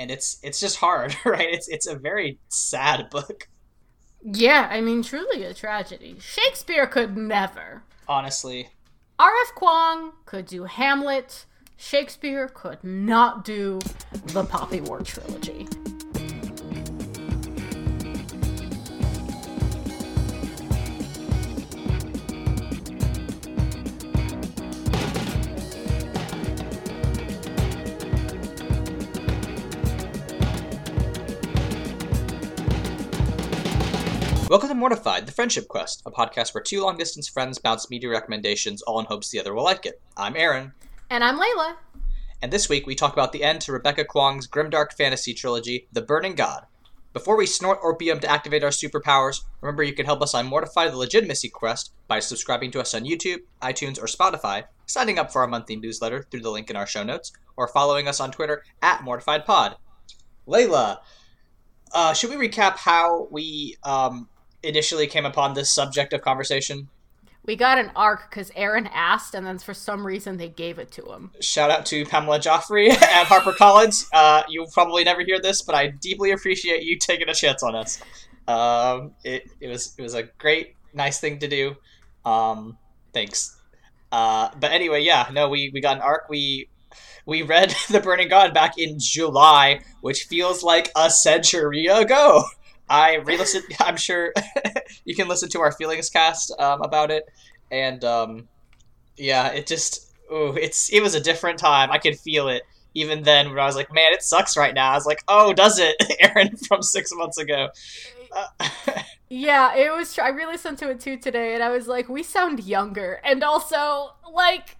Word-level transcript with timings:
and 0.00 0.10
it's 0.10 0.38
it's 0.42 0.58
just 0.58 0.76
hard, 0.76 1.14
right? 1.24 1.48
It's 1.48 1.68
it's 1.68 1.86
a 1.86 1.94
very 1.94 2.38
sad 2.48 3.10
book. 3.10 3.48
Yeah, 4.22 4.68
I 4.70 4.80
mean, 4.80 5.02
truly 5.02 5.44
a 5.44 5.54
tragedy. 5.54 6.16
Shakespeare 6.20 6.86
could 6.86 7.16
never. 7.16 7.82
Honestly. 8.08 8.70
R.F. 9.18 9.54
Kuang 9.54 10.12
could 10.24 10.46
do 10.46 10.64
Hamlet. 10.64 11.44
Shakespeare 11.76 12.48
could 12.48 12.82
not 12.82 13.44
do 13.44 13.78
the 14.26 14.44
Poppy 14.44 14.80
War 14.80 15.00
trilogy. 15.00 15.66
Welcome 34.50 34.70
to 34.70 34.74
Mortified, 34.74 35.26
the 35.26 35.32
Friendship 35.32 35.68
Quest, 35.68 36.02
a 36.04 36.10
podcast 36.10 36.54
where 36.54 36.64
two 36.64 36.82
long 36.82 36.96
distance 36.96 37.28
friends 37.28 37.58
bounce 37.58 37.88
media 37.88 38.10
recommendations, 38.10 38.82
all 38.82 38.98
in 38.98 39.06
hopes 39.06 39.30
the 39.30 39.38
other 39.38 39.54
will 39.54 39.62
like 39.62 39.86
it. 39.86 40.02
I'm 40.16 40.34
Aaron. 40.34 40.72
And 41.08 41.22
I'm 41.22 41.38
Layla. 41.38 41.76
And 42.42 42.52
this 42.52 42.68
week 42.68 42.84
we 42.84 42.96
talk 42.96 43.12
about 43.12 43.30
the 43.30 43.44
end 43.44 43.60
to 43.60 43.72
Rebecca 43.72 44.04
Kuang's 44.04 44.48
grimdark 44.48 44.92
fantasy 44.92 45.34
trilogy, 45.34 45.86
The 45.92 46.02
Burning 46.02 46.34
God. 46.34 46.66
Before 47.12 47.36
we 47.36 47.46
snort 47.46 47.78
opium 47.84 48.18
to 48.18 48.28
activate 48.28 48.64
our 48.64 48.70
superpowers, 48.70 49.42
remember 49.60 49.84
you 49.84 49.92
can 49.92 50.04
help 50.04 50.20
us 50.20 50.34
on 50.34 50.46
Mortify 50.46 50.88
the 50.88 50.96
Legitimacy 50.96 51.50
Quest 51.50 51.92
by 52.08 52.18
subscribing 52.18 52.72
to 52.72 52.80
us 52.80 52.92
on 52.92 53.04
YouTube, 53.04 53.42
iTunes, 53.62 54.02
or 54.02 54.06
Spotify, 54.06 54.64
signing 54.84 55.20
up 55.20 55.30
for 55.30 55.42
our 55.42 55.46
monthly 55.46 55.76
newsletter 55.76 56.26
through 56.28 56.40
the 56.40 56.50
link 56.50 56.70
in 56.70 56.74
our 56.74 56.88
show 56.88 57.04
notes, 57.04 57.30
or 57.56 57.68
following 57.68 58.08
us 58.08 58.18
on 58.18 58.32
Twitter 58.32 58.64
at 58.82 59.02
MortifiedPod. 59.02 59.76
Layla, 60.48 60.98
uh, 61.92 62.14
should 62.14 62.30
we 62.30 62.48
recap 62.48 62.76
how 62.76 63.28
we 63.30 63.76
um, 63.84 64.28
initially 64.62 65.06
came 65.06 65.26
upon 65.26 65.54
this 65.54 65.72
subject 65.72 66.12
of 66.12 66.22
conversation? 66.22 66.88
We 67.46 67.56
got 67.56 67.78
an 67.78 67.90
arc 67.96 68.28
because 68.28 68.52
Aaron 68.54 68.86
asked, 68.92 69.34
and 69.34 69.46
then 69.46 69.58
for 69.58 69.72
some 69.72 70.06
reason 70.06 70.36
they 70.36 70.48
gave 70.48 70.78
it 70.78 70.90
to 70.92 71.12
him. 71.12 71.30
Shout 71.40 71.70
out 71.70 71.86
to 71.86 72.04
Pamela 72.04 72.38
Joffrey 72.38 72.90
at 72.90 73.26
HarperCollins. 73.26 74.06
Uh, 74.12 74.42
you'll 74.48 74.70
probably 74.70 75.04
never 75.04 75.22
hear 75.22 75.40
this, 75.40 75.62
but 75.62 75.74
I 75.74 75.88
deeply 75.88 76.32
appreciate 76.32 76.82
you 76.82 76.98
taking 76.98 77.28
a 77.28 77.34
chance 77.34 77.62
on 77.62 77.74
us. 77.74 78.00
Um, 78.46 79.12
it, 79.24 79.50
it 79.60 79.68
was 79.68 79.94
it 79.98 80.02
was 80.02 80.14
a 80.14 80.24
great, 80.24 80.74
nice 80.92 81.18
thing 81.18 81.38
to 81.38 81.48
do. 81.48 81.76
Um, 82.24 82.76
thanks. 83.14 83.56
Uh, 84.12 84.50
but 84.58 84.72
anyway, 84.72 85.02
yeah, 85.02 85.28
no, 85.32 85.48
we, 85.48 85.70
we 85.72 85.80
got 85.80 85.96
an 85.96 86.02
arc. 86.02 86.28
We 86.28 86.68
we 87.26 87.42
read 87.42 87.74
The 87.90 88.00
Burning 88.00 88.28
God 88.28 88.52
back 88.52 88.76
in 88.76 88.98
July, 88.98 89.80
which 90.00 90.24
feels 90.24 90.62
like 90.62 90.90
a 90.96 91.10
century 91.10 91.86
ago. 91.86 92.44
I 92.90 93.14
re-listened. 93.14 93.64
I'm 93.80 93.96
sure 93.96 94.34
you 95.04 95.14
can 95.14 95.28
listen 95.28 95.48
to 95.50 95.60
our 95.60 95.72
feelings 95.72 96.10
cast 96.10 96.52
um, 96.58 96.82
about 96.82 97.10
it, 97.10 97.24
and 97.70 98.04
um, 98.04 98.48
yeah, 99.16 99.48
it 99.48 99.66
just 99.66 100.12
ooh, 100.30 100.54
it's 100.56 100.92
it 100.92 101.00
was 101.00 101.14
a 101.14 101.20
different 101.20 101.58
time. 101.58 101.90
I 101.90 101.98
could 101.98 102.18
feel 102.18 102.48
it 102.48 102.62
even 102.94 103.22
then 103.22 103.50
when 103.50 103.58
I 103.58 103.66
was 103.66 103.76
like, 103.76 103.92
man, 103.92 104.12
it 104.12 104.22
sucks 104.22 104.56
right 104.56 104.74
now. 104.74 104.90
I 104.90 104.94
was 104.94 105.06
like, 105.06 105.22
oh, 105.28 105.52
does 105.52 105.78
it, 105.78 105.94
Aaron 106.20 106.56
from 106.56 106.82
six 106.82 107.10
months 107.14 107.38
ago? 107.38 107.68
Uh, 108.32 108.66
yeah, 109.28 109.76
it 109.76 109.92
was. 109.92 110.18
I 110.18 110.28
re-listened 110.28 110.78
to 110.78 110.90
it 110.90 111.00
too 111.00 111.16
today, 111.16 111.54
and 111.54 111.62
I 111.62 111.70
was 111.70 111.86
like, 111.86 112.08
we 112.08 112.22
sound 112.22 112.64
younger, 112.64 113.20
and 113.24 113.44
also 113.44 114.10
like 114.32 114.76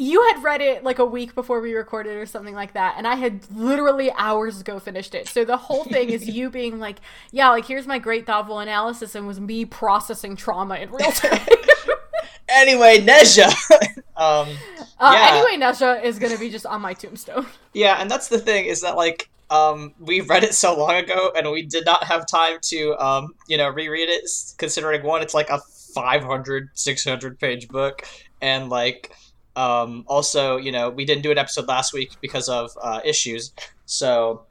you 0.00 0.22
had 0.28 0.42
read 0.42 0.60
it 0.60 0.82
like 0.82 0.98
a 0.98 1.04
week 1.04 1.34
before 1.34 1.60
we 1.60 1.74
recorded 1.74 2.16
or 2.16 2.24
something 2.24 2.54
like 2.54 2.72
that 2.72 2.94
and 2.96 3.06
i 3.06 3.14
had 3.14 3.40
literally 3.52 4.10
hours 4.16 4.60
ago 4.60 4.78
finished 4.78 5.14
it. 5.14 5.28
So 5.28 5.44
the 5.44 5.56
whole 5.56 5.84
thing 5.84 6.10
is 6.10 6.28
you 6.36 6.50
being 6.50 6.78
like 6.78 6.96
yeah 7.30 7.50
like 7.50 7.66
here's 7.66 7.86
my 7.86 7.98
great 7.98 8.26
thoughtful 8.26 8.58
analysis 8.58 9.14
and 9.14 9.26
was 9.26 9.40
me 9.40 9.64
processing 9.64 10.36
trauma 10.36 10.76
in 10.76 10.90
real 10.90 11.10
time. 11.12 11.40
Anyway 12.48 12.98
Nezha 12.98 13.48
um 14.16 14.48
uh, 14.98 15.12
yeah. 15.14 15.28
anyway 15.32 15.64
Nezha 15.64 16.02
is 16.02 16.18
gonna 16.18 16.38
be 16.38 16.50
just 16.50 16.66
on 16.66 16.80
my 16.80 16.94
tombstone. 16.94 17.46
Yeah 17.72 17.96
and 18.00 18.10
that's 18.10 18.28
the 18.28 18.38
thing 18.38 18.66
is 18.66 18.80
that 18.82 18.96
like 18.96 19.28
um, 19.50 19.94
we 19.98 20.20
read 20.20 20.44
it 20.44 20.54
so 20.54 20.78
long 20.78 20.94
ago 20.94 21.32
and 21.36 21.50
we 21.50 21.62
did 21.62 21.84
not 21.84 22.04
have 22.04 22.24
time 22.24 22.58
to 22.62 22.96
um, 23.04 23.34
you 23.48 23.56
know 23.56 23.68
reread 23.68 24.08
it 24.08 24.30
considering 24.58 25.02
one 25.02 25.22
it's 25.22 25.34
like 25.34 25.50
a 25.50 25.58
500 25.58 26.70
600 26.74 27.40
page 27.40 27.66
book 27.66 28.06
and 28.40 28.70
like 28.70 29.10
um, 29.56 30.04
also, 30.06 30.56
you 30.56 30.72
know, 30.72 30.90
we 30.90 31.04
didn't 31.04 31.22
do 31.22 31.30
an 31.30 31.38
episode 31.38 31.66
last 31.68 31.92
week 31.92 32.12
because 32.20 32.48
of 32.48 32.70
uh, 32.80 33.00
issues. 33.04 33.52
So, 33.86 34.44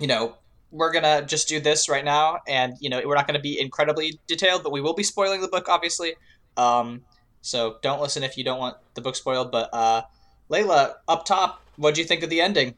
you 0.00 0.06
know, 0.06 0.36
we're 0.70 0.92
gonna 0.92 1.22
just 1.26 1.48
do 1.48 1.60
this 1.60 1.88
right 1.88 2.04
now, 2.04 2.38
and 2.48 2.74
you 2.80 2.88
know, 2.88 3.00
we're 3.04 3.14
not 3.14 3.26
gonna 3.26 3.40
be 3.40 3.60
incredibly 3.60 4.18
detailed, 4.26 4.62
but 4.62 4.72
we 4.72 4.80
will 4.80 4.94
be 4.94 5.02
spoiling 5.02 5.40
the 5.40 5.48
book, 5.48 5.68
obviously. 5.68 6.14
Um, 6.56 7.02
so 7.42 7.76
don't 7.82 8.00
listen 8.00 8.22
if 8.22 8.38
you 8.38 8.44
don't 8.44 8.58
want 8.58 8.76
the 8.94 9.00
book 9.00 9.16
spoiled. 9.16 9.52
But 9.52 9.68
uh, 9.72 10.02
Layla, 10.50 10.94
up 11.08 11.24
top, 11.24 11.62
what 11.76 11.94
do 11.94 12.00
you 12.00 12.06
think 12.06 12.22
of 12.22 12.30
the 12.30 12.40
ending? 12.40 12.74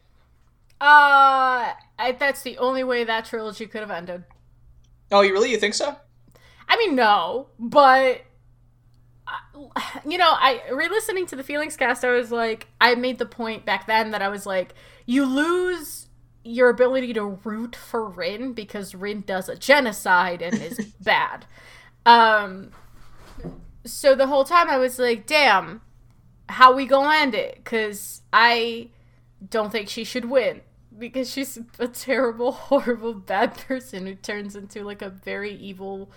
Uh, 0.81 1.72
I, 1.98 2.16
that's 2.19 2.42
the 2.42 2.59
only 2.59 2.82
way 2.82 3.04
that 3.04 3.26
trilogy 3.26 3.66
could 3.66 3.81
have 3.81 3.91
ended. 3.91 4.25
Oh, 5.12 5.21
you 5.21 5.32
really? 5.32 5.50
You 5.50 5.59
think 5.59 5.75
so? 5.75 5.97
I 6.69 6.76
mean, 6.76 6.97
no, 6.97 7.48
but 7.59 8.22
you 10.06 10.19
know, 10.19 10.31
I 10.31 10.62
re-listening 10.72 11.27
to 11.27 11.37
the 11.37 11.43
feelings 11.43 11.77
cast, 11.77 12.05
I 12.05 12.12
was 12.12 12.33
like, 12.33 12.69
I 12.81 12.95
made 12.95 13.19
the 13.19 13.27
point 13.27 13.65
back 13.65 13.87
then 13.87 14.11
that 14.11 14.22
I 14.22 14.28
was 14.28 14.47
like, 14.47 14.75
you 15.06 15.25
lose 15.25 16.09
your 16.45 16.69
ability 16.69 17.15
to 17.15 17.25
root 17.25 17.75
for 17.75 18.06
Rin 18.06 18.53
because 18.53 18.95
Rin 18.95 19.22
does 19.27 19.49
a 19.49 19.56
genocide 19.56 20.43
and 20.43 20.61
is 20.61 20.78
bad. 21.00 21.47
Um, 22.05 22.71
so 23.84 24.15
the 24.15 24.27
whole 24.27 24.45
time 24.45 24.69
I 24.69 24.78
was 24.78 24.99
like, 24.99 25.27
damn, 25.27 25.81
how 26.49 26.75
we 26.75 26.87
gonna 26.87 27.16
end 27.16 27.34
it? 27.34 27.56
Because 27.56 28.22
I 28.33 28.91
don't 29.51 29.72
think 29.72 29.89
she 29.89 30.05
should 30.05 30.27
win 30.27 30.61
because 30.99 31.31
she's 31.31 31.59
a 31.78 31.89
terrible, 31.89 32.53
horrible, 32.53 33.15
bad 33.15 33.56
person 33.56 34.06
who 34.06 34.15
turns 34.15 34.56
into 34.56 34.83
like 34.83 35.03
a 35.03 35.11
very 35.11 35.55
evil 35.55 36.11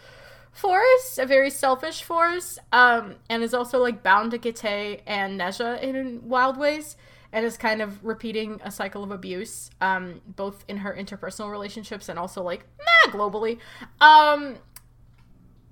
force, 0.57 1.17
a 1.17 1.25
very 1.25 1.49
selfish 1.49 2.03
force, 2.03 2.59
um, 2.71 3.15
and 3.29 3.43
is 3.43 3.53
also 3.53 3.79
like 3.79 4.03
bound 4.03 4.31
to 4.31 4.39
Kitay 4.39 5.01
and 5.05 5.39
Nezha 5.39 5.81
in 5.81 6.27
wild 6.27 6.57
ways, 6.57 6.97
and 7.31 7.45
is 7.45 7.57
kind 7.57 7.81
of 7.81 8.03
repeating 8.03 8.59
a 8.63 8.71
cycle 8.71 9.03
of 9.03 9.11
abuse, 9.11 9.69
um, 9.81 10.21
both 10.27 10.65
in 10.67 10.77
her 10.77 10.95
interpersonal 10.97 11.51
relationships 11.51 12.09
and 12.09 12.17
also 12.17 12.41
like 12.41 12.65
nah, 13.05 13.11
globally. 13.11 13.59
Um, 14.01 14.57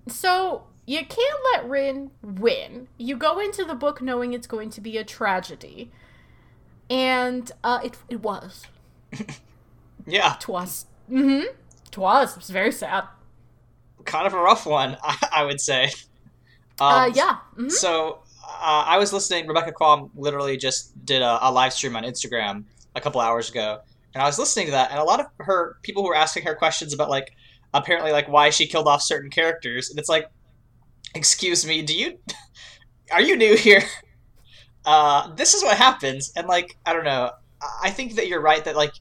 so 0.07 0.67
you 0.85 0.99
can't 0.99 1.39
let 1.53 1.67
Rin 1.67 2.11
win. 2.21 2.87
You 2.97 3.15
go 3.15 3.39
into 3.39 3.63
the 3.63 3.75
book 3.75 4.01
knowing 4.01 4.33
it's 4.33 4.47
going 4.47 4.69
to 4.71 4.81
be 4.81 4.97
a 4.97 5.03
tragedy, 5.03 5.91
and 6.89 7.51
uh, 7.63 7.79
it 7.83 7.97
it 8.09 8.21
was. 8.21 8.67
yeah, 10.05 10.35
twas. 10.39 10.85
Mm-hmm. 11.09 11.53
Twas. 11.91 12.31
It 12.31 12.37
was 12.37 12.49
very 12.49 12.71
sad 12.71 13.05
kind 14.05 14.27
of 14.27 14.33
a 14.33 14.39
rough 14.39 14.65
one, 14.65 14.97
I, 15.03 15.27
I 15.33 15.43
would 15.43 15.59
say. 15.59 15.91
Uh, 16.79 16.85
um, 16.85 16.93
uh, 16.93 17.05
yeah. 17.13 17.37
Mm-hmm. 17.57 17.69
So 17.69 18.19
uh, 18.45 18.83
I 18.85 18.97
was 18.97 19.11
listening. 19.11 19.47
Rebecca 19.47 19.71
Kuang 19.71 20.09
literally 20.15 20.57
just 20.57 21.05
did 21.05 21.21
a, 21.21 21.47
a, 21.47 21.51
live 21.51 21.73
stream 21.73 21.95
on 21.95 22.03
Instagram 22.03 22.63
a 22.95 23.01
couple 23.01 23.21
hours 23.21 23.49
ago, 23.49 23.79
and 24.13 24.21
I 24.21 24.25
was 24.25 24.39
listening 24.39 24.67
to 24.67 24.71
that, 24.71 24.91
and 24.91 24.99
a 24.99 25.03
lot 25.03 25.19
of 25.19 25.27
her 25.39 25.77
people 25.81 26.03
who 26.03 26.09
were 26.09 26.15
asking 26.15 26.43
her 26.43 26.55
questions 26.55 26.93
about 26.93 27.09
like 27.09 27.35
apparently 27.73 28.11
like 28.11 28.27
why 28.27 28.49
she 28.49 28.67
killed 28.67 28.87
off 28.87 29.01
certain 29.01 29.29
characters, 29.29 29.89
and 29.89 29.99
it's 29.99 30.09
like, 30.09 30.29
excuse 31.13 31.65
me, 31.65 31.81
do 31.81 31.97
you 31.97 32.17
are 33.11 33.21
you 33.21 33.35
new 33.35 33.55
here? 33.55 33.83
Uh, 34.87 35.33
this 35.33 35.55
is 35.55 35.63
what 35.63 35.75
happens, 35.75 36.31
and 36.35 36.45
like 36.45 36.77
I 36.85 36.93
don't 36.93 37.05
know. 37.05 37.31
I 37.83 37.89
think 37.89 38.17
that 38.17 38.27
you're 38.27 38.39
right 38.39 38.63
that 38.65 38.75
like 38.75 38.93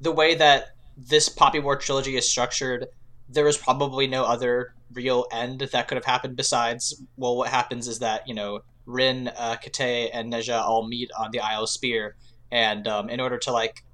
the 0.00 0.10
way 0.10 0.34
that 0.34 0.70
this 0.96 1.28
Poppy 1.28 1.60
War 1.60 1.76
trilogy 1.76 2.16
is 2.16 2.28
structured 2.28 2.88
there 3.28 3.44
was 3.44 3.56
probably 3.56 4.06
no 4.06 4.24
other 4.24 4.74
real 4.92 5.26
end 5.32 5.60
that 5.60 5.86
could 5.86 5.96
have 5.96 6.04
happened 6.04 6.34
besides 6.34 7.02
well 7.16 7.36
what 7.36 7.50
happens 7.50 7.86
is 7.86 7.98
that 7.98 8.26
you 8.26 8.34
know 8.34 8.62
Rin, 8.88 9.28
uh, 9.36 9.56
Kitay, 9.62 10.08
and 10.14 10.32
Nezha 10.32 10.62
all 10.62 10.88
meet 10.88 11.10
on 11.16 11.30
the 11.30 11.40
Isle 11.40 11.64
of 11.64 11.68
Speer, 11.68 12.16
and 12.50 12.88
um, 12.88 13.10
in 13.10 13.20
order 13.20 13.36
to 13.36 13.52
like 13.52 13.84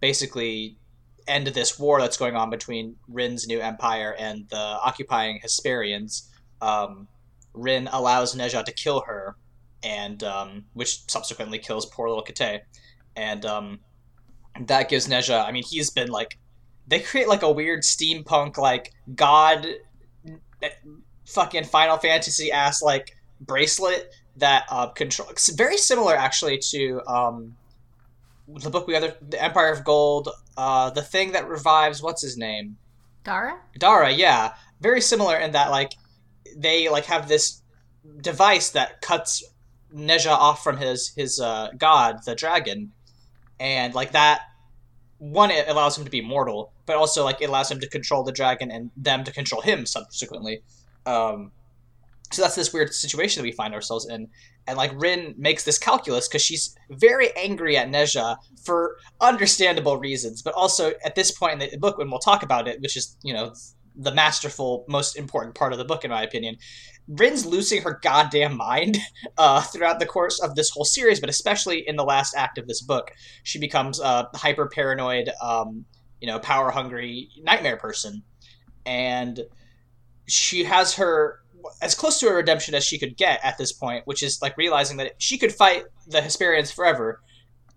basically 0.00 0.76
end 1.28 1.46
this 1.46 1.78
war 1.78 2.00
that's 2.00 2.16
going 2.16 2.34
on 2.34 2.50
between 2.50 2.96
Rin's 3.06 3.46
new 3.46 3.60
empire 3.60 4.16
and 4.18 4.48
the 4.48 4.56
occupying 4.56 5.38
Hesperians, 5.40 6.28
um, 6.60 7.06
Rin 7.54 7.88
allows 7.92 8.34
Nezha 8.34 8.64
to 8.64 8.72
kill 8.72 9.02
her, 9.02 9.36
and 9.84 10.24
um, 10.24 10.64
which 10.72 11.08
subsequently 11.08 11.60
kills 11.60 11.86
poor 11.86 12.08
little 12.08 12.24
Kitay, 12.24 12.60
and 13.14 13.46
um, 13.46 13.78
that 14.62 14.88
gives 14.88 15.06
Nezha. 15.06 15.46
I 15.46 15.52
mean, 15.52 15.62
he's 15.64 15.90
been 15.90 16.08
like 16.08 16.38
they 16.90 17.00
create 17.00 17.28
like 17.28 17.42
a 17.42 17.50
weird 17.50 17.80
steampunk 17.80 18.58
like 18.58 18.92
god 19.14 19.66
fucking 21.30 21.64
Final 21.64 21.96
Fantasy 21.96 22.52
ass 22.52 22.82
like 22.82 23.16
bracelet 23.40 24.12
that 24.36 24.64
uh, 24.70 24.88
control. 24.88 25.28
Very 25.54 25.76
similar 25.76 26.14
actually 26.14 26.58
to 26.70 27.00
um, 27.06 27.56
the 28.48 28.70
book 28.70 28.86
we 28.86 28.96
other 28.96 29.16
the 29.26 29.42
Empire 29.42 29.72
of 29.72 29.84
Gold, 29.84 30.28
uh, 30.56 30.90
the 30.90 31.02
thing 31.02 31.32
that 31.32 31.48
revives 31.48 32.02
what's 32.02 32.22
his 32.22 32.36
name, 32.36 32.76
Dara. 33.24 33.58
Dara. 33.78 34.10
Yeah, 34.10 34.54
very 34.80 35.00
similar 35.00 35.36
in 35.36 35.52
that 35.52 35.70
like 35.70 35.92
they 36.56 36.88
like 36.88 37.04
have 37.06 37.28
this 37.28 37.62
device 38.20 38.70
that 38.70 39.00
cuts 39.00 39.44
Nezha 39.94 40.30
off 40.30 40.62
from 40.64 40.76
his 40.76 41.12
his 41.16 41.40
uh, 41.40 41.70
god, 41.78 42.24
the 42.24 42.34
dragon, 42.34 42.92
and 43.58 43.94
like 43.94 44.12
that 44.12 44.42
one 45.18 45.50
it 45.50 45.68
allows 45.68 45.96
him 45.96 46.04
to 46.04 46.10
be 46.10 46.22
mortal, 46.22 46.72
but 46.90 46.96
also 46.96 47.22
like 47.22 47.40
it 47.40 47.48
allows 47.48 47.70
him 47.70 47.78
to 47.78 47.88
control 47.88 48.24
the 48.24 48.32
dragon 48.32 48.68
and 48.68 48.90
them 48.96 49.22
to 49.22 49.32
control 49.32 49.62
him 49.62 49.86
subsequently. 49.86 50.60
Um, 51.06 51.52
so 52.32 52.42
that's 52.42 52.56
this 52.56 52.72
weird 52.72 52.92
situation 52.92 53.40
that 53.40 53.44
we 53.44 53.52
find 53.52 53.74
ourselves 53.74 54.08
in. 54.08 54.26
And 54.66 54.76
like 54.76 54.90
Rin 54.96 55.36
makes 55.38 55.62
this 55.62 55.78
calculus 55.78 56.26
because 56.26 56.42
she's 56.42 56.74
very 56.90 57.28
angry 57.36 57.76
at 57.76 57.86
Nezha 57.86 58.38
for 58.64 58.96
understandable 59.20 59.98
reasons, 59.98 60.42
but 60.42 60.52
also 60.54 60.90
at 61.04 61.14
this 61.14 61.30
point 61.30 61.62
in 61.62 61.70
the 61.70 61.78
book 61.78 61.96
when 61.96 62.10
we'll 62.10 62.18
talk 62.18 62.42
about 62.42 62.66
it, 62.66 62.80
which 62.80 62.96
is 62.96 63.16
you 63.22 63.32
know 63.32 63.54
the 63.94 64.12
masterful, 64.12 64.84
most 64.88 65.16
important 65.16 65.54
part 65.54 65.72
of 65.72 65.78
the 65.78 65.84
book 65.84 66.04
in 66.04 66.10
my 66.10 66.24
opinion. 66.24 66.56
Rin's 67.06 67.46
losing 67.46 67.82
her 67.82 68.00
goddamn 68.02 68.56
mind 68.56 68.98
uh, 69.38 69.62
throughout 69.62 70.00
the 70.00 70.06
course 70.06 70.40
of 70.40 70.56
this 70.56 70.70
whole 70.70 70.84
series, 70.84 71.20
but 71.20 71.30
especially 71.30 71.86
in 71.88 71.94
the 71.94 72.04
last 72.04 72.34
act 72.34 72.58
of 72.58 72.66
this 72.66 72.80
book, 72.82 73.12
she 73.44 73.60
becomes 73.60 74.00
a 74.00 74.28
hyper 74.34 74.66
paranoid, 74.66 75.30
um, 75.40 75.84
you 76.20 76.26
know, 76.26 76.38
power 76.38 76.70
hungry 76.70 77.30
nightmare 77.42 77.76
person, 77.76 78.22
and 78.86 79.40
she 80.26 80.64
has 80.64 80.94
her 80.94 81.40
as 81.82 81.94
close 81.94 82.18
to 82.20 82.28
a 82.28 82.32
redemption 82.32 82.74
as 82.74 82.84
she 82.84 82.98
could 82.98 83.16
get 83.16 83.40
at 83.44 83.58
this 83.58 83.72
point, 83.72 84.06
which 84.06 84.22
is 84.22 84.40
like 84.40 84.56
realizing 84.56 84.96
that 84.98 85.12
she 85.18 85.38
could 85.38 85.52
fight 85.52 85.84
the 86.06 86.20
Hesperians 86.20 86.72
forever, 86.72 87.20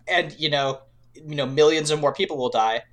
and 0.08 0.36
you 0.40 0.50
know, 0.50 0.82
you 1.14 1.36
know, 1.36 1.46
millions 1.46 1.92
or 1.92 1.98
more 1.98 2.14
people 2.14 2.38
will 2.38 2.50
die, 2.50 2.84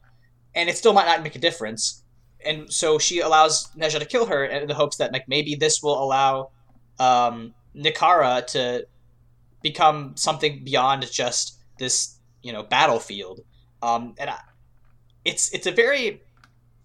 and 0.55 0.69
it 0.69 0.77
still 0.77 0.93
might 0.93 1.07
not 1.07 1.23
make 1.23 1.37
a 1.37 1.41
difference. 1.41 2.05
And 2.45 2.73
so 2.73 2.99
she 2.99 3.21
allows 3.21 3.69
Nezha 3.77 3.99
to 3.99 4.07
kill 4.07 4.27
her 4.27 4.45
in 4.45 4.67
the 4.67 4.75
hopes 4.75 4.97
that 4.97 5.13
like 5.13 5.29
maybe 5.29 5.55
this 5.55 5.83
will 5.83 6.03
allow 6.03 6.51
um, 6.99 7.55
Nikara 7.77 8.47
to 8.49 8.87
become 9.63 10.17
something 10.17 10.65
beyond 10.65 11.11
just 11.11 11.59
this 11.79 12.19
you 12.43 12.53
know 12.53 12.63
battlefield. 12.63 13.41
Um, 13.83 14.15
and 14.19 14.31
it's 15.25 15.53
it's 15.53 15.67
a 15.67 15.73
very 15.73 16.23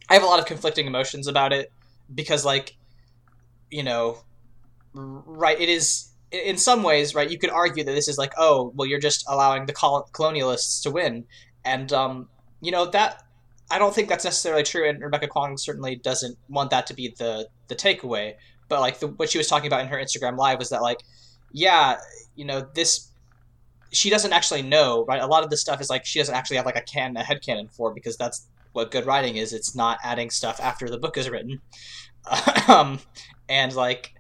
I 0.10 0.14
have 0.14 0.24
a 0.24 0.28
lot 0.28 0.40
of 0.40 0.46
conflicting 0.46 0.88
emotions 0.88 1.28
about 1.28 1.54
it 1.54 1.72
because 2.14 2.46
like 2.46 2.76
you 3.72 3.84
know 3.84 4.20
right 4.94 5.60
it 5.60 5.70
is 5.70 6.10
in 6.32 6.58
some 6.58 6.84
ways 6.84 7.16
right 7.16 7.30
you 7.30 7.38
could 7.38 7.50
argue 7.50 7.84
that 7.84 7.94
this 7.94 8.08
is 8.08 8.18
like 8.18 8.34
oh 8.38 8.72
well 8.76 8.88
you're 8.88 9.00
just 9.00 9.26
allowing 9.28 9.66
the 9.66 9.74
col- 9.74 10.10
colonialists 10.14 10.84
to 10.84 10.92
win. 10.92 11.26
And 11.64 11.92
um 11.94 12.30
you 12.62 12.72
know 12.72 12.86
that 12.92 13.24
i 13.72 13.80
don't 13.80 13.94
think 13.94 14.08
that's 14.08 14.24
necessarily 14.24 14.64
true 14.64 14.88
and 14.88 15.02
rebecca 15.02 15.28
kuang 15.28 15.60
certainly 15.60 15.96
doesn't 15.96 16.38
want 16.48 16.70
that 16.70 16.88
to 16.88 16.94
be 16.94 17.14
the 17.18 17.48
the 17.68 17.76
takeaway. 17.76 18.36
But 18.68 18.82
like 18.82 19.00
the, 19.00 19.08
what 19.08 19.30
she 19.30 19.38
was 19.38 19.48
talking 19.48 19.68
about 19.68 19.82
in 19.82 19.88
her 19.88 19.98
instagram 19.98 20.38
live 20.38 20.60
was 20.60 20.70
that 20.70 20.82
like 20.82 21.00
yeah 21.52 21.98
you 22.36 22.46
know 22.46 22.68
this 22.74 23.10
she 23.92 24.10
doesn't 24.10 24.34
actually 24.34 24.62
know 24.62 25.06
right? 25.06 25.22
A 25.22 25.28
lot 25.28 25.44
of 25.44 25.50
this 25.50 25.62
stuff 25.62 25.82
is 25.82 25.90
like 25.90 26.06
she 26.06 26.20
doesn't 26.20 26.36
actually 26.36 26.58
have 26.58 26.66
like 26.66 26.78
a 26.78 26.82
can 26.82 27.16
a 27.18 27.24
head 27.24 27.42
canon 27.42 27.70
for 27.70 27.94
because 27.94 28.18
that's 28.18 28.48
what 28.74 28.92
good 28.92 29.06
writing 29.06 29.38
is. 29.38 29.54
It's 29.54 29.76
not 29.76 30.00
adding 30.04 30.30
stuff 30.30 30.60
after 30.60 30.90
the 30.90 30.98
book 30.98 31.18
is 31.18 31.30
written. 31.30 31.62
Um, 32.68 33.00
and 33.48 33.76
like 33.76 34.16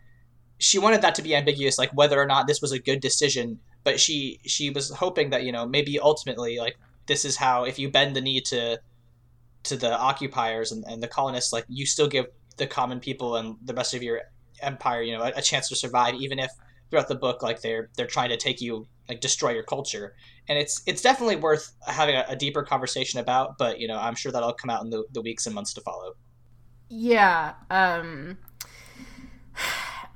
she 0.57 0.79
wanted 0.79 1.01
that 1.01 1.15
to 1.15 1.21
be 1.21 1.35
ambiguous 1.35 1.77
like 1.77 1.91
whether 1.93 2.19
or 2.19 2.25
not 2.25 2.47
this 2.47 2.61
was 2.61 2.71
a 2.71 2.79
good 2.79 2.99
decision 2.99 3.59
but 3.83 3.99
she 3.99 4.39
she 4.45 4.69
was 4.69 4.89
hoping 4.89 5.29
that 5.29 5.43
you 5.43 5.51
know 5.51 5.65
maybe 5.65 5.99
ultimately 5.99 6.57
like 6.57 6.77
this 7.07 7.25
is 7.25 7.37
how 7.37 7.63
if 7.65 7.77
you 7.77 7.89
bend 7.89 8.15
the 8.15 8.21
knee 8.21 8.41
to 8.41 8.79
to 9.63 9.75
the 9.75 9.97
occupiers 9.97 10.71
and, 10.71 10.83
and 10.87 11.01
the 11.01 11.07
colonists 11.07 11.51
like 11.51 11.65
you 11.67 11.85
still 11.85 12.07
give 12.07 12.25
the 12.57 12.67
common 12.67 12.99
people 12.99 13.35
and 13.35 13.55
the 13.63 13.73
rest 13.73 13.93
of 13.93 14.03
your 14.03 14.21
empire 14.61 15.01
you 15.01 15.15
know 15.15 15.23
a, 15.23 15.31
a 15.35 15.41
chance 15.41 15.69
to 15.69 15.75
survive 15.75 16.15
even 16.15 16.39
if 16.39 16.51
throughout 16.89 17.07
the 17.07 17.15
book 17.15 17.43
like 17.43 17.61
they're 17.61 17.89
they're 17.97 18.07
trying 18.07 18.29
to 18.29 18.37
take 18.37 18.61
you 18.61 18.87
like 19.09 19.21
destroy 19.21 19.51
your 19.51 19.63
culture 19.63 20.15
and 20.47 20.57
it's 20.57 20.81
it's 20.85 21.01
definitely 21.01 21.35
worth 21.35 21.73
having 21.87 22.15
a, 22.15 22.25
a 22.29 22.35
deeper 22.35 22.63
conversation 22.63 23.19
about 23.19 23.57
but 23.57 23.79
you 23.79 23.87
know 23.87 23.97
i'm 23.97 24.15
sure 24.15 24.31
that'll 24.31 24.53
come 24.53 24.69
out 24.69 24.83
in 24.83 24.89
the, 24.89 25.03
the 25.13 25.21
weeks 25.21 25.45
and 25.45 25.55
months 25.55 25.73
to 25.73 25.81
follow 25.81 26.13
yeah 26.89 27.53
um 27.69 28.37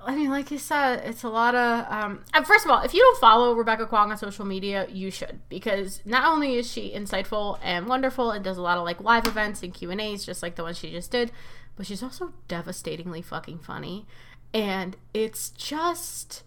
I 0.01 0.15
mean, 0.15 0.29
like 0.29 0.49
you 0.49 0.57
said, 0.57 1.03
it's 1.05 1.23
a 1.23 1.29
lot 1.29 1.55
of. 1.55 1.85
Um, 1.91 2.23
first 2.45 2.63
of 2.65 2.71
all, 2.71 2.81
if 2.81 2.93
you 2.93 3.01
don't 3.01 3.19
follow 3.19 3.53
Rebecca 3.53 3.85
Kuang 3.85 4.09
on 4.09 4.17
social 4.17 4.45
media, 4.45 4.87
you 4.89 5.11
should 5.11 5.41
because 5.49 6.01
not 6.05 6.25
only 6.25 6.55
is 6.55 6.71
she 6.71 6.93
insightful 6.95 7.59
and 7.61 7.85
wonderful 7.85 8.31
and 8.31 8.43
does 8.43 8.57
a 8.57 8.61
lot 8.61 8.77
of 8.77 8.85
like 8.85 9.01
live 9.01 9.27
events 9.27 9.61
and 9.61 9.73
Q 9.73 9.91
and 9.91 9.99
A's, 9.99 10.25
just 10.25 10.41
like 10.41 10.55
the 10.55 10.63
one 10.63 10.73
she 10.73 10.89
just 10.89 11.11
did, 11.11 11.31
but 11.75 11.85
she's 11.85 12.01
also 12.01 12.33
devastatingly 12.47 13.21
fucking 13.21 13.59
funny, 13.59 14.05
and 14.53 14.95
it's 15.13 15.49
just 15.49 16.43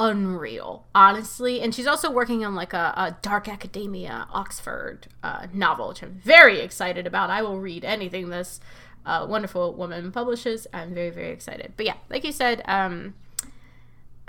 unreal, 0.00 0.86
honestly. 0.94 1.60
And 1.60 1.74
she's 1.74 1.86
also 1.86 2.10
working 2.10 2.42
on 2.42 2.54
like 2.54 2.72
a, 2.72 2.94
a 2.96 3.16
dark 3.20 3.48
academia 3.48 4.26
Oxford 4.32 5.08
uh, 5.22 5.46
novel, 5.52 5.88
which 5.90 6.02
I'm 6.02 6.14
very 6.14 6.60
excited 6.60 7.06
about. 7.06 7.28
I 7.28 7.42
will 7.42 7.60
read 7.60 7.84
anything 7.84 8.30
this 8.30 8.60
uh, 9.04 9.26
wonderful 9.28 9.74
woman 9.74 10.10
publishes. 10.10 10.66
I'm 10.72 10.94
very 10.94 11.10
very 11.10 11.30
excited. 11.30 11.74
But 11.76 11.84
yeah, 11.84 11.96
like 12.08 12.24
you 12.24 12.32
said, 12.32 12.62
um, 12.64 13.14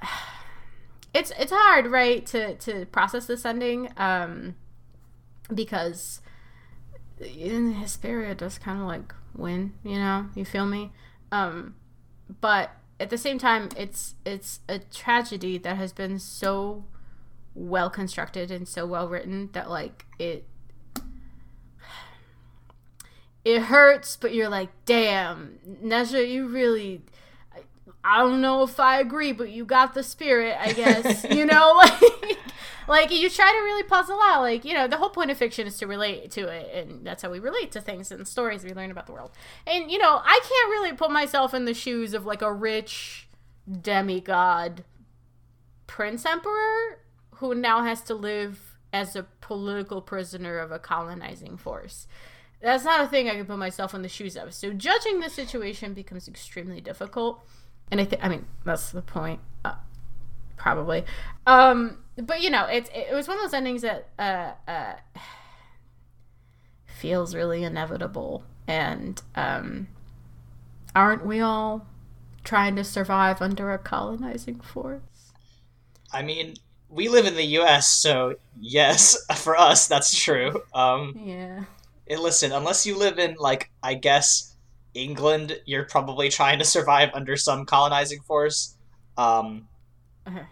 it's 1.13 1.31
it's 1.39 1.53
hard, 1.55 1.87
right, 1.87 2.25
to 2.27 2.55
to 2.55 2.85
process 2.87 3.25
this 3.25 3.45
ending, 3.45 3.93
um, 3.95 4.55
because 5.53 6.19
in 7.19 7.73
Hesperia 7.73 8.35
does 8.35 8.57
kind 8.57 8.81
of 8.81 8.87
like 8.87 9.13
win, 9.33 9.73
you 9.85 9.95
know. 9.95 10.27
You 10.35 10.43
feel 10.43 10.65
me? 10.65 10.91
Um, 11.31 11.75
but 12.41 12.71
at 13.01 13.09
the 13.09 13.17
same 13.17 13.39
time, 13.39 13.69
it's 13.75 14.13
it's 14.25 14.59
a 14.69 14.79
tragedy 14.79 15.57
that 15.57 15.75
has 15.77 15.91
been 15.91 16.19
so 16.19 16.85
well 17.55 17.89
constructed 17.89 18.51
and 18.51 18.67
so 18.67 18.85
well 18.85 19.09
written 19.09 19.49
that 19.53 19.69
like 19.69 20.05
it 20.19 20.45
it 23.43 23.63
hurts, 23.63 24.17
but 24.17 24.35
you're 24.35 24.49
like, 24.49 24.69
damn, 24.85 25.57
Nezha, 25.83 26.29
you 26.29 26.47
really. 26.47 27.01
I 28.03 28.19
don't 28.19 28.41
know 28.41 28.63
if 28.63 28.79
I 28.79 28.99
agree, 28.99 29.31
but 29.31 29.51
you 29.51 29.63
got 29.63 29.93
the 29.93 30.01
spirit, 30.03 30.57
I 30.59 30.73
guess. 30.73 31.23
you 31.29 31.45
know, 31.45 31.73
like, 31.77 32.37
like 32.87 33.11
you 33.11 33.29
try 33.29 33.49
to 33.51 33.63
really 33.63 33.83
puzzle 33.83 34.19
out. 34.23 34.41
Like, 34.41 34.65
you 34.65 34.73
know, 34.73 34.87
the 34.87 34.97
whole 34.97 35.09
point 35.09 35.31
of 35.31 35.37
fiction 35.37 35.67
is 35.67 35.77
to 35.77 35.87
relate 35.87 36.31
to 36.31 36.47
it, 36.47 36.73
and 36.73 37.05
that's 37.05 37.23
how 37.23 37.29
we 37.29 37.39
relate 37.39 37.71
to 37.73 37.81
things 37.81 38.11
and 38.11 38.27
stories 38.27 38.63
we 38.63 38.73
learn 38.73 38.91
about 38.91 39.07
the 39.07 39.13
world. 39.13 39.31
And 39.65 39.91
you 39.91 39.97
know, 39.97 40.21
I 40.23 40.39
can't 40.41 40.69
really 40.69 40.93
put 40.93 41.11
myself 41.11 41.53
in 41.53 41.65
the 41.65 41.73
shoes 41.73 42.13
of 42.13 42.25
like 42.25 42.41
a 42.41 42.53
rich 42.53 43.27
demigod 43.81 44.83
prince 45.87 46.25
emperor 46.25 46.99
who 47.35 47.53
now 47.55 47.83
has 47.83 48.01
to 48.03 48.13
live 48.13 48.75
as 48.93 49.15
a 49.15 49.23
political 49.39 50.01
prisoner 50.01 50.59
of 50.59 50.71
a 50.71 50.79
colonizing 50.79 51.57
force 51.57 52.07
that's 52.61 52.83
not 52.83 53.01
a 53.01 53.07
thing 53.07 53.29
I 53.29 53.35
can 53.35 53.45
put 53.45 53.57
myself 53.57 53.93
in 53.93 54.01
the 54.01 54.09
shoes 54.09 54.37
of. 54.37 54.53
So 54.53 54.71
judging 54.71 55.19
the 55.19 55.29
situation 55.29 55.93
becomes 55.93 56.27
extremely 56.27 56.79
difficult. 56.79 57.43
And 57.89 57.99
I 57.99 58.05
think, 58.05 58.23
I 58.23 58.29
mean, 58.29 58.45
that's 58.63 58.91
the 58.91 59.01
point, 59.01 59.41
uh, 59.65 59.75
probably. 60.57 61.03
Um, 61.45 61.97
but 62.21 62.41
you 62.41 62.49
know, 62.49 62.65
it's 62.65 62.89
it 62.93 63.13
was 63.13 63.27
one 63.27 63.37
of 63.37 63.43
those 63.43 63.53
endings 63.53 63.81
that 63.81 64.07
uh, 64.17 64.51
uh, 64.67 64.93
feels 66.85 67.35
really 67.35 67.63
inevitable. 67.63 68.43
And 68.67 69.21
um, 69.35 69.87
aren't 70.95 71.25
we 71.25 71.41
all 71.41 71.85
trying 72.43 72.75
to 72.77 72.83
survive 72.83 73.41
under 73.41 73.71
a 73.71 73.77
colonizing 73.77 74.59
force? 74.61 75.01
I 76.13 76.21
mean, 76.21 76.55
we 76.89 77.07
live 77.07 77.25
in 77.25 77.35
the 77.35 77.43
U.S., 77.43 77.87
so 77.87 78.35
yes, 78.59 79.17
for 79.37 79.57
us, 79.57 79.87
that's 79.87 80.17
true. 80.17 80.61
Um, 80.73 81.19
yeah 81.21 81.63
listen, 82.19 82.51
unless 82.51 82.85
you 82.85 82.97
live 82.97 83.19
in 83.19 83.35
like 83.39 83.69
I 83.83 83.93
guess 83.93 84.55
England, 84.93 85.59
you're 85.65 85.85
probably 85.85 86.29
trying 86.29 86.59
to 86.59 86.65
survive 86.65 87.09
under 87.13 87.37
some 87.37 87.65
colonizing 87.65 88.21
force. 88.21 88.75
Um, 89.17 89.67
uh-huh. 90.25 90.43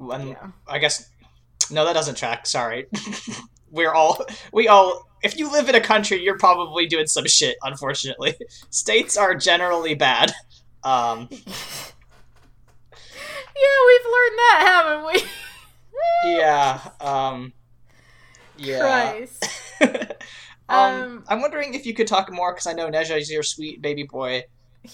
When, 0.00 0.28
yeah. 0.28 0.50
I 0.66 0.78
guess 0.78 1.08
no, 1.70 1.84
that 1.84 1.92
doesn't 1.92 2.16
track. 2.16 2.46
Sorry, 2.46 2.86
we're 3.70 3.92
all 3.92 4.24
we 4.52 4.68
all. 4.68 5.06
If 5.22 5.38
you 5.38 5.52
live 5.52 5.68
in 5.68 5.74
a 5.74 5.80
country, 5.80 6.22
you're 6.22 6.38
probably 6.38 6.86
doing 6.86 7.06
some 7.06 7.26
shit. 7.26 7.56
Unfortunately, 7.62 8.34
states 8.70 9.16
are 9.16 9.34
generally 9.34 9.94
bad. 9.94 10.32
Um, 10.82 11.28
yeah, 11.30 11.40
we've 13.86 14.06
learned 14.06 14.38
that, 14.38 14.64
haven't 14.66 15.06
we? 15.06 15.22
yeah. 16.24 16.80
Um, 17.00 17.52
yeah. 18.56 19.26
Um, 20.70 20.78
um, 20.78 21.24
I'm 21.26 21.40
wondering 21.40 21.74
if 21.74 21.84
you 21.84 21.94
could 21.94 22.06
talk 22.06 22.32
more 22.32 22.52
because 22.52 22.68
I 22.68 22.72
know 22.72 22.88
Nezha 22.88 23.18
is 23.18 23.30
your 23.30 23.42
sweet 23.42 23.82
baby 23.82 24.04
boy. 24.04 24.44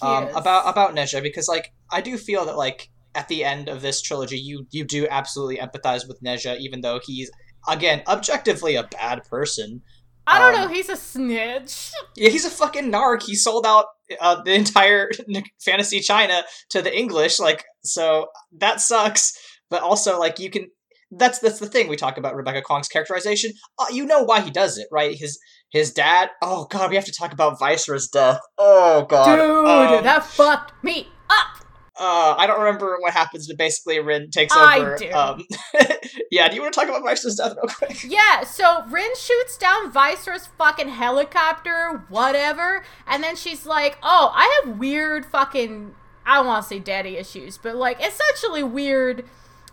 Um, 0.03 0.29
about 0.35 0.69
about 0.69 0.97
Nezha 0.97 1.23
because 1.23 1.47
like 1.49 1.73
I 1.93 2.01
do 2.01 2.17
feel 2.17 2.47
that 2.47 2.57
like 2.57 2.89
at 3.17 3.27
the 3.29 3.43
end 3.45 3.69
of 3.69 3.81
this 3.83 4.01
trilogy 4.03 4.39
you 4.39 4.67
you 4.71 4.85
do 4.85 5.07
absolutely 5.11 5.57
empathize 5.57 6.07
with 6.07 6.21
Nezha 6.23 6.59
even 6.61 6.83
though 6.83 7.01
he's 7.05 7.31
again, 7.69 8.03
objectively 8.07 8.77
a 8.77 8.85
bad 8.85 9.25
person. 9.25 9.83
I 10.29 10.39
don't 10.39 10.55
Um, 10.55 10.61
know. 10.63 10.69
He's 10.75 10.89
a 10.89 10.97
snitch. 10.97 11.91
Yeah, 12.17 12.31
he's 12.31 12.45
a 12.45 12.51
fucking 12.51 12.91
narc. 12.93 13.23
He 13.25 13.35
sold 13.37 13.65
out 13.67 13.87
uh, 14.21 14.43
the 14.43 14.55
entire 14.55 15.11
fantasy 15.65 16.01
China 16.01 16.43
to 16.71 16.83
the 16.83 16.97
English, 16.97 17.39
like 17.41 17.65
so 17.83 18.27
that 18.59 18.81
sucks. 18.81 19.33
But 19.71 19.83
also, 19.83 20.19
like 20.19 20.39
you 20.39 20.51
can. 20.51 20.67
That's 21.13 21.39
that's 21.39 21.61
the 21.61 21.69
thing 21.69 21.87
we 21.89 21.95
talk 21.97 22.19
about 22.19 22.35
Rebecca 22.35 22.63
Kuang's 22.63 22.89
characterization. 22.89 23.53
Uh, 23.79 23.87
you 23.93 24.05
know 24.05 24.23
why 24.25 24.41
he 24.41 24.51
does 24.51 24.79
it, 24.79 24.89
right? 24.91 25.15
His 25.17 25.39
his 25.71 25.93
dad. 25.93 26.31
Oh 26.43 26.67
god, 26.71 26.91
we 26.91 26.97
have 26.97 27.05
to 27.05 27.13
talk 27.13 27.33
about 27.33 27.59
Vaisra's 27.61 28.09
death. 28.09 28.41
Oh 28.59 29.07
god, 29.09 29.37
Dude, 29.37 29.99
Um, 29.99 30.03
that 30.05 30.25
fucked 30.25 30.83
me 30.83 31.07
up. 31.31 31.65
Uh, 31.99 32.35
I 32.37 32.47
don't 32.47 32.59
remember 32.61 32.97
what 33.01 33.13
happens, 33.15 33.47
but 33.49 33.57
basically 33.57 33.99
Rin 34.01 34.31
takes 34.31 34.55
I 34.55 34.79
over. 34.79 34.97
do. 34.99 35.11
Um, 35.13 35.45
yeah, 36.31 36.49
do 36.49 36.55
you 36.55 36.61
want 36.61 36.75
to 36.75 36.81
talk 36.81 36.89
about 36.89 37.03
Vaisra's 37.03 37.37
death 37.37 37.57
real 37.57 37.73
quick? 37.75 38.05
Yeah, 38.05 38.45
so 38.45 38.85
Rin 38.89 39.11
shoots 39.17 39.57
down 39.57 39.91
Vaisra's 39.91 40.47
fucking 40.59 40.89
helicopter, 40.89 42.05
whatever, 42.09 42.85
and 43.07 43.23
then 43.23 43.35
she's 43.35 43.65
like, 43.65 43.97
"Oh, 44.03 44.31
I 44.35 44.63
have 44.65 44.79
weird 44.79 45.25
fucking 45.25 45.95
I 46.27 46.37
don't 46.37 46.47
want 46.47 46.65
to 46.65 46.69
say 46.69 46.79
daddy 46.81 47.17
issues, 47.17 47.57
but 47.57 47.77
like 47.77 47.99
essentially 48.05 48.63
weird 48.63 49.25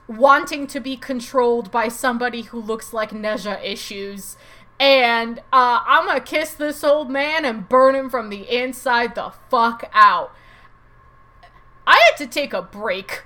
wanting 0.07 0.67
to 0.67 0.79
be 0.79 0.95
controlled 0.95 1.71
by 1.71 1.87
somebody 1.87 2.43
who 2.43 2.61
looks 2.61 2.93
like 2.93 3.11
Nezha 3.11 3.61
issues." 3.63 4.37
And 4.79 5.39
uh, 5.51 5.79
I'm 5.85 6.05
gonna 6.05 6.19
kiss 6.21 6.53
this 6.53 6.83
old 6.83 7.09
man 7.09 7.45
and 7.45 7.67
burn 7.69 7.95
him 7.95 8.09
from 8.09 8.29
the 8.29 8.41
inside 8.49 9.15
the 9.15 9.31
fuck 9.49 9.89
out. 9.93 10.33
I 11.85 12.01
had 12.09 12.17
to 12.25 12.27
take 12.27 12.53
a 12.53 12.61
break. 12.61 13.23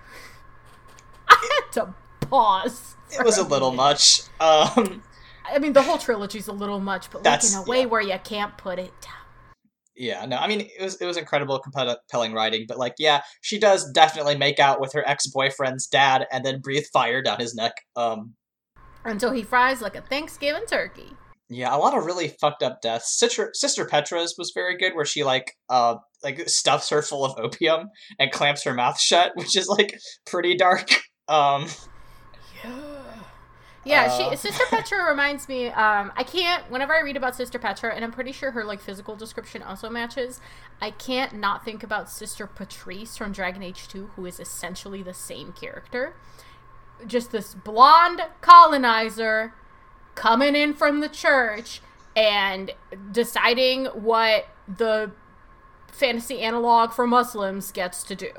I 1.27 1.61
had 1.61 1.71
to 1.73 1.93
pause. 2.21 2.95
It 3.11 3.23
was 3.23 3.37
a 3.37 3.43
little 3.43 3.71
much. 3.71 4.21
Um, 4.39 5.01
I 5.49 5.59
mean, 5.59 5.73
the 5.73 5.81
whole 5.81 5.97
trilogy's 5.97 6.47
a 6.47 6.53
little 6.53 6.79
much, 6.79 7.09
but 7.09 7.23
like 7.23 7.43
in 7.43 7.53
a 7.55 7.63
way 7.63 7.81
yeah. 7.81 7.85
where 7.85 8.01
you 8.01 8.17
can't 8.23 8.57
put 8.57 8.79
it 8.79 8.93
down. 9.01 9.13
Yeah, 9.95 10.25
no, 10.25 10.37
I 10.37 10.47
mean 10.47 10.61
it 10.61 10.83
was 10.83 10.95
it 11.01 11.05
was 11.07 11.17
incredible 11.17 11.57
compelling 11.57 12.33
writing, 12.33 12.65
but 12.67 12.77
like 12.77 12.93
yeah, 12.99 13.21
she 13.41 13.57
does 13.57 13.89
definitely 13.91 14.37
make 14.37 14.59
out 14.59 14.79
with 14.79 14.93
her 14.93 15.07
ex-boyfriend's 15.07 15.87
dad 15.87 16.27
and 16.31 16.45
then 16.45 16.61
breathe 16.61 16.85
fire 16.93 17.23
down 17.23 17.39
his 17.39 17.55
neck. 17.55 17.73
Um 17.95 18.35
Until 19.05 19.31
he 19.31 19.41
fries 19.41 19.81
like 19.81 19.95
a 19.95 20.01
Thanksgiving 20.01 20.65
turkey. 20.67 21.15
Yeah, 21.49 21.73
a 21.73 21.77
lot 21.77 21.97
of 21.97 22.05
really 22.05 22.27
fucked 22.41 22.61
up 22.61 22.81
deaths. 22.81 23.17
Sister 23.17 23.51
Sister 23.53 23.85
Petra's 23.85 24.35
was 24.37 24.51
very 24.53 24.77
good 24.77 24.93
where 24.95 25.05
she 25.05 25.23
like 25.23 25.53
uh 25.69 25.95
like 26.23 26.49
stuffs 26.49 26.89
her 26.89 27.01
full 27.01 27.23
of 27.23 27.37
opium 27.39 27.89
and 28.19 28.31
clamps 28.31 28.63
her 28.63 28.73
mouth 28.73 28.99
shut, 28.99 29.31
which 29.35 29.55
is 29.55 29.67
like 29.67 29.97
pretty 30.25 30.55
dark. 30.55 30.89
Um 31.29 31.67
Yeah, 33.83 34.03
Uh. 34.05 34.29
she 34.31 34.35
Sister 34.37 34.63
Petra 34.69 35.05
reminds 35.09 35.47
me. 35.47 35.67
Um, 35.67 36.11
I 36.15 36.23
can't. 36.23 36.69
Whenever 36.71 36.93
I 36.93 37.01
read 37.01 37.17
about 37.17 37.35
Sister 37.35 37.59
Petra, 37.59 37.93
and 37.93 38.03
I'm 38.03 38.11
pretty 38.11 38.31
sure 38.31 38.51
her 38.51 38.63
like 38.63 38.79
physical 38.81 39.15
description 39.15 39.61
also 39.61 39.89
matches. 39.89 40.39
I 40.81 40.91
can't 40.91 41.33
not 41.33 41.63
think 41.65 41.83
about 41.83 42.09
Sister 42.09 42.47
Petrice 42.47 43.17
from 43.17 43.31
Dragon 43.31 43.63
Age 43.63 43.87
Two, 43.87 44.07
who 44.15 44.25
is 44.25 44.39
essentially 44.39 45.03
the 45.03 45.13
same 45.13 45.51
character. 45.53 46.15
Just 47.05 47.31
this 47.31 47.53
blonde 47.53 48.21
colonizer 48.41 49.53
coming 50.17 50.55
in 50.55 50.73
from 50.73 50.99
the 50.99 51.07
church 51.07 51.79
and 52.15 52.71
deciding 53.11 53.85
what 53.85 54.47
the 54.67 55.11
fantasy 55.87 56.39
analog 56.41 56.91
for 56.91 57.07
Muslims 57.07 57.71
gets 57.71 58.03
to 58.03 58.15
do. 58.15 58.31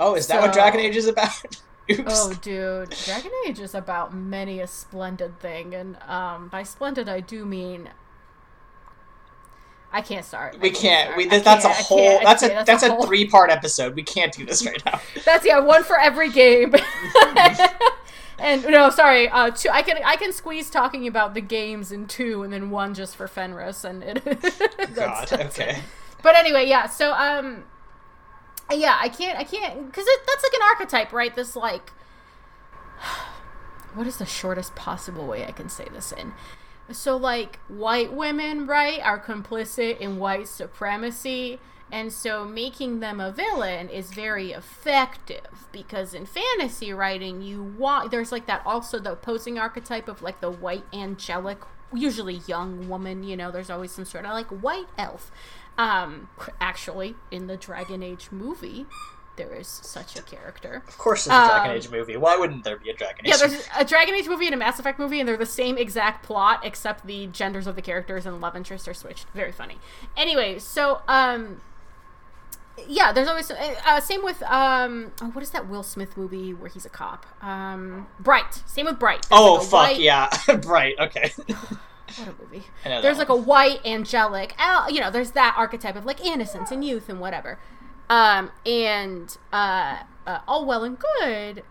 Oh, 0.00 0.14
is 0.14 0.26
that 0.26 0.40
what 0.40 0.52
Dragon 0.52 0.80
Age 0.80 0.96
is 0.96 1.06
about? 1.06 1.30
Oops. 1.90 2.02
Oh, 2.08 2.32
dude, 2.42 2.90
Dragon 2.90 3.30
Age 3.46 3.60
is 3.60 3.74
about 3.74 4.12
many 4.12 4.60
a 4.60 4.66
splendid 4.66 5.38
thing, 5.38 5.74
and 5.74 5.96
um, 6.08 6.48
by 6.48 6.64
splendid 6.64 7.08
I 7.08 7.20
do 7.20 7.46
mean 7.46 7.90
I 9.92 10.00
can't 10.02 10.24
start. 10.24 10.58
We 10.60 10.70
can't. 10.70 11.12
start. 11.12 11.16
We, 11.16 11.26
that's 11.26 11.64
a 11.64 11.68
can't, 11.68 11.78
I 11.78 11.82
whole. 11.82 12.20
That's 12.22 12.42
a 12.42 12.48
can't. 12.48 12.66
that's 12.66 12.82
a 12.82 12.90
whole- 12.90 13.06
three 13.06 13.28
part 13.28 13.50
episode. 13.50 13.94
We 13.94 14.02
can't 14.02 14.32
do 14.32 14.44
this 14.44 14.66
right 14.66 14.82
now. 14.84 15.00
That's 15.24 15.46
yeah, 15.46 15.60
one 15.60 15.84
for 15.84 15.98
every 15.98 16.30
game. 16.30 16.74
and 18.38 18.64
no, 18.64 18.90
sorry, 18.90 19.28
uh, 19.28 19.50
two. 19.50 19.68
I 19.70 19.82
can 19.82 19.98
I 20.04 20.16
can 20.16 20.32
squeeze 20.32 20.70
talking 20.70 21.06
about 21.06 21.34
the 21.34 21.40
games 21.40 21.92
in 21.92 22.06
two, 22.06 22.42
and 22.42 22.52
then 22.52 22.70
one 22.70 22.94
just 22.94 23.16
for 23.16 23.26
Fenris, 23.28 23.84
and 23.84 24.02
it. 24.02 24.24
that's- 24.24 24.94
God. 24.94 25.28
that's 25.28 25.58
it. 25.58 25.62
Okay. 25.68 25.80
But 26.22 26.34
anyway, 26.36 26.66
yeah. 26.68 26.86
So 26.86 27.12
um, 27.12 27.64
yeah, 28.72 28.98
I 29.00 29.08
can't, 29.08 29.38
I 29.38 29.44
can't, 29.44 29.86
because 29.86 30.06
that's 30.26 30.42
like 30.42 30.52
an 30.54 30.62
archetype, 30.72 31.12
right? 31.12 31.34
This 31.34 31.54
like, 31.54 31.92
what 33.94 34.06
is 34.06 34.16
the 34.16 34.26
shortest 34.26 34.74
possible 34.74 35.26
way 35.26 35.44
I 35.46 35.52
can 35.52 35.68
say 35.68 35.86
this 35.92 36.12
in? 36.12 36.32
So 36.90 37.16
like, 37.16 37.58
white 37.68 38.12
women, 38.12 38.66
right, 38.66 39.00
are 39.04 39.20
complicit 39.20 39.98
in 39.98 40.18
white 40.18 40.48
supremacy. 40.48 41.60
And 41.90 42.12
so 42.12 42.44
making 42.44 43.00
them 43.00 43.20
a 43.20 43.30
villain 43.30 43.88
is 43.88 44.10
very 44.10 44.50
effective 44.52 45.66
because 45.70 46.14
in 46.14 46.26
fantasy 46.26 46.92
writing, 46.92 47.42
you 47.42 47.62
want 47.62 48.10
there's 48.10 48.32
like 48.32 48.46
that 48.46 48.62
also 48.66 48.98
the 48.98 49.12
opposing 49.12 49.58
archetype 49.58 50.08
of 50.08 50.20
like 50.20 50.40
the 50.40 50.50
white 50.50 50.84
angelic, 50.92 51.58
usually 51.94 52.40
young 52.48 52.88
woman. 52.88 53.22
You 53.22 53.36
know, 53.36 53.50
there's 53.52 53.70
always 53.70 53.92
some 53.92 54.04
sort 54.04 54.24
of 54.24 54.32
like 54.32 54.48
white 54.48 54.88
elf. 54.98 55.30
Um, 55.78 56.28
actually, 56.60 57.14
in 57.30 57.46
the 57.46 57.56
Dragon 57.56 58.02
Age 58.02 58.28
movie, 58.32 58.86
there 59.36 59.54
is 59.54 59.68
such 59.68 60.18
a 60.18 60.22
character. 60.22 60.82
Of 60.88 60.98
course, 60.98 61.26
there's 61.26 61.38
a 61.38 61.46
Dragon 61.48 61.70
Um, 61.70 61.76
Age 61.76 61.90
movie. 61.90 62.16
Why 62.16 62.36
wouldn't 62.36 62.64
there 62.64 62.78
be 62.78 62.90
a 62.90 62.94
Dragon 62.94 63.26
Age? 63.26 63.32
Yeah, 63.32 63.46
there's 63.46 63.68
a 63.78 63.84
Dragon 63.84 64.14
Age 64.14 64.26
movie 64.26 64.46
and 64.46 64.54
a 64.54 64.58
Mass 64.58 64.78
Effect 64.78 64.98
movie, 64.98 65.20
and 65.20 65.28
they're 65.28 65.36
the 65.36 65.46
same 65.46 65.76
exact 65.78 66.24
plot, 66.24 66.60
except 66.64 67.06
the 67.06 67.26
genders 67.28 67.66
of 67.66 67.76
the 67.76 67.82
characters 67.82 68.26
and 68.26 68.40
love 68.40 68.56
interests 68.56 68.88
are 68.88 68.94
switched. 68.94 69.26
Very 69.34 69.52
funny. 69.52 69.76
Anyway, 70.16 70.58
so 70.58 71.02
um, 71.06 71.60
yeah, 72.88 73.12
there's 73.12 73.28
always 73.28 73.50
uh, 73.50 74.00
same 74.00 74.22
with 74.24 74.42
um, 74.42 75.12
oh, 75.22 75.26
what 75.30 75.42
is 75.42 75.50
that 75.50 75.68
Will 75.68 75.82
Smith 75.82 76.16
movie 76.16 76.52
where 76.52 76.68
he's 76.68 76.84
a 76.86 76.90
cop? 76.90 77.26
Um, 77.42 78.06
Bright. 78.20 78.62
Same 78.66 78.86
with 78.86 78.98
Bright. 78.98 79.26
There's 79.28 79.40
Oh 79.40 79.54
like 79.54 79.62
fuck 79.62 79.72
white- 79.72 80.00
yeah! 80.00 80.28
Bright. 80.62 80.94
Okay. 80.98 81.32
What 82.18 82.28
a 82.28 82.34
movie. 82.40 82.62
There's 82.84 83.18
like 83.18 83.30
a 83.30 83.34
white 83.36 83.84
angelic, 83.84 84.54
uh, 84.60 84.86
you 84.88 85.00
know, 85.00 85.10
there's 85.10 85.32
that 85.32 85.56
archetype 85.58 85.96
of 85.96 86.04
like 86.04 86.24
innocence 86.24 86.70
and 86.70 86.84
youth 86.84 87.08
and 87.08 87.18
whatever. 87.18 87.58
Um, 88.08 88.52
and 88.64 89.36
uh, 89.52 90.02
uh, 90.24 90.38
all 90.46 90.64
well 90.64 90.84
and 90.84 90.96
good, 90.96 91.64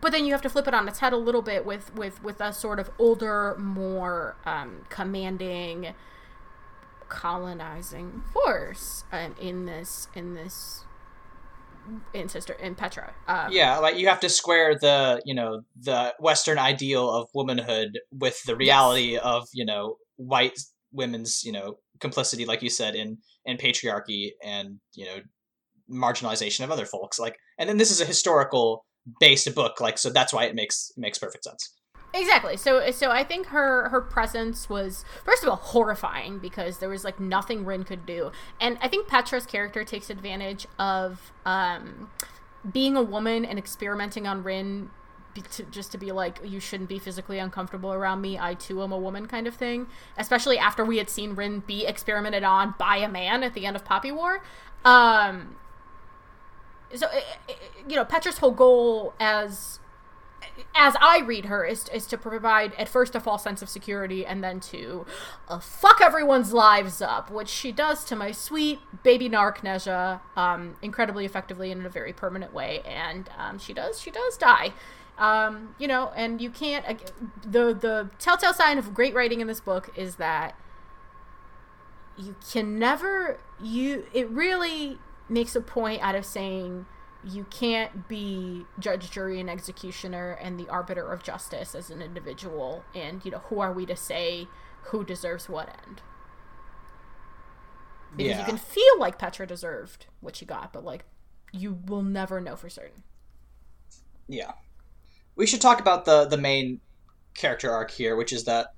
but 0.00 0.10
then 0.10 0.24
you 0.24 0.32
have 0.32 0.42
to 0.42 0.48
flip 0.50 0.66
it 0.66 0.74
on 0.74 0.88
its 0.88 0.98
head 0.98 1.12
a 1.12 1.16
little 1.16 1.40
bit 1.40 1.64
with 1.64 1.94
with 1.94 2.22
with 2.24 2.40
a 2.40 2.52
sort 2.52 2.80
of 2.80 2.90
older, 2.98 3.54
more 3.58 4.34
um, 4.44 4.82
commanding, 4.88 5.94
colonizing 7.08 8.22
force 8.32 9.04
um, 9.12 9.34
in 9.40 9.66
this 9.66 10.08
in 10.14 10.34
this 10.34 10.84
in 12.12 12.28
sister 12.28 12.54
in 12.54 12.74
Petra. 12.74 13.12
Um, 13.28 13.48
Yeah, 13.50 13.78
like 13.78 13.98
you 13.98 14.08
have 14.08 14.20
to 14.20 14.28
square 14.28 14.76
the 14.78 15.20
you 15.24 15.34
know 15.34 15.62
the 15.80 16.14
Western 16.18 16.58
ideal 16.58 17.10
of 17.10 17.28
womanhood 17.34 17.98
with 18.12 18.42
the 18.44 18.56
reality 18.56 19.16
of 19.16 19.48
you 19.52 19.64
know 19.64 19.96
white 20.16 20.58
women's 20.92 21.42
you 21.44 21.52
know 21.52 21.78
complicity, 22.00 22.44
like 22.44 22.62
you 22.62 22.70
said, 22.70 22.94
in 22.94 23.18
in 23.44 23.56
patriarchy 23.56 24.30
and 24.42 24.78
you 24.94 25.04
know 25.04 25.16
marginalization 25.90 26.64
of 26.64 26.70
other 26.70 26.86
folks. 26.86 27.18
Like, 27.18 27.36
and 27.58 27.68
then 27.68 27.76
this 27.76 27.90
is 27.90 28.00
a 28.00 28.06
historical 28.06 28.84
based 29.20 29.52
book, 29.54 29.80
like 29.80 29.98
so 29.98 30.10
that's 30.10 30.32
why 30.32 30.44
it 30.44 30.54
makes 30.54 30.92
makes 30.96 31.18
perfect 31.18 31.44
sense. 31.44 31.74
Exactly. 32.16 32.56
So 32.56 32.90
so 32.92 33.10
I 33.10 33.24
think 33.24 33.48
her 33.48 33.88
her 33.88 34.00
presence 34.00 34.68
was 34.70 35.04
first 35.24 35.42
of 35.42 35.48
all 35.48 35.56
horrifying 35.56 36.38
because 36.38 36.78
there 36.78 36.88
was 36.88 37.02
like 37.04 37.18
nothing 37.18 37.64
Rin 37.64 37.82
could 37.82 38.06
do. 38.06 38.30
And 38.60 38.78
I 38.80 38.86
think 38.88 39.08
Petra's 39.08 39.46
character 39.46 39.82
takes 39.84 40.10
advantage 40.10 40.66
of 40.78 41.32
um 41.44 42.10
being 42.72 42.96
a 42.96 43.02
woman 43.02 43.44
and 43.44 43.58
experimenting 43.58 44.26
on 44.28 44.44
Rin 44.44 44.90
to, 45.50 45.64
just 45.64 45.90
to 45.90 45.98
be 45.98 46.12
like 46.12 46.38
you 46.44 46.60
shouldn't 46.60 46.88
be 46.88 47.00
physically 47.00 47.40
uncomfortable 47.40 47.92
around 47.92 48.20
me. 48.20 48.38
I 48.38 48.54
too 48.54 48.80
am 48.84 48.92
a 48.92 48.98
woman 48.98 49.26
kind 49.26 49.48
of 49.48 49.54
thing. 49.56 49.88
Especially 50.16 50.56
after 50.56 50.84
we 50.84 50.98
had 50.98 51.10
seen 51.10 51.34
Rin 51.34 51.64
be 51.66 51.84
experimented 51.84 52.44
on 52.44 52.74
by 52.78 52.98
a 52.98 53.08
man 53.08 53.42
at 53.42 53.54
the 53.54 53.66
end 53.66 53.74
of 53.74 53.84
Poppy 53.84 54.12
War. 54.12 54.40
Um 54.84 55.56
so 56.94 57.08
i- 57.08 57.24
i- 57.48 57.56
you 57.88 57.96
know 57.96 58.04
Petra's 58.04 58.38
whole 58.38 58.52
goal 58.52 59.14
as 59.18 59.80
as 60.74 60.94
I 61.00 61.20
read 61.20 61.46
her, 61.46 61.64
is, 61.64 61.88
is 61.88 62.06
to 62.08 62.18
provide 62.18 62.74
at 62.74 62.88
first 62.88 63.14
a 63.14 63.20
false 63.20 63.42
sense 63.42 63.62
of 63.62 63.68
security 63.68 64.24
and 64.26 64.42
then 64.42 64.60
to 64.60 65.06
uh, 65.48 65.58
fuck 65.58 66.00
everyone's 66.00 66.52
lives 66.52 67.00
up, 67.00 67.30
which 67.30 67.48
she 67.48 67.72
does 67.72 68.04
to 68.06 68.16
my 68.16 68.32
sweet 68.32 68.80
baby 69.02 69.28
narc 69.28 69.58
Nezha 69.58 70.20
um, 70.36 70.76
incredibly 70.82 71.24
effectively 71.24 71.70
and 71.70 71.80
in 71.80 71.86
a 71.86 71.90
very 71.90 72.12
permanent 72.12 72.52
way. 72.52 72.82
And 72.84 73.28
um, 73.38 73.58
she 73.58 73.72
does, 73.72 74.00
she 74.00 74.10
does 74.10 74.36
die. 74.36 74.72
Um, 75.16 75.74
you 75.78 75.86
know, 75.86 76.12
and 76.16 76.40
you 76.40 76.50
can't. 76.50 76.84
ag 76.86 77.00
the 77.42 77.72
the 77.72 78.10
telltale 78.18 78.52
sign 78.52 78.78
of 78.78 78.92
great 78.92 79.14
writing 79.14 79.40
in 79.40 79.46
this 79.46 79.60
book 79.60 79.90
is 79.96 80.16
that 80.16 80.58
you 82.16 82.34
can 82.50 82.78
never 82.78 83.38
you. 83.62 84.06
It 84.12 84.28
really 84.28 84.98
makes 85.28 85.54
a 85.54 85.60
point 85.60 86.02
out 86.02 86.16
of 86.16 86.24
saying 86.24 86.86
you 87.24 87.44
can't 87.44 88.06
be 88.08 88.64
judge, 88.78 89.10
jury, 89.10 89.40
and 89.40 89.48
executioner 89.48 90.32
and 90.32 90.58
the 90.58 90.68
arbiter 90.68 91.10
of 91.12 91.22
justice 91.22 91.74
as 91.74 91.90
an 91.90 92.02
individual. 92.02 92.84
And, 92.94 93.24
you 93.24 93.30
know, 93.30 93.38
who 93.38 93.60
are 93.60 93.72
we 93.72 93.86
to 93.86 93.96
say 93.96 94.46
who 94.84 95.04
deserves 95.04 95.48
what 95.48 95.68
end? 95.86 96.02
Because 98.16 98.36
Yeah. 98.36 98.38
you 98.40 98.44
can 98.44 98.58
feel 98.58 98.98
like 98.98 99.18
Petra 99.18 99.46
deserved 99.46 100.06
what 100.20 100.36
she 100.36 100.44
got, 100.46 100.72
but, 100.72 100.84
like, 100.84 101.04
you 101.52 101.74
will 101.86 102.02
never 102.02 102.40
know 102.40 102.56
for 102.56 102.68
certain. 102.68 103.02
Yeah. 104.28 104.52
We 105.36 105.46
should 105.46 105.60
talk 105.60 105.80
about 105.80 106.04
the 106.04 106.26
the 106.26 106.36
main 106.36 106.80
character 107.34 107.70
arc 107.72 107.90
here, 107.90 108.16
which 108.16 108.32
is 108.32 108.44
that 108.44 108.68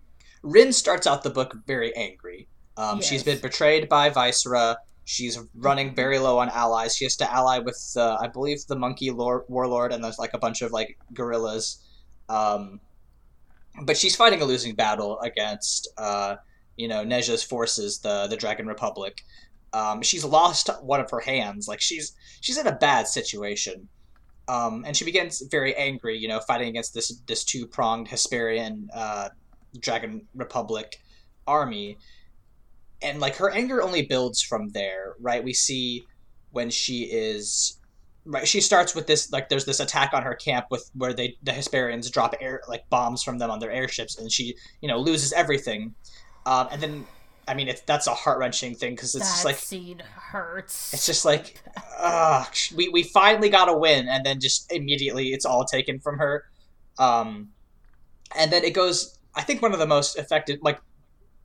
Rin 0.43 0.73
starts 0.73 1.07
out 1.07 1.23
the 1.23 1.31
book 1.31 1.55
very 1.67 1.95
angry. 1.97 2.49
Um, 2.77 3.01
She's 3.01 3.25
Yes. 3.25 3.25
been 3.25 3.41
betrayed 3.41 3.89
by 3.89 4.11
Vaisra. 4.11 4.77
She's 5.09 5.39
running 5.55 5.95
very 5.95 6.19
low 6.19 6.41
on 6.41 6.49
allies. 6.49 6.97
She 6.97 7.05
has 7.05 7.15
to 7.19 7.33
ally 7.33 7.61
with, 7.61 7.81
uh, 7.97 8.17
I 8.21 8.27
believe, 8.27 8.67
the 8.67 8.75
monkey 8.75 9.13
lord, 9.13 9.45
warlord, 9.47 9.93
and 9.93 10.03
there's 10.03 10.19
like 10.19 10.35
a 10.35 10.39
bunch 10.39 10.63
of 10.63 10.73
like 10.73 10.99
gorillas. 11.15 11.81
Um, 12.29 12.81
but 13.85 13.97
she's 13.97 14.17
fighting 14.17 14.43
a 14.43 14.45
losing 14.45 14.75
battle 14.75 15.21
against, 15.21 15.89
uh, 15.97 16.37
you 16.77 16.89
know, 16.89 17.05
Nezha's 17.05 17.45
forces, 17.45 18.01
the 18.01 18.27
the 18.27 18.37
Dragon 18.37 18.67
Republic. 18.67 19.23
Um, 19.73 20.03
she's 20.03 20.25
lost 20.25 20.71
one 20.83 20.99
of 20.99 21.09
her 21.13 21.21
hands. 21.21 21.69
Like 21.69 21.81
she's 21.81 22.13
she's 22.41 22.59
in 22.59 22.67
a 22.67 22.75
bad 22.75 23.07
situation. 23.07 23.89
Um, 24.49 24.85
and 24.85 24.97
she 24.97 25.05
begins 25.05 25.41
very 25.53 25.73
angry, 25.77 26.19
you 26.19 26.27
know, 26.27 26.41
fighting 26.41 26.69
against 26.69 26.95
this 26.95 27.17
this 27.29 27.45
two 27.45 27.69
pronged 27.69 28.09
Hesperian 28.09 28.89
uh, 28.93 29.29
Dragon 29.79 30.27
Republic 30.35 30.97
army, 31.47 31.97
and 33.03 33.21
like 33.21 33.37
her 33.37 33.51
anger 33.51 33.83
only 33.83 34.03
builds 34.03 34.43
from 34.43 34.71
there, 34.71 35.15
right? 35.21 35.43
We 35.43 35.53
see 35.53 36.05
when 36.51 36.71
she 36.71 37.05
is 37.05 37.79
right, 38.25 38.47
she 38.47 38.61
starts 38.61 38.95
with 38.95 39.07
this 39.07 39.31
like 39.33 39.49
there's 39.49 39.65
this 39.65 39.81
attack 39.81 40.13
on 40.13 40.23
her 40.23 40.35
camp 40.35 40.67
with 40.71 40.91
where 40.95 41.13
they 41.13 41.37
the 41.43 41.53
Hesperians 41.53 42.11
drop 42.11 42.35
air 42.41 42.63
like 42.69 42.89
bombs 42.91 43.23
from 43.23 43.39
them 43.39 43.51
on 43.51 43.59
their 43.59 43.71
airships, 43.71 44.19
and 44.19 44.31
she 44.31 44.57
you 44.81 44.89
know 44.89 44.99
loses 44.99 45.33
everything, 45.33 45.95
um, 46.45 46.69
and 46.71 46.83
then 46.83 47.07
I 47.49 47.55
mean 47.55 47.69
it's 47.69 47.83
that's 47.83 48.07
a 48.07 48.15
heart 48.15 48.39
wrenching 48.39 48.75
thing 48.75 48.95
because 48.95 49.15
it's 49.15 49.25
that 49.25 49.33
just 49.33 49.45
like 49.45 49.57
scene 49.57 50.03
hurts. 50.15 50.93
it's 50.93 51.07
just 51.07 51.25
like, 51.25 51.63
ugh, 51.99 52.55
we 52.75 52.89
we 52.89 53.03
finally 53.03 53.49
got 53.49 53.69
a 53.69 53.77
win, 53.77 54.09
and 54.09 54.25
then 54.25 54.41
just 54.41 54.71
immediately 54.73 55.29
it's 55.29 55.45
all 55.45 55.65
taken 55.65 56.01
from 56.01 56.19
her. 56.19 56.45
Um, 56.99 57.51
and 58.37 58.53
then 58.53 58.65
it 58.65 58.75
goes. 58.75 59.19
I 59.35 59.43
think 59.43 59.61
one 59.61 59.75
of 59.75 59.79
the 59.79 59.87
most 59.87 60.17
effective, 60.17 60.61
like, 60.63 60.81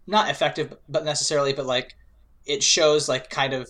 not 0.08 0.30
effective, 0.30 0.74
but 0.90 1.06
necessarily, 1.06 1.54
but 1.54 1.66
like, 1.66 1.96
it 2.46 2.64
shows 2.64 3.08
like 3.08 3.30
kind 3.30 3.54
of. 3.54 3.70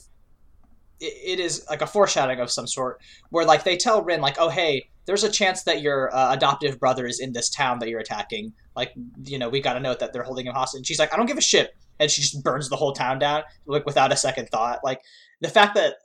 It, 1.00 1.40
it 1.40 1.40
is 1.40 1.66
like 1.70 1.82
a 1.82 1.88
foreshadowing 1.88 2.40
of 2.40 2.52
some 2.52 2.68
sort, 2.68 3.02
where 3.30 3.46
like 3.46 3.64
they 3.64 3.78
tell 3.78 4.04
Rin 4.04 4.22
like, 4.22 4.38
oh 4.40 4.50
hey, 4.50 4.90
there's 5.06 5.24
a 5.24 5.32
chance 5.32 5.64
that 5.64 5.82
your 5.82 6.14
uh, 6.16 6.34
adoptive 6.34 6.80
brother 6.80 7.06
is 7.06 7.20
in 7.20 7.34
this 7.34 7.50
town 7.50 7.80
that 7.80 7.90
you're 7.90 8.00
attacking. 8.00 8.54
Like, 8.76 8.94
you 9.26 9.40
know, 9.40 9.50
we 9.50 9.60
got 9.60 9.74
to 9.74 9.80
note 9.80 10.00
that 10.00 10.14
they're 10.14 10.24
holding 10.24 10.46
him 10.46 10.54
hostage. 10.54 10.80
And 10.80 10.88
she's 10.88 11.00
like, 11.00 11.14
I 11.14 11.18
don't 11.18 11.26
give 11.26 11.38
a 11.38 11.42
shit, 11.42 11.76
and 12.00 12.10
she 12.10 12.22
just 12.22 12.44
burns 12.44 12.70
the 12.70 12.76
whole 12.76 12.94
town 12.94 13.20
down, 13.20 13.44
like 13.66 13.86
without 13.86 14.12
a 14.12 14.18
second 14.18 14.50
thought. 14.50 14.80
Like 14.84 15.02
the 15.42 15.50
fact 15.50 15.76
that 15.76 15.96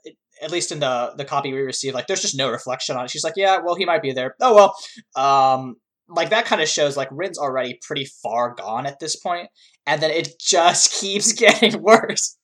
at 0.41 0.51
least 0.51 0.71
in 0.71 0.79
the 0.79 1.13
the 1.17 1.25
copy 1.25 1.53
we 1.53 1.61
received 1.61 1.95
like 1.95 2.07
there's 2.07 2.21
just 2.21 2.37
no 2.37 2.51
reflection 2.51 2.95
on 2.95 3.05
it 3.05 3.11
she's 3.11 3.23
like 3.23 3.33
yeah 3.35 3.59
well 3.63 3.75
he 3.75 3.85
might 3.85 4.01
be 4.01 4.11
there 4.11 4.35
oh 4.41 4.53
well 4.53 4.75
um 5.15 5.75
like 6.09 6.29
that 6.29 6.45
kind 6.45 6.61
of 6.61 6.67
shows 6.67 6.95
like 6.95 7.07
rin's 7.11 7.37
already 7.37 7.79
pretty 7.81 8.05
far 8.05 8.53
gone 8.53 8.85
at 8.85 8.99
this 8.99 9.15
point 9.15 9.49
and 9.87 10.01
then 10.01 10.11
it 10.11 10.37
just 10.39 10.91
keeps 11.01 11.33
getting 11.33 11.81
worse 11.81 12.37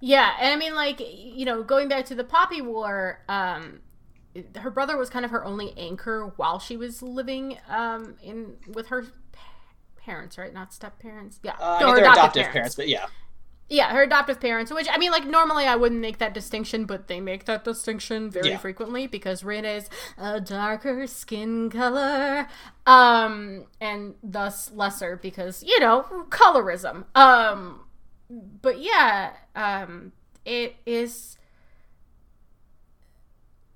Yeah, 0.00 0.32
and 0.40 0.52
I 0.52 0.56
mean, 0.56 0.74
like 0.74 1.00
you 1.00 1.44
know, 1.44 1.62
going 1.62 1.88
back 1.88 2.06
to 2.06 2.16
the 2.16 2.24
Poppy 2.24 2.60
War, 2.60 3.20
um, 3.28 3.80
her 4.56 4.70
brother 4.70 4.96
was 4.96 5.08
kind 5.08 5.24
of 5.24 5.30
her 5.30 5.44
only 5.44 5.72
anchor 5.76 6.32
while 6.36 6.58
she 6.58 6.76
was 6.76 7.02
living 7.02 7.56
um 7.68 8.16
in 8.20 8.56
with 8.66 8.88
her 8.88 9.04
parents, 9.96 10.36
right? 10.38 10.52
Not 10.52 10.74
step 10.74 10.98
parents. 10.98 11.38
Yeah, 11.44 11.52
uh, 11.60 11.78
no, 11.80 11.86
I 11.86 11.94
mean, 11.94 12.02
they're 12.02 12.12
adoptive 12.12 12.48
parents. 12.48 12.74
but 12.74 12.88
yeah 12.88 13.06
Yeah, 13.72 13.90
her 13.92 14.02
adoptive 14.02 14.38
parents. 14.38 14.70
Which 14.70 14.86
I 14.90 14.98
mean, 14.98 15.10
like 15.10 15.26
normally 15.26 15.64
I 15.64 15.76
wouldn't 15.76 16.00
make 16.00 16.18
that 16.18 16.34
distinction, 16.34 16.84
but 16.84 17.08
they 17.08 17.20
make 17.20 17.46
that 17.46 17.64
distinction 17.64 18.30
very 18.30 18.50
Yeah. 18.50 18.58
frequently 18.58 19.06
because 19.06 19.42
Rin 19.42 19.64
is 19.64 19.88
a 20.18 20.40
darker 20.42 21.06
skin 21.06 21.70
color, 21.70 22.48
um, 22.86 23.64
and 23.80 24.14
thus 24.22 24.70
lesser 24.72 25.16
because 25.16 25.62
you 25.66 25.80
know 25.80 26.04
colorism. 26.28 27.04
Um, 27.14 27.80
but 28.60 28.78
yeah, 28.78 29.32
um, 29.56 30.12
it 30.44 30.76
is. 30.84 31.38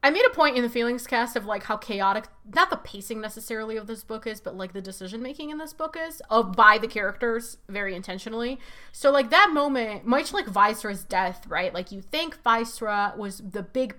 I 0.06 0.10
made 0.10 0.24
a 0.24 0.30
point 0.30 0.56
in 0.56 0.62
the 0.62 0.68
feelings 0.68 1.04
cast 1.04 1.34
of 1.34 1.46
like 1.46 1.64
how 1.64 1.76
chaotic, 1.76 2.26
not 2.54 2.70
the 2.70 2.76
pacing 2.76 3.20
necessarily 3.20 3.76
of 3.76 3.88
this 3.88 4.04
book 4.04 4.24
is, 4.24 4.40
but 4.40 4.56
like 4.56 4.72
the 4.72 4.80
decision 4.80 5.20
making 5.20 5.50
in 5.50 5.58
this 5.58 5.72
book 5.72 5.96
is 5.98 6.22
of 6.30 6.52
by 6.52 6.78
the 6.78 6.86
characters 6.86 7.56
very 7.68 7.92
intentionally. 7.92 8.60
So 8.92 9.10
like 9.10 9.30
that 9.30 9.50
moment, 9.52 10.06
much 10.06 10.32
like 10.32 10.46
Vaisra's 10.46 11.02
death, 11.02 11.48
right? 11.48 11.74
Like 11.74 11.90
you 11.90 12.02
think 12.02 12.40
Vaisra 12.44 13.16
was 13.16 13.38
the 13.38 13.64
big 13.64 13.96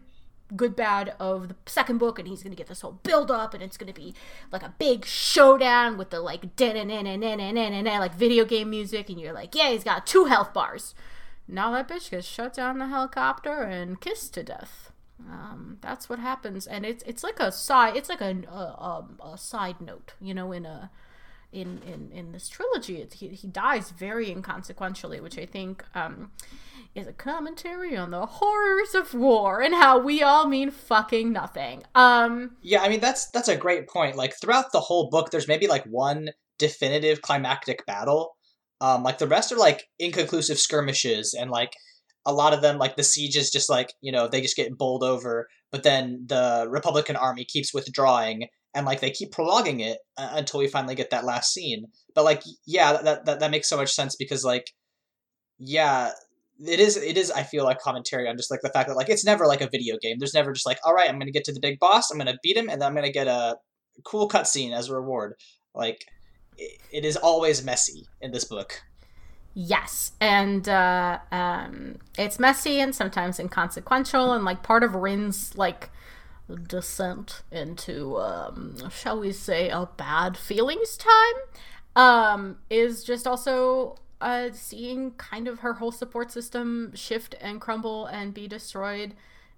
good 0.55 0.77
bad 0.77 1.13
of 1.19 1.49
the 1.49 1.55
second 1.65 1.97
book 1.97 2.19
and 2.19 2.25
he's 2.29 2.41
gonna 2.41 2.55
get 2.55 2.67
this 2.67 2.79
whole 2.79 3.01
build 3.03 3.29
up 3.29 3.53
and 3.53 3.61
it's 3.61 3.75
gonna 3.75 3.91
be 3.91 4.15
like 4.49 4.63
a 4.63 4.73
big 4.79 5.03
showdown 5.03 5.97
with 5.97 6.09
the 6.09 6.21
like 6.21 6.39
like 6.57 8.15
video 8.15 8.45
game 8.45 8.69
music 8.69 9.09
and 9.09 9.19
you're 9.19 9.33
like 9.33 9.53
yeah 9.53 9.71
he's 9.71 9.83
got 9.83 10.07
two 10.07 10.23
health 10.23 10.53
bars 10.53 10.95
now 11.49 11.69
that 11.71 11.89
bitch 11.89 12.11
gets 12.11 12.25
shut 12.25 12.53
down 12.53 12.77
the 12.77 12.87
helicopter 12.87 13.63
and 13.63 13.99
kissed 13.99 14.33
to 14.33 14.41
death 14.41 14.93
um, 15.19 15.77
that's 15.81 16.09
what 16.09 16.19
happens. 16.19 16.67
And 16.67 16.85
it's 16.85 17.03
it's 17.05 17.23
like 17.23 17.39
a 17.39 17.51
side 17.51 17.95
it's 17.95 18.09
like 18.09 18.21
a, 18.21 18.35
a, 18.49 19.05
a 19.33 19.37
side 19.37 19.81
note 19.81 20.13
you 20.21 20.33
know 20.33 20.51
in 20.51 20.65
a 20.65 20.91
in 21.51 21.79
in 21.85 22.11
in 22.11 22.31
this 22.31 22.47
trilogy. 22.47 22.97
It's, 22.97 23.15
he, 23.15 23.29
he 23.29 23.47
dies 23.47 23.91
very 23.91 24.29
inconsequentially 24.29 25.21
which 25.21 25.37
i 25.37 25.45
think 25.45 25.83
um 25.95 26.31
is 26.93 27.07
a 27.07 27.13
commentary 27.13 27.95
on 27.95 28.11
the 28.11 28.25
horrors 28.25 28.95
of 28.95 29.13
war 29.13 29.61
and 29.61 29.73
how 29.73 29.99
we 29.99 30.21
all 30.21 30.47
mean 30.47 30.71
fucking 30.71 31.31
nothing. 31.31 31.83
Um 31.95 32.57
yeah 32.61 32.81
i 32.81 32.89
mean 32.89 32.99
that's 32.99 33.29
that's 33.31 33.47
a 33.47 33.55
great 33.55 33.87
point. 33.87 34.15
Like 34.15 34.39
throughout 34.39 34.71
the 34.71 34.81
whole 34.81 35.09
book 35.09 35.31
there's 35.31 35.47
maybe 35.47 35.67
like 35.67 35.85
one 35.85 36.29
definitive 36.59 37.21
climactic 37.21 37.85
battle. 37.85 38.35
Um 38.81 39.03
like 39.03 39.17
the 39.17 39.27
rest 39.27 39.51
are 39.51 39.57
like 39.57 39.87
inconclusive 39.99 40.59
skirmishes 40.59 41.33
and 41.33 41.49
like 41.49 41.73
a 42.27 42.33
lot 42.33 42.53
of 42.53 42.61
them 42.61 42.77
like 42.77 42.95
the 42.95 43.03
siege 43.03 43.35
is 43.35 43.49
just 43.49 43.69
like 43.69 43.93
you 44.01 44.11
know 44.11 44.27
they 44.27 44.41
just 44.41 44.55
get 44.55 44.77
bowled 44.77 45.03
over 45.03 45.47
but 45.71 45.81
then 45.81 46.23
the 46.27 46.67
republican 46.69 47.15
army 47.15 47.43
keeps 47.43 47.73
withdrawing 47.73 48.47
and 48.77 48.85
like 48.85 48.99
they 48.99 49.09
keep 49.09 49.31
prolonging 49.31 49.79
it 49.79 49.97
uh, 50.17 50.29
until 50.33 50.59
we 50.59 50.67
finally 50.67 50.93
get 50.93 51.09
that 51.09 51.25
last 51.25 51.51
scene. 51.51 51.87
But 52.13 52.25
like 52.25 52.43
yeah 52.67 53.01
that, 53.01 53.25
that 53.25 53.39
that 53.39 53.51
makes 53.51 53.67
so 53.67 53.75
much 53.75 53.91
sense 53.91 54.15
because 54.15 54.45
like 54.45 54.71
yeah 55.57 56.11
it 56.59 56.79
is 56.79 56.95
it 56.97 57.17
is 57.17 57.31
i 57.31 57.41
feel 57.41 57.63
like 57.63 57.79
commentary 57.79 58.27
on 58.27 58.37
just 58.37 58.51
like 58.51 58.61
the 58.61 58.69
fact 58.69 58.87
that 58.87 58.95
like 58.95 59.09
it's 59.09 59.25
never 59.25 59.47
like 59.47 59.61
a 59.61 59.69
video 59.69 59.97
game. 59.99 60.17
There's 60.19 60.35
never 60.35 60.53
just 60.53 60.67
like 60.67 60.77
all 60.85 60.93
right 60.93 61.09
i'm 61.09 61.17
gonna 61.17 61.31
get 61.31 61.43
to 61.45 61.53
the 61.53 61.59
big 61.59 61.79
boss 61.79 62.11
i'm 62.11 62.19
gonna 62.19 62.37
beat 62.43 62.55
him 62.55 62.69
and 62.69 62.79
then 62.79 62.87
i'm 62.87 62.95
gonna 62.95 63.11
get 63.11 63.27
a 63.27 63.57
cool 64.03 64.29
cutscene 64.29 64.73
as 64.73 64.89
a 64.89 64.95
reward. 64.95 65.33
Like 65.73 66.05
it, 66.57 66.79
it 66.91 67.05
is 67.05 67.17
always 67.17 67.65
messy 67.65 68.05
in 68.21 68.31
this 68.31 68.45
book 68.45 68.81
Yes, 69.59 70.11
and 70.21 70.69
uh, 70.69 71.17
um, 71.31 71.95
it's 72.15 72.37
messy 72.37 72.79
and 72.79 72.93
sometimes 72.93 73.39
inconsequential, 73.39 74.31
and 74.33 74.45
like 74.45 74.61
part 74.61 74.83
of 74.83 74.93
Rin's 74.93 75.57
like 75.57 75.89
descent 76.67 77.41
into, 77.51 78.19
um, 78.19 78.77
shall 78.91 79.19
we 79.19 79.31
say, 79.31 79.69
a 79.69 79.89
bad 79.97 80.37
feelings 80.37 80.95
time, 80.95 81.41
um, 81.95 82.57
is 82.69 83.03
just 83.03 83.25
also 83.25 83.95
uh, 84.21 84.49
seeing 84.53 85.13
kind 85.13 85.47
of 85.47 85.61
her 85.61 85.73
whole 85.73 85.91
support 85.91 86.31
system 86.31 86.91
shift 86.93 87.33
and 87.41 87.59
crumble 87.59 88.05
and 88.05 88.35
be 88.35 88.47
destroyed 88.47 89.15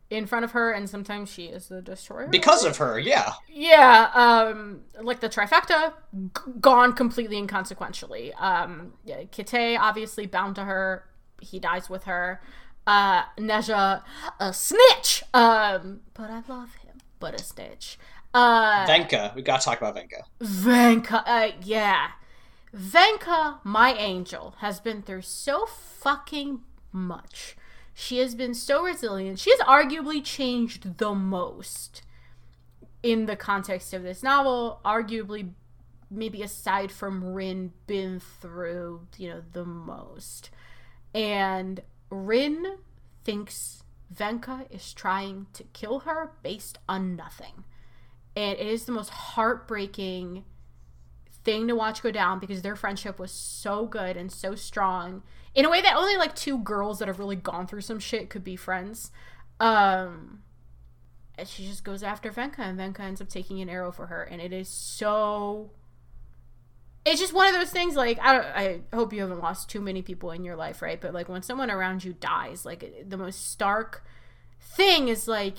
in 0.10 0.26
front 0.26 0.44
of 0.44 0.52
her, 0.52 0.72
and 0.72 0.90
sometimes 0.90 1.30
she 1.30 1.46
is 1.46 1.68
the 1.68 1.82
destroyer 1.82 2.28
because 2.28 2.66
of 2.66 2.78
her 2.78 2.98
yeah 3.00 3.34
yeah, 3.50 4.10
um, 4.14 4.82
like 5.02 5.20
the 5.20 5.30
trifecta, 5.30 5.94
g- 6.14 6.52
gone 6.60 6.94
completely 6.94 7.38
inconsequentially. 7.38 8.34
Um, 8.40 8.94
yeah, 9.04 9.24
Kitay 9.24 9.78
obviously 9.78 10.26
bound 10.26 10.56
to 10.56 10.64
her. 10.64 11.06
He 11.42 11.60
dies 11.60 11.90
with 11.90 12.06
her. 12.06 12.42
Uh, 12.88 13.24
Nezha, 13.38 14.02
a 14.40 14.54
snitch. 14.54 15.24
Um, 15.34 16.02
but 16.14 16.30
I 16.32 16.42
love 16.48 16.74
him. 16.76 16.98
But 17.20 17.40
a 17.40 17.44
snitch. 17.44 18.00
Uh, 18.34 18.86
venka 18.86 19.36
we 19.36 19.42
gotta 19.42 19.64
talk 19.64 19.80
about 19.82 19.96
venka 19.96 20.22
Venka, 20.42 21.24
uh, 21.26 21.52
yeah. 21.64 22.10
Venka, 22.76 23.58
my 23.64 23.94
angel, 23.94 24.54
has 24.60 24.80
been 24.80 25.02
through 25.02 25.24
so 25.24 25.66
fucking 25.66 26.62
much. 26.92 27.56
She 28.00 28.20
has 28.20 28.34
been 28.34 28.54
so 28.54 28.82
resilient. 28.82 29.40
She 29.40 29.52
has 29.52 29.60
arguably 29.60 30.24
changed 30.24 31.00
the 31.00 31.14
most 31.14 32.02
in 33.04 33.26
the 33.26 33.36
context 33.36 33.94
of 33.94 34.04
this 34.04 34.24
novel. 34.24 34.80
Arguably, 34.86 35.52
maybe 36.10 36.42
aside 36.42 36.94
from 36.94 37.34
Rin, 37.34 37.74
been 37.88 38.22
through, 38.22 39.06
you 39.18 39.28
know, 39.28 39.44
the 39.52 39.66
most. 39.66 40.50
And 41.14 41.82
Rin 42.10 42.78
thinks 43.26 43.84
Venka 44.16 44.66
is 44.72 44.94
trying 44.94 45.48
to 45.52 45.66
kill 45.74 46.00
her 46.00 46.32
based 46.42 46.80
on 46.88 47.18
nothing. 47.18 47.66
And 48.34 48.58
it 48.58 48.66
is 48.66 48.86
the 48.86 48.94
most 48.94 49.10
heartbreaking 49.10 50.46
thing 51.44 51.68
to 51.68 51.76
watch 51.76 52.02
go 52.02 52.12
down 52.12 52.40
because 52.40 52.62
their 52.62 52.78
friendship 52.78 53.20
was 53.20 53.32
so 53.32 53.86
good 53.86 54.16
and 54.16 54.32
so 54.32 54.56
strong 54.56 55.22
in 55.60 55.66
a 55.66 55.70
way 55.70 55.82
that 55.82 55.98
only 55.98 56.16
like 56.16 56.34
two 56.36 56.58
girls 56.58 57.00
that 57.00 57.10
have 57.10 57.20
really 57.20 57.36
gone 57.36 57.68
through 57.68 57.82
some 57.82 58.00
shit 58.00 58.30
could 58.30 58.46
be 58.46 58.56
friends. 58.56 59.12
Um, 59.60 60.40
and 61.38 61.46
she 61.46 61.68
just 61.68 61.84
goes 61.84 62.02
after 62.02 62.32
Venka, 62.32 62.60
and 62.60 62.80
Venka 62.80 63.02
ends 63.02 63.20
up 63.20 63.28
taking 63.28 63.60
an 63.60 63.68
arrow 63.68 63.92
for 63.92 64.08
her, 64.08 64.24
and 64.24 64.42
it 64.42 64.54
is 64.54 64.70
so. 64.70 65.72
It's 67.06 67.20
just 67.20 67.34
one 67.34 67.48
of 67.48 67.54
those 67.54 67.72
things. 67.72 67.96
Like 67.96 68.20
I, 68.22 68.40
I 68.40 68.96
hope 68.96 69.12
you 69.12 69.20
haven't 69.20 69.42
lost 69.42 69.70
too 69.70 69.82
many 69.82 70.02
people 70.02 70.32
in 70.32 70.46
your 70.46 70.56
life, 70.56 70.82
right? 70.82 71.00
But 71.00 71.14
like 71.14 71.28
when 71.28 71.42
someone 71.42 71.70
around 71.70 72.06
you 72.06 72.14
dies, 72.14 72.66
like 72.66 73.10
the 73.10 73.18
most 73.18 73.52
stark 73.52 74.06
thing 74.62 75.10
is 75.10 75.28
like 75.28 75.58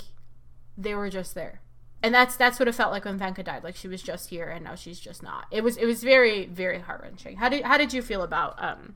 they 0.79 0.95
were 0.95 1.11
just 1.11 1.35
there, 1.35 1.61
and 2.03 2.15
that's 2.15 2.37
that's 2.37 2.59
what 2.59 2.69
it 2.69 2.75
felt 2.75 2.91
like 2.91 3.05
when 3.05 3.19
Venka 3.19 3.45
died. 3.45 3.65
Like 3.65 3.77
she 3.77 3.89
was 3.89 4.01
just 4.01 4.31
here, 4.31 4.49
and 4.49 4.65
now 4.65 4.77
she's 4.77 4.99
just 4.99 5.23
not. 5.23 5.45
It 5.51 5.63
was 5.63 5.77
it 5.77 5.85
was 5.85 6.03
very 6.03 6.47
very 6.47 6.79
heart 6.79 7.03
wrenching. 7.03 7.37
How 7.37 7.51
did 7.51 7.67
how 7.67 7.77
did 7.77 7.93
you 7.93 8.01
feel 8.01 8.23
about 8.23 8.55
um 8.65 8.95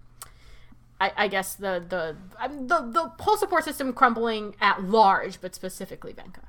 I, 1.00 1.12
I 1.16 1.28
guess 1.28 1.54
the 1.54 1.84
the 1.86 2.16
the 2.66 2.80
the 2.90 3.12
whole 3.22 3.36
support 3.36 3.64
system 3.64 3.92
crumbling 3.92 4.54
at 4.60 4.84
large, 4.84 5.40
but 5.40 5.54
specifically 5.54 6.12
Venka. 6.12 6.44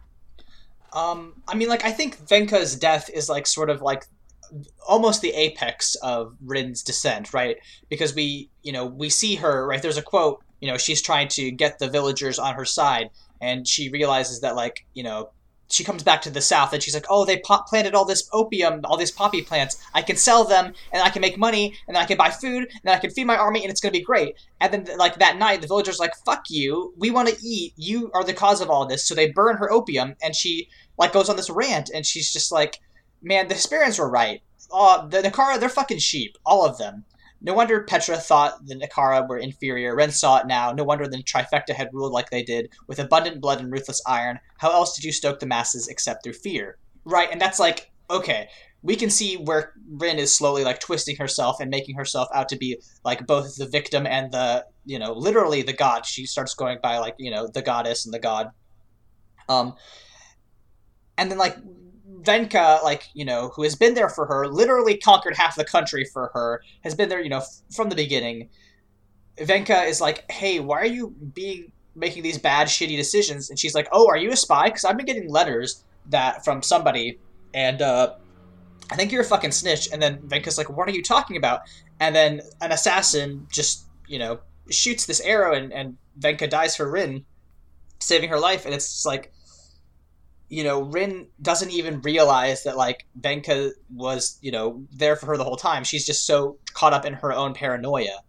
Um, 0.93 1.41
I 1.47 1.55
mean, 1.55 1.67
like 1.67 1.83
I 1.83 1.91
think 1.91 2.17
Venka's 2.27 2.75
death 2.75 3.09
is 3.09 3.27
like 3.27 3.47
sort 3.47 3.69
of 3.69 3.81
like 3.81 4.05
almost 4.87 5.21
the 5.21 5.31
apex 5.31 5.95
of 5.95 6.35
Rin's 6.43 6.83
descent, 6.83 7.33
right? 7.33 7.57
Because 7.89 8.13
we, 8.13 8.49
you 8.63 8.71
know, 8.71 8.85
we 8.85 9.09
see 9.09 9.35
her 9.35 9.67
right. 9.67 9.81
There's 9.81 9.97
a 9.97 10.01
quote. 10.01 10.43
You 10.61 10.71
know, 10.71 10.77
she's 10.77 11.01
trying 11.01 11.27
to 11.29 11.51
get 11.51 11.79
the 11.79 11.89
villagers 11.89 12.39
on 12.39 12.55
her 12.55 12.65
side, 12.65 13.09
and 13.41 13.67
she 13.67 13.89
realizes 13.89 14.41
that 14.41 14.55
like 14.55 14.85
you 14.93 15.03
know 15.03 15.31
she 15.69 15.83
comes 15.83 16.03
back 16.03 16.21
to 16.21 16.29
the 16.29 16.41
south 16.41 16.73
and 16.73 16.81
she's 16.81 16.93
like, 16.93 17.07
"Oh, 17.09 17.25
they 17.25 17.37
planted 17.37 17.95
all 17.95 18.05
this 18.05 18.29
opium, 18.31 18.81
all 18.85 18.97
these 18.97 19.11
poppy 19.11 19.41
plants. 19.41 19.77
I 19.93 20.01
can 20.01 20.15
sell 20.15 20.43
them, 20.43 20.73
and 20.91 21.01
I 21.01 21.09
can 21.09 21.21
make 21.21 21.37
money, 21.37 21.75
and 21.87 21.97
I 21.97 22.05
can 22.05 22.17
buy 22.17 22.29
food, 22.29 22.69
and 22.83 22.93
I 22.93 22.99
can 22.99 23.09
feed 23.09 23.25
my 23.25 23.37
army, 23.37 23.63
and 23.63 23.71
it's 23.71 23.81
gonna 23.81 23.91
be 23.91 24.01
great." 24.01 24.35
And 24.61 24.71
then, 24.73 24.97
like 24.97 25.17
that 25.19 25.37
night, 25.37 25.61
the 25.61 25.67
villagers 25.67 25.99
like, 25.99 26.15
"Fuck 26.25 26.45
you! 26.49 26.93
We 26.97 27.09
want 27.11 27.29
to 27.29 27.37
eat. 27.43 27.73
You 27.75 28.11
are 28.13 28.23
the 28.23 28.33
cause 28.33 28.61
of 28.61 28.69
all 28.69 28.85
this." 28.85 29.07
So 29.07 29.15
they 29.15 29.31
burn 29.31 29.57
her 29.57 29.71
opium, 29.71 30.15
and 30.21 30.35
she 30.35 30.69
like 30.97 31.13
goes 31.13 31.29
on 31.29 31.35
this 31.35 31.49
rant, 31.49 31.89
and 31.93 32.05
she's 32.05 32.31
just 32.31 32.51
like, 32.51 32.79
"Man, 33.21 33.47
the 33.47 33.55
Hesperians 33.55 33.97
were 33.97 34.09
right. 34.09 34.41
Uh, 34.71 35.07
the 35.07 35.21
Nikara, 35.21 35.59
they're 35.59 35.69
fucking 35.69 35.99
sheep, 35.99 36.37
all 36.45 36.65
of 36.65 36.77
them." 36.77 37.05
No 37.45 37.53
wonder 37.53 37.83
Petra 37.83 38.17
thought 38.17 38.65
the 38.65 38.73
Nikara 38.73 39.29
were 39.29 39.37
inferior. 39.37 39.95
Rin 39.95 40.09
saw 40.09 40.39
it 40.39 40.47
now. 40.47 40.71
No 40.71 40.83
wonder 40.83 41.07
the 41.07 41.21
trifecta 41.21 41.75
had 41.75 41.93
ruled 41.93 42.11
like 42.11 42.31
they 42.31 42.41
did, 42.41 42.71
with 42.87 42.97
abundant 42.97 43.39
blood 43.39 43.59
and 43.59 43.71
ruthless 43.71 44.01
iron. 44.07 44.39
How 44.57 44.71
else 44.71 44.95
did 44.95 45.05
you 45.05 45.11
stoke 45.11 45.39
the 45.39 45.45
masses 45.45 45.87
except 45.87 46.23
through 46.23 46.33
fear? 46.33 46.79
Right, 47.05 47.29
and 47.31 47.39
that's 47.39 47.59
like, 47.59 47.91
okay, 48.09 48.49
we 48.81 48.95
can 48.95 49.11
see 49.11 49.35
where 49.37 49.73
Rin 49.91 50.17
is 50.17 50.35
slowly 50.35 50.63
like 50.63 50.79
twisting 50.79 51.17
herself 51.17 51.59
and 51.59 51.69
making 51.69 51.95
herself 51.95 52.27
out 52.33 52.49
to 52.49 52.57
be 52.57 52.77
like 53.03 53.27
both 53.27 53.55
the 53.57 53.67
victim 53.67 54.07
and 54.07 54.31
the, 54.31 54.65
you 54.85 54.97
know, 54.97 55.13
literally 55.13 55.61
the 55.61 55.73
god. 55.73 56.03
She 56.07 56.25
starts 56.25 56.55
going 56.55 56.79
by 56.81 56.97
like, 56.97 57.13
you 57.19 57.29
know, 57.29 57.47
the 57.47 57.61
goddess 57.61 58.05
and 58.05 58.13
the 58.13 58.19
god. 58.19 58.49
Um, 59.47 59.75
and 61.15 61.29
then 61.29 61.37
like 61.37 61.57
Venka, 62.25 62.83
like, 62.83 63.09
you 63.13 63.23
know, 63.23 63.51
who 63.55 63.63
has 63.63 63.75
been 63.75 63.93
there 63.93 64.09
for 64.09 64.25
her, 64.25 64.47
literally 64.47 64.97
conquered 64.97 65.35
half 65.35 65.55
the 65.55 65.65
country 65.65 66.05
for 66.05 66.31
her, 66.33 66.61
has 66.83 66.95
been 66.95 67.09
there, 67.09 67.21
you 67.21 67.29
know, 67.29 67.37
f- 67.37 67.61
from 67.73 67.89
the 67.89 67.95
beginning. 67.95 68.49
Venka 69.37 69.87
is 69.87 70.01
like, 70.01 70.29
hey, 70.31 70.59
why 70.59 70.79
are 70.79 70.85
you 70.85 71.09
being 71.33 71.71
making 71.95 72.23
these 72.23 72.37
bad, 72.37 72.67
shitty 72.67 72.97
decisions? 72.97 73.49
And 73.49 73.59
she's 73.59 73.75
like, 73.75 73.87
oh, 73.91 74.07
are 74.07 74.17
you 74.17 74.31
a 74.31 74.35
spy? 74.35 74.65
Because 74.65 74.85
I've 74.85 74.97
been 74.97 75.05
getting 75.05 75.29
letters 75.29 75.83
that 76.07 76.43
from 76.43 76.61
somebody, 76.61 77.19
and 77.53 77.81
uh, 77.81 78.13
I 78.91 78.95
think 78.95 79.11
you're 79.11 79.21
a 79.21 79.25
fucking 79.25 79.51
snitch. 79.51 79.89
And 79.91 80.01
then 80.01 80.19
Venka's 80.19 80.57
like, 80.57 80.69
what 80.69 80.87
are 80.87 80.93
you 80.93 81.03
talking 81.03 81.37
about? 81.37 81.61
And 81.99 82.15
then 82.15 82.41
an 82.61 82.71
assassin 82.71 83.47
just, 83.51 83.85
you 84.07 84.19
know, 84.19 84.39
shoots 84.69 85.05
this 85.05 85.21
arrow, 85.21 85.53
and, 85.53 85.73
and 85.73 85.97
Venka 86.19 86.49
dies 86.49 86.75
for 86.75 86.89
Rin, 86.89 87.25
saving 87.99 88.29
her 88.29 88.39
life. 88.39 88.65
And 88.65 88.73
it's 88.73 89.05
like, 89.05 89.31
you 90.49 90.63
know, 90.63 90.81
Rin 90.83 91.27
doesn't 91.41 91.71
even 91.71 92.01
realize 92.01 92.63
that 92.63 92.77
like 92.77 93.05
Venka 93.19 93.71
was, 93.93 94.37
you 94.41 94.51
know, 94.51 94.85
there 94.91 95.15
for 95.15 95.25
her 95.27 95.37
the 95.37 95.43
whole 95.43 95.55
time. 95.55 95.83
She's 95.83 96.05
just 96.05 96.25
so 96.25 96.57
caught 96.73 96.93
up 96.93 97.05
in 97.05 97.13
her 97.13 97.33
own 97.33 97.53
paranoia. 97.53 98.19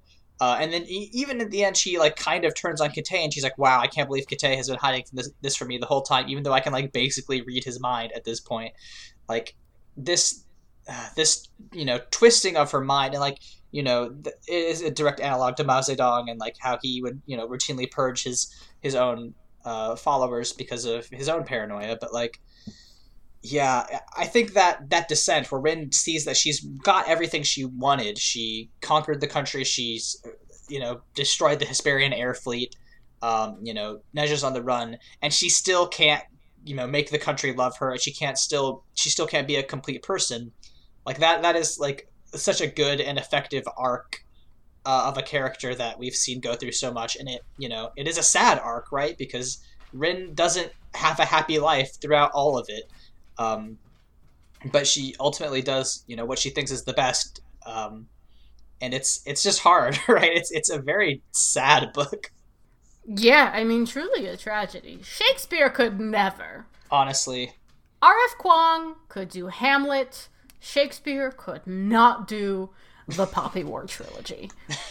Uh, 0.40 0.58
and 0.60 0.72
then 0.72 0.82
e- 0.82 1.10
even 1.12 1.40
at 1.40 1.50
the 1.50 1.64
end, 1.64 1.76
she 1.76 1.98
like 1.98 2.16
kind 2.16 2.44
of 2.44 2.54
turns 2.54 2.80
on 2.80 2.90
Kitay, 2.90 3.24
and 3.24 3.32
she's 3.32 3.42
like, 3.42 3.56
"Wow, 3.56 3.80
I 3.80 3.86
can't 3.86 4.06
believe 4.06 4.26
Kitay 4.26 4.54
has 4.56 4.68
been 4.68 4.78
hiding 4.78 5.04
this, 5.12 5.30
this 5.40 5.56
from 5.56 5.68
me 5.68 5.78
the 5.78 5.86
whole 5.86 6.02
time, 6.02 6.28
even 6.28 6.42
though 6.42 6.52
I 6.52 6.60
can 6.60 6.74
like 6.74 6.92
basically 6.92 7.40
read 7.42 7.64
his 7.64 7.80
mind 7.80 8.12
at 8.14 8.24
this 8.24 8.40
point." 8.40 8.74
Like 9.28 9.56
this, 9.96 10.44
uh, 10.88 11.08
this 11.16 11.48
you 11.72 11.86
know, 11.86 12.00
twisting 12.10 12.56
of 12.56 12.70
her 12.72 12.82
mind, 12.82 13.14
and 13.14 13.20
like 13.20 13.38
you 13.70 13.82
know, 13.82 14.10
th- 14.10 14.36
is 14.46 14.82
a 14.82 14.90
direct 14.90 15.20
analog 15.20 15.56
to 15.56 15.64
Mao 15.64 15.80
Zedong, 15.80 16.30
and 16.30 16.38
like 16.38 16.56
how 16.58 16.78
he 16.82 17.00
would 17.00 17.22
you 17.24 17.36
know 17.36 17.48
routinely 17.48 17.90
purge 17.90 18.22
his 18.24 18.54
his 18.80 18.94
own 18.94 19.34
uh, 19.66 19.96
followers 19.96 20.52
because 20.52 20.84
of 20.84 21.06
his 21.08 21.28
own 21.28 21.44
paranoia. 21.44 21.98
But 22.00 22.14
like, 22.14 22.40
yeah, 23.42 23.84
I 24.16 24.24
think 24.24 24.54
that 24.54 24.88
that 24.90 25.08
descent 25.08 25.50
where 25.50 25.60
Rin 25.60 25.92
sees 25.92 26.24
that 26.24 26.36
she's 26.36 26.60
got 26.60 27.08
everything 27.08 27.42
she 27.42 27.64
wanted. 27.64 28.16
She 28.16 28.70
conquered 28.80 29.20
the 29.20 29.26
country. 29.26 29.64
She's 29.64 30.22
you 30.68 30.80
know 30.80 31.02
destroyed 31.14 31.58
the 31.58 31.66
Hesperian 31.66 32.16
air 32.16 32.32
fleet. 32.32 32.74
Um, 33.22 33.58
you 33.62 33.74
know, 33.74 34.00
Nezha's 34.16 34.44
on 34.44 34.54
the 34.54 34.62
run, 34.62 34.98
and 35.20 35.32
she 35.32 35.48
still 35.48 35.86
can't 35.88 36.22
you 36.64 36.74
know 36.74 36.86
make 36.86 37.10
the 37.10 37.18
country 37.18 37.52
love 37.52 37.76
her. 37.78 37.90
And 37.90 38.00
she 38.00 38.12
can't 38.12 38.38
still 38.38 38.84
she 38.94 39.10
still 39.10 39.26
can't 39.26 39.48
be 39.48 39.56
a 39.56 39.62
complete 39.62 40.02
person. 40.02 40.52
Like 41.04 41.18
that 41.18 41.42
that 41.42 41.56
is 41.56 41.78
like 41.78 42.08
such 42.34 42.60
a 42.60 42.66
good 42.66 43.00
and 43.00 43.18
effective 43.18 43.64
arc 43.76 44.25
uh, 44.86 45.08
of 45.08 45.18
a 45.18 45.22
character 45.22 45.74
that 45.74 45.98
we've 45.98 46.14
seen 46.14 46.40
go 46.40 46.54
through 46.54 46.72
so 46.72 46.92
much, 46.92 47.16
and 47.16 47.28
it 47.28 47.42
you 47.58 47.68
know 47.68 47.90
it 47.96 48.06
is 48.06 48.16
a 48.16 48.22
sad 48.22 48.58
arc, 48.60 48.92
right? 48.92 49.18
Because 49.18 49.58
Rin 49.92 50.32
doesn't 50.34 50.70
have 50.94 51.18
a 51.18 51.24
happy 51.24 51.58
life 51.58 52.00
throughout 52.00 52.30
all 52.32 52.56
of 52.56 52.66
it, 52.68 52.84
um, 53.36 53.78
but 54.72 54.86
she 54.86 55.14
ultimately 55.18 55.60
does 55.60 56.04
you 56.06 56.16
know 56.16 56.24
what 56.24 56.38
she 56.38 56.50
thinks 56.50 56.70
is 56.70 56.84
the 56.84 56.92
best, 56.92 57.40
um, 57.66 58.06
and 58.80 58.94
it's 58.94 59.22
it's 59.26 59.42
just 59.42 59.58
hard, 59.58 59.98
right? 60.08 60.32
It's 60.32 60.52
it's 60.52 60.70
a 60.70 60.78
very 60.78 61.20
sad 61.32 61.92
book. 61.92 62.30
Yeah, 63.08 63.50
I 63.52 63.64
mean, 63.64 63.86
truly 63.86 64.26
a 64.26 64.36
tragedy. 64.36 65.00
Shakespeare 65.02 65.68
could 65.68 66.00
never. 66.00 66.66
Honestly. 66.90 67.54
R.F. 68.02 68.38
Kuang 68.38 68.94
could 69.08 69.28
do 69.30 69.46
Hamlet. 69.46 70.28
Shakespeare 70.60 71.30
could 71.30 71.66
not 71.66 72.26
do 72.26 72.70
the 73.08 73.26
Poppy 73.26 73.64
War 73.64 73.84
trilogy. 73.86 74.50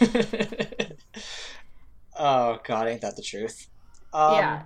oh 2.18 2.58
God, 2.64 2.88
ain't 2.88 3.02
that 3.02 3.16
the 3.16 3.22
truth? 3.22 3.68
Um, 4.12 4.34
yeah, 4.34 4.62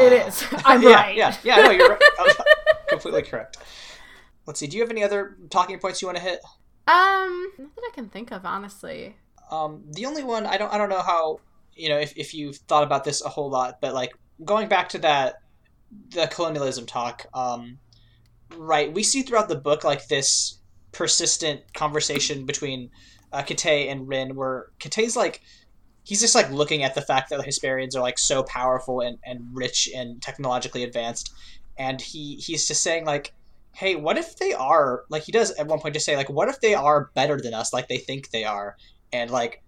it 0.00 0.12
is. 0.26 0.44
I'm 0.64 0.82
yeah, 0.82 0.94
right. 0.94 1.16
Yeah, 1.16 1.36
yeah, 1.44 1.56
no, 1.56 1.70
you're 1.70 1.88
right. 1.88 2.36
completely 2.88 3.22
correct. 3.22 3.58
Let's 4.46 4.58
see. 4.60 4.66
Do 4.66 4.76
you 4.76 4.82
have 4.82 4.90
any 4.90 5.04
other 5.04 5.36
talking 5.50 5.78
points 5.78 6.02
you 6.02 6.08
want 6.08 6.18
to 6.18 6.24
hit? 6.24 6.40
Um, 6.88 7.52
not 7.58 7.74
that 7.76 7.84
I 7.90 7.94
can 7.94 8.08
think 8.08 8.32
of, 8.32 8.44
honestly. 8.44 9.16
Um, 9.50 9.84
the 9.90 10.06
only 10.06 10.24
one 10.24 10.46
I 10.46 10.56
don't 10.56 10.72
I 10.72 10.78
don't 10.78 10.88
know 10.88 11.02
how 11.02 11.40
you 11.74 11.88
know 11.88 11.98
if 11.98 12.16
if 12.16 12.34
you've 12.34 12.56
thought 12.56 12.82
about 12.82 13.04
this 13.04 13.22
a 13.24 13.28
whole 13.28 13.50
lot, 13.50 13.80
but 13.80 13.94
like 13.94 14.12
going 14.44 14.68
back 14.68 14.88
to 14.90 14.98
that 14.98 15.36
the 16.10 16.26
colonialism 16.26 16.86
talk. 16.86 17.26
Um, 17.34 17.78
right, 18.56 18.92
we 18.92 19.02
see 19.02 19.22
throughout 19.22 19.48
the 19.48 19.56
book 19.56 19.84
like 19.84 20.08
this 20.08 20.58
persistent 20.92 21.72
conversation 21.74 22.46
between 22.46 22.90
uh, 23.32 23.42
Kitay 23.42 23.90
and 23.90 24.06
Rin, 24.06 24.36
where 24.36 24.66
Kitay's 24.78 25.16
like, 25.16 25.42
he's 26.04 26.20
just 26.20 26.34
like 26.34 26.50
looking 26.50 26.82
at 26.82 26.94
the 26.94 27.00
fact 27.00 27.30
that 27.30 27.38
the 27.38 27.44
Hesperians 27.44 27.96
are 27.96 28.00
like 28.00 28.18
so 28.18 28.42
powerful 28.42 29.00
and, 29.00 29.18
and 29.24 29.40
rich 29.52 29.88
and 29.94 30.20
technologically 30.22 30.84
advanced, 30.84 31.32
and 31.78 32.00
he 32.00 32.36
he's 32.36 32.68
just 32.68 32.82
saying 32.82 33.04
like, 33.04 33.32
hey, 33.72 33.96
what 33.96 34.18
if 34.18 34.36
they 34.36 34.52
are 34.52 35.04
like 35.08 35.22
he 35.24 35.32
does 35.32 35.50
at 35.52 35.66
one 35.66 35.80
point 35.80 35.94
just 35.94 36.06
say 36.06 36.16
like, 36.16 36.30
what 36.30 36.48
if 36.48 36.60
they 36.60 36.74
are 36.74 37.10
better 37.14 37.40
than 37.40 37.54
us, 37.54 37.72
like 37.72 37.88
they 37.88 37.98
think 37.98 38.30
they 38.30 38.44
are, 38.44 38.76
and 39.12 39.30
like. 39.30 39.62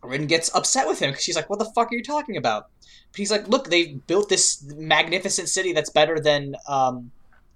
Rin 0.00 0.28
gets 0.28 0.54
upset 0.54 0.86
with 0.86 1.00
him 1.00 1.10
because 1.10 1.24
she's 1.24 1.34
like, 1.34 1.50
"What 1.50 1.58
the 1.58 1.64
fuck 1.64 1.90
are 1.90 1.96
you 1.96 2.04
talking 2.04 2.36
about?" 2.36 2.68
But 3.10 3.18
he's 3.18 3.32
like, 3.32 3.48
"Look, 3.48 3.68
they've 3.68 4.06
built 4.06 4.28
this 4.28 4.62
magnificent 4.76 5.48
city 5.48 5.72
that's 5.72 5.90
better 5.90 6.20
than 6.20 6.54
um, 6.68 7.10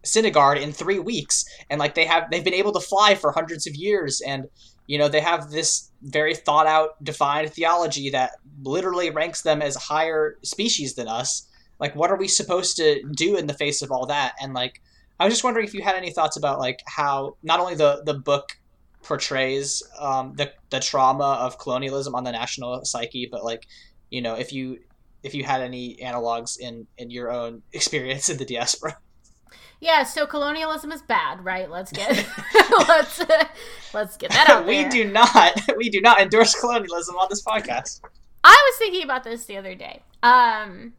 Sinegard 0.05 0.61
in 0.61 0.73
three 0.73 0.99
weeks, 0.99 1.45
and 1.71 1.79
like 1.79 1.95
they 1.95 2.05
have 2.05 2.31
they've 2.31 2.45
been 2.45 2.55
able 2.55 2.73
to 2.73 2.81
fly 2.81 3.15
for 3.15 3.33
hundreds 3.33 3.67
of 3.67 3.75
years, 3.75 4.21
and 4.21 4.49
you 4.87 4.99
know 4.99 5.09
they 5.09 5.21
have 5.21 5.51
this 5.51 5.91
very 6.03 6.35
thought 6.35 6.67
out, 6.67 7.03
defined 7.05 7.53
theology 7.53 8.11
that 8.11 8.33
literally 8.63 9.11
ranks 9.11 9.43
them 9.43 9.63
as 9.63 9.77
higher 9.77 10.37
species 10.43 10.95
than 10.95 11.09
us. 11.09 11.49
Like, 11.79 11.97
what 11.97 12.11
are 12.11 12.17
we 12.17 12.29
supposed 12.29 12.77
to 12.77 13.03
do 13.15 13.37
in 13.37 13.47
the 13.47 13.55
face 13.55 13.83
of 13.83 13.91
all 13.91 14.07
that? 14.07 14.35
And 14.41 14.55
like, 14.55 14.81
I 15.19 15.25
was 15.25 15.35
just 15.35 15.45
wondering 15.45 15.67
if 15.67 15.75
you 15.75 15.83
had 15.83 15.97
any 15.97 16.11
thoughts 16.11 16.37
about 16.37 16.59
like 16.59 16.81
how 16.87 17.37
not 17.43 17.61
only 17.61 17.75
the 17.75 18.03
the 18.05 18.15
book 18.15 18.57
portrays 19.03 19.83
um, 19.99 20.35
the 20.37 20.53
the 20.71 20.81
trauma 20.81 21.39
of 21.41 21.59
colonialism 21.59 22.15
on 22.15 22.25
the 22.25 22.33
national 22.33 22.85
psyche, 22.85 23.29
but 23.31 23.45
like, 23.45 23.67
you 24.11 24.23
know, 24.23 24.35
if 24.35 24.53
you 24.53 24.79
if 25.23 25.35
you 25.35 25.45
had 25.45 25.61
any 25.61 25.97
analogs 26.03 26.59
in 26.59 26.87
in 26.99 27.11
your 27.11 27.31
own 27.31 27.63
experience 27.73 28.29
in 28.29 28.39
the 28.39 28.45
diaspora. 28.45 28.97
Yeah, 29.83 30.05
so 30.05 30.27
colonialism 30.27 30.93
is 30.93 31.03
bad, 31.03 31.45
right? 31.45 31.69
Let's 31.69 31.91
get 31.91 32.09
let's 32.89 33.21
let's 33.93 34.17
get 34.17 34.31
that 34.31 34.49
out 34.49 34.65
we 34.65 34.83
there. 34.83 34.91
do 34.91 35.11
not 35.11 35.61
we 35.77 35.91
do 35.91 36.01
not 36.01 36.21
endorse 36.21 36.55
colonialism 36.55 37.17
on 37.17 37.27
this 37.29 37.43
podcast. 37.43 38.01
I 38.45 38.71
was 38.71 38.79
thinking 38.79 39.03
about 39.03 39.25
this 39.25 39.45
the 39.47 39.57
other 39.57 39.75
day. 39.75 40.03
Um, 40.23 40.93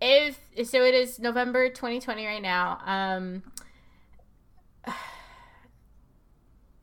if 0.00 0.40
so, 0.64 0.82
it 0.82 0.94
is 0.94 1.18
November 1.18 1.68
2020 1.68 2.24
right 2.26 2.40
now. 2.40 2.78
Um, 2.86 3.42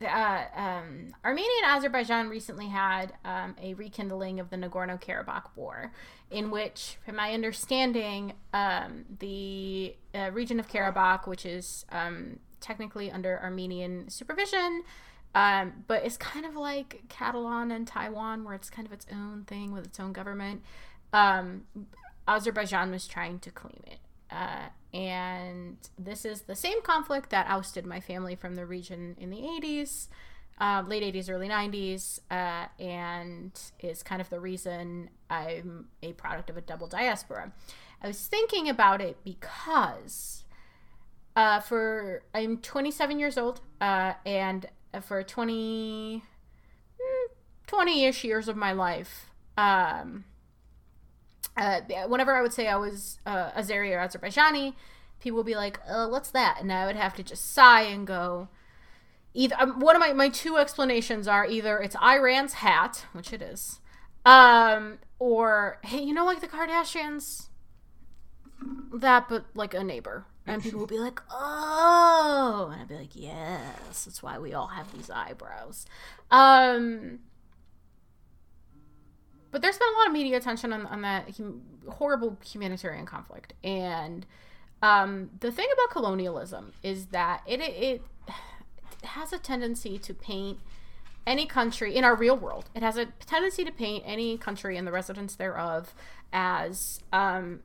uh, 0.04 0.44
um, 0.54 1.14
Armenia 1.24 1.50
and 1.64 1.76
Azerbaijan 1.76 2.28
recently 2.28 2.66
had 2.68 3.12
um, 3.24 3.54
a 3.60 3.74
rekindling 3.74 4.40
of 4.40 4.50
the 4.50 4.56
Nagorno 4.56 5.00
Karabakh 5.00 5.46
War, 5.56 5.92
in 6.30 6.50
which, 6.50 6.96
from 7.04 7.16
my 7.16 7.32
understanding, 7.32 8.34
um, 8.52 9.04
the 9.18 9.94
uh, 10.14 10.30
region 10.32 10.60
of 10.60 10.68
Karabakh, 10.68 11.26
which 11.26 11.46
is 11.46 11.84
um, 11.90 12.38
technically 12.60 13.10
under 13.10 13.40
Armenian 13.42 14.08
supervision, 14.08 14.82
um, 15.34 15.84
but 15.86 16.04
it's 16.04 16.16
kind 16.16 16.44
of 16.44 16.56
like 16.56 17.02
Catalan 17.08 17.70
and 17.70 17.86
Taiwan, 17.86 18.44
where 18.44 18.54
it's 18.54 18.68
kind 18.68 18.86
of 18.86 18.92
its 18.92 19.06
own 19.10 19.44
thing 19.46 19.72
with 19.72 19.86
its 19.86 19.98
own 19.98 20.12
government. 20.12 20.62
Um, 21.12 21.62
Azerbaijan 22.28 22.90
was 22.90 23.06
trying 23.06 23.38
to 23.40 23.50
claim 23.50 23.82
it. 23.86 23.98
Uh, 24.32 24.96
and 24.96 25.76
this 25.98 26.24
is 26.24 26.42
the 26.42 26.54
same 26.56 26.82
conflict 26.82 27.30
that 27.30 27.46
ousted 27.48 27.86
my 27.86 28.00
family 28.00 28.34
from 28.34 28.54
the 28.54 28.66
region 28.66 29.16
in 29.18 29.30
the 29.30 29.38
80s, 29.38 30.08
uh, 30.60 30.82
late 30.86 31.02
80s, 31.14 31.30
early 31.30 31.48
90s, 31.48 32.20
uh, 32.30 32.66
and 32.78 33.58
is 33.80 34.02
kind 34.02 34.20
of 34.20 34.30
the 34.30 34.40
reason 34.40 35.10
I'm 35.30 35.86
a 36.02 36.12
product 36.12 36.50
of 36.50 36.56
a 36.56 36.60
double 36.60 36.86
diaspora. 36.86 37.52
I 38.02 38.06
was 38.06 38.26
thinking 38.26 38.68
about 38.68 39.00
it 39.00 39.16
because 39.24 40.44
uh, 41.36 41.60
for 41.60 42.22
I'm 42.34 42.58
27 42.58 43.18
years 43.18 43.38
old, 43.38 43.60
uh, 43.80 44.14
and 44.26 44.66
for 45.00 45.22
20 45.22 46.22
20-ish 47.66 48.24
years 48.24 48.48
of 48.48 48.56
my 48.56 48.72
life, 48.72 49.30
um, 49.56 50.24
uh, 51.56 51.80
whenever 52.08 52.34
I 52.34 52.42
would 52.42 52.52
say 52.52 52.68
I 52.68 52.76
was 52.76 53.18
uh, 53.26 53.50
Azeri 53.52 53.90
or 53.90 53.98
Azerbaijani, 53.98 54.74
people 55.20 55.38
would 55.38 55.46
be 55.46 55.54
like, 55.54 55.80
uh, 55.88 56.08
"What's 56.08 56.30
that?" 56.30 56.58
And 56.60 56.72
I 56.72 56.86
would 56.86 56.96
have 56.96 57.14
to 57.16 57.22
just 57.22 57.52
sigh 57.52 57.82
and 57.82 58.06
go. 58.06 58.48
Either 59.34 59.56
um, 59.58 59.80
one 59.80 59.96
of 59.96 60.00
my 60.00 60.12
my 60.12 60.28
two 60.28 60.56
explanations 60.56 61.26
are 61.28 61.46
either 61.46 61.78
it's 61.78 61.96
Iran's 61.96 62.54
hat, 62.54 63.06
which 63.12 63.32
it 63.32 63.42
is, 63.42 63.80
um, 64.24 64.98
or 65.18 65.78
hey, 65.84 66.02
you 66.02 66.14
know, 66.14 66.24
like 66.24 66.40
the 66.40 66.48
Kardashians, 66.48 67.48
that, 68.92 69.28
but 69.28 69.46
like 69.54 69.74
a 69.74 69.84
neighbor. 69.84 70.26
And 70.44 70.60
people 70.60 70.80
would 70.80 70.88
be 70.88 70.98
like, 70.98 71.20
"Oh," 71.30 72.70
and 72.72 72.80
I'd 72.82 72.88
be 72.88 72.96
like, 72.96 73.14
"Yes, 73.14 74.04
that's 74.04 74.22
why 74.22 74.38
we 74.38 74.52
all 74.52 74.68
have 74.68 74.92
these 74.92 75.08
eyebrows." 75.08 75.86
Um, 76.32 77.20
but 79.52 79.62
there's 79.62 79.78
been 79.78 79.88
a 79.94 79.98
lot 79.98 80.06
of 80.08 80.12
media 80.12 80.36
attention 80.36 80.72
on, 80.72 80.86
on 80.86 81.02
that 81.02 81.36
hum- 81.36 81.62
horrible 81.88 82.38
humanitarian 82.44 83.06
conflict. 83.06 83.52
And 83.62 84.26
um, 84.82 85.30
the 85.38 85.52
thing 85.52 85.68
about 85.72 85.90
colonialism 85.90 86.72
is 86.82 87.06
that 87.06 87.42
it, 87.46 87.60
it, 87.60 88.02
it 88.26 89.04
has 89.04 89.32
a 89.32 89.38
tendency 89.38 89.98
to 89.98 90.12
paint 90.12 90.58
any 91.26 91.46
country 91.46 91.94
in 91.94 92.02
our 92.02 92.16
real 92.16 92.36
world. 92.36 92.70
It 92.74 92.82
has 92.82 92.96
a 92.96 93.06
tendency 93.06 93.64
to 93.64 93.70
paint 93.70 94.02
any 94.04 94.36
country 94.36 94.76
and 94.76 94.86
the 94.86 94.90
residents 94.90 95.36
thereof 95.36 95.94
as 96.32 97.00
um, 97.12 97.60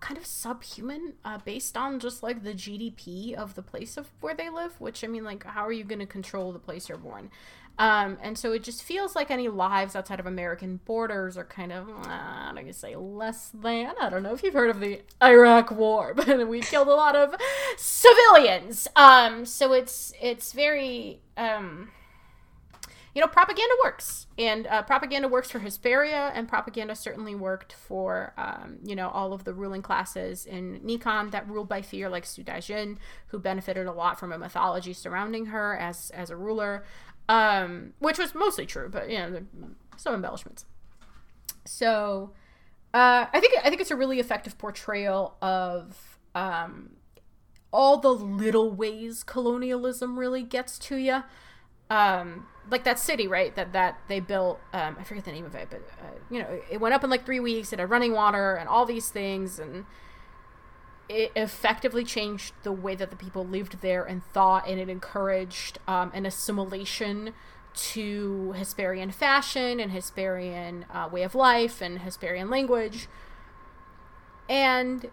kind 0.00 0.18
of 0.18 0.26
subhuman 0.26 1.14
uh, 1.24 1.38
based 1.44 1.76
on 1.78 1.98
just 1.98 2.22
like 2.22 2.42
the 2.42 2.52
gdp 2.52 3.32
of 3.32 3.54
the 3.54 3.62
place 3.62 3.96
of 3.96 4.10
where 4.20 4.34
they 4.34 4.50
live 4.50 4.78
which 4.80 5.02
i 5.02 5.06
mean 5.06 5.24
like 5.24 5.44
how 5.44 5.66
are 5.66 5.72
you 5.72 5.82
going 5.82 5.98
to 5.98 6.06
control 6.06 6.52
the 6.52 6.58
place 6.58 6.90
you're 6.90 6.98
born 6.98 7.30
um, 7.78 8.18
and 8.22 8.36
so 8.36 8.52
it 8.52 8.62
just 8.62 8.82
feels 8.82 9.16
like 9.16 9.30
any 9.30 9.48
lives 9.48 9.96
outside 9.96 10.20
of 10.20 10.26
American 10.26 10.80
borders 10.84 11.36
are 11.36 11.44
kind 11.44 11.72
of, 11.72 11.88
uh, 11.88 12.06
I 12.06 12.52
don't 12.54 12.74
say 12.74 12.94
less 12.96 13.50
than. 13.50 13.92
I 14.00 14.10
don't 14.10 14.22
know 14.22 14.34
if 14.34 14.42
you've 14.42 14.54
heard 14.54 14.70
of 14.70 14.80
the 14.80 15.00
Iraq 15.22 15.70
War, 15.70 16.14
but 16.16 16.48
we 16.48 16.60
killed 16.60 16.88
a 16.88 16.94
lot 16.94 17.16
of 17.16 17.34
civilians. 17.76 18.88
Um, 18.94 19.46
so 19.46 19.72
it's 19.72 20.12
it's 20.20 20.52
very, 20.52 21.20
um, 21.36 21.90
you 23.14 23.20
know, 23.20 23.26
propaganda 23.26 23.74
works, 23.82 24.26
and 24.38 24.66
uh, 24.66 24.82
propaganda 24.82 25.28
works 25.28 25.50
for 25.50 25.58
Hesperia, 25.58 26.30
and 26.34 26.48
propaganda 26.48 26.94
certainly 26.94 27.34
worked 27.34 27.72
for, 27.72 28.32
um, 28.38 28.78
you 28.84 28.94
know, 28.94 29.08
all 29.08 29.32
of 29.32 29.44
the 29.44 29.52
ruling 29.52 29.82
classes 29.82 30.46
in 30.46 30.80
Nikan 30.80 31.30
that 31.30 31.48
ruled 31.48 31.68
by 31.68 31.82
fear, 31.82 32.08
like 32.08 32.24
Su 32.24 32.42
Daji, 32.42 32.96
who 33.28 33.38
benefited 33.38 33.86
a 33.86 33.92
lot 33.92 34.20
from 34.20 34.32
a 34.32 34.38
mythology 34.38 34.92
surrounding 34.92 35.46
her 35.46 35.76
as 35.76 36.10
as 36.10 36.30
a 36.30 36.36
ruler 36.36 36.84
um, 37.28 37.92
which 37.98 38.18
was 38.18 38.34
mostly 38.34 38.66
true, 38.66 38.88
but 38.88 39.10
you 39.10 39.18
know, 39.18 39.42
some 39.96 40.14
embellishments. 40.14 40.64
So, 41.64 42.32
uh, 42.92 43.26
I 43.32 43.40
think 43.40 43.54
I 43.64 43.68
think 43.68 43.80
it's 43.80 43.90
a 43.90 43.96
really 43.96 44.20
effective 44.20 44.58
portrayal 44.58 45.36
of 45.40 46.18
um, 46.34 46.90
all 47.72 47.98
the 47.98 48.10
little 48.10 48.70
ways 48.70 49.22
colonialism 49.22 50.18
really 50.18 50.42
gets 50.42 50.78
to 50.80 50.96
you. 50.96 51.22
Um, 51.90 52.46
like 52.70 52.84
that 52.84 52.98
city, 52.98 53.26
right? 53.26 53.54
That 53.54 53.72
that 53.72 53.98
they 54.08 54.20
built. 54.20 54.60
Um, 54.72 54.96
I 54.98 55.04
forget 55.04 55.24
the 55.24 55.32
name 55.32 55.44
of 55.44 55.54
it, 55.54 55.68
but 55.70 55.82
uh, 56.00 56.18
you 56.30 56.40
know, 56.40 56.60
it 56.70 56.80
went 56.80 56.94
up 56.94 57.04
in 57.04 57.10
like 57.10 57.26
three 57.26 57.40
weeks. 57.40 57.72
It 57.72 57.78
had 57.78 57.90
running 57.90 58.12
water 58.12 58.54
and 58.54 58.68
all 58.68 58.86
these 58.86 59.10
things, 59.10 59.58
and 59.58 59.84
it 61.08 61.32
effectively 61.34 62.04
changed 62.04 62.54
the 62.62 62.72
way 62.72 62.94
that 62.94 63.10
the 63.10 63.16
people 63.16 63.44
lived 63.44 63.80
there 63.80 64.04
and 64.04 64.24
thought, 64.32 64.66
and 64.68 64.80
it 64.80 64.88
encouraged 64.88 65.78
um, 65.86 66.10
an 66.14 66.26
assimilation 66.26 67.32
to 67.74 68.54
Hesperian 68.56 69.12
fashion 69.12 69.80
and 69.80 69.92
Hesperian 69.92 70.84
uh, 70.92 71.08
way 71.10 71.22
of 71.22 71.34
life 71.34 71.80
and 71.80 72.00
Hesperian 72.00 72.50
language. 72.50 73.08
And 74.48 75.10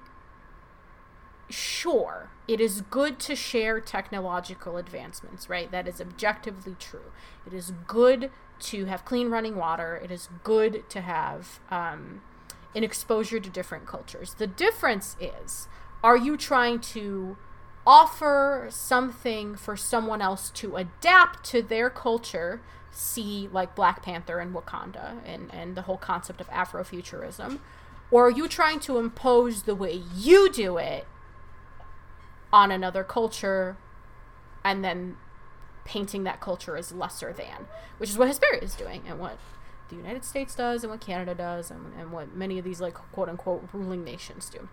sure, 1.50 2.30
it 2.48 2.60
is 2.60 2.82
good 2.82 3.20
to 3.20 3.36
share 3.36 3.80
technological 3.80 4.78
advancements, 4.78 5.50
right? 5.50 5.72
That 5.72 5.88
is 5.88 6.02
objectively 6.02 6.76
true. 6.80 7.12
It 7.46 7.54
is 7.54 7.72
good 7.88 8.32
to 8.60 8.86
have 8.86 9.06
clean 9.06 9.30
running 9.30 9.56
water. 9.56 9.96
It 10.04 10.12
is 10.12 10.30
good 10.44 10.90
to 10.90 11.02
have 11.02 11.60
um, 11.72 12.22
an 12.76 12.84
exposure 12.84 13.40
to 13.40 13.50
different 13.50 13.86
cultures. 13.86 14.36
The 14.36 14.48
difference 14.48 15.16
is 15.20 15.68
are 16.04 16.18
you 16.18 16.38
trying 16.38 16.80
to 16.80 17.38
offer 17.86 18.68
something 18.70 19.56
for 19.56 19.76
someone 19.76 20.22
else 20.22 20.50
to 20.52 20.76
adapt 20.76 21.44
to 21.46 21.62
their 21.62 21.90
culture? 21.90 22.62
See, 22.92 23.50
like 23.52 23.76
Black 23.76 24.04
Panther 24.04 24.40
and 24.40 24.54
Wakanda 24.54 25.18
and, 25.26 25.54
and 25.54 25.76
the 25.76 25.84
whole 25.84 25.98
concept 25.98 26.42
of 26.42 26.48
Afrofuturism. 26.50 27.60
Or 28.12 28.28
are 28.28 28.32
you 28.32 28.48
trying 28.48 28.80
to 28.82 28.98
impose 28.98 29.64
the 29.64 29.76
way 29.76 30.02
you 30.16 30.52
do 30.52 30.78
it 30.78 31.06
on 32.52 32.72
another 32.72 33.04
culture 33.04 33.78
and 34.64 34.84
then 34.84 35.18
painting 35.86 36.24
that 36.24 36.40
culture 36.40 36.76
as 36.78 36.92
lesser 36.92 37.34
than, 37.34 37.68
which 37.98 38.10
is 38.10 38.18
what 38.18 38.28
Hesperia 38.28 38.62
is 38.62 38.76
doing 38.76 39.04
and 39.08 39.20
what 39.20 39.38
the 39.90 39.96
United 39.96 40.24
States 40.24 40.56
does 40.56 40.84
and 40.84 40.92
what 40.92 41.02
Canada 41.02 41.36
does 41.36 41.72
and, 41.72 41.94
and 41.98 42.12
what 42.12 42.36
many 42.36 42.58
of 42.58 42.66
these 42.66 42.80
like 42.82 42.96
quote 43.12 43.30
unquote 43.30 43.68
ruling 43.74 44.04
nations 44.04 44.50
do. 44.50 44.68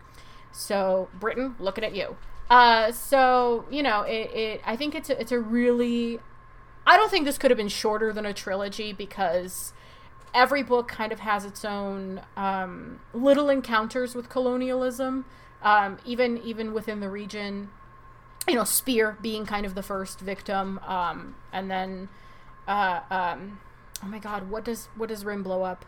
So 0.53 1.09
Britain, 1.19 1.55
looking 1.59 1.85
at 1.85 1.95
you. 1.95 2.17
Uh, 2.49 2.93
so 2.93 3.65
you 3.71 3.83
know, 3.83 4.03
it, 4.03 4.31
it 4.33 4.61
I 4.65 4.77
think 4.77 4.95
it's 4.95 5.11
a, 5.11 5.21
it's 5.21 5.33
a 5.33 5.41
really, 5.41 6.21
I 6.87 6.97
don't 6.97 7.11
think 7.11 7.25
this 7.25 7.39
could 7.39 7.51
have 7.51 7.59
been 7.59 7.69
shorter 7.69 8.13
than 8.13 8.25
a 8.25 8.33
trilogy 8.33 8.93
because 8.93 9.73
every 10.33 10.63
book 10.63 10.87
kind 10.87 11.13
of 11.13 11.21
has 11.21 11.45
its 11.45 11.65
own 11.65 12.21
um, 12.37 13.01
little 13.13 13.49
encounters 13.49 14.15
with 14.15 14.29
colonialism, 14.29 15.25
um, 15.63 15.99
even 16.05 16.39
even 16.39 16.73
within 16.73 17.01
the 17.01 17.11
region. 17.11 17.71
You 18.47 18.55
know, 18.55 18.65
Speer 18.65 19.17
being 19.21 19.45
kind 19.45 19.67
of 19.67 19.75
the 19.75 19.83
first 19.83 20.21
victim, 20.21 20.79
um, 20.87 21.35
and 21.53 21.69
then, 21.69 22.09
uh, 22.69 23.01
um, 23.11 23.59
oh 24.03 24.07
my 24.07 24.19
God, 24.19 24.51
what 24.51 24.65
does 24.65 24.89
what 24.97 25.09
does 25.09 25.25
Rin 25.25 25.43
blow 25.43 25.63
up? 25.63 25.85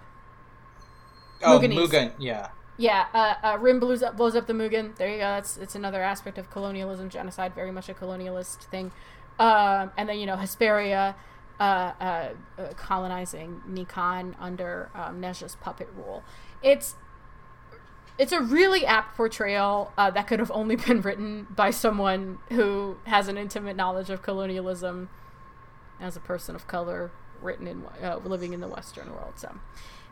Oh. 1.42 1.59
Mugen, 1.61 2.12
yeah. 2.18 2.49
Yeah, 2.81 3.07
uh, 3.12 3.35
uh, 3.42 3.59
Rin 3.59 3.81
blows 3.81 4.03
up, 4.03 4.16
blows 4.16 4.37
up 4.37 4.47
the 4.47 4.53
Mugen. 4.53 4.97
There 4.97 5.09
you 5.09 5.16
go. 5.16 5.25
That's 5.25 5.57
it's 5.57 5.75
another 5.75 6.03
aspect 6.03 6.38
of 6.38 6.51
colonialism, 6.51 7.11
genocide, 7.11 7.55
very 7.55 7.73
much 7.73 7.88
a 7.88 7.94
colonialist 7.94 8.64
thing. 8.64 8.92
Um, 9.38 9.92
and 9.97 10.09
then 10.09 10.18
you 10.18 10.27
know 10.27 10.37
Hesperia 10.37 11.16
uh, 11.61 11.92
uh, 12.01 12.29
uh, 12.59 12.73
colonizing 12.77 13.62
Nikan 13.68 14.35
under 14.38 14.90
um, 14.94 15.21
Nezha's 15.21 15.57
puppet 15.57 15.88
rule. 15.97 16.23
It's 16.62 16.94
it's 18.18 18.33
a 18.33 18.40
really 18.40 18.85
apt 18.85 19.16
portrayal 19.16 19.92
uh, 19.97 20.11
that 20.11 20.27
could 20.27 20.40
have 20.40 20.51
only 20.51 20.77
been 20.77 21.01
written 21.01 21.47
by 21.51 21.71
someone 21.71 22.38
who 22.51 22.99
has 23.05 23.29
an 23.29 23.38
intimate 23.38 23.77
knowledge 23.77 24.11
of 24.11 24.23
colonialism 24.23 25.09
as 26.01 26.16
a 26.16 26.21
person 26.21 26.55
of 26.55 26.66
color, 26.66 27.11
written 27.42 27.66
in 27.66 27.85
uh, 28.03 28.18
living 28.24 28.53
in 28.53 28.61
the 28.61 28.68
Western 28.68 29.11
world. 29.12 29.35
So 29.37 29.55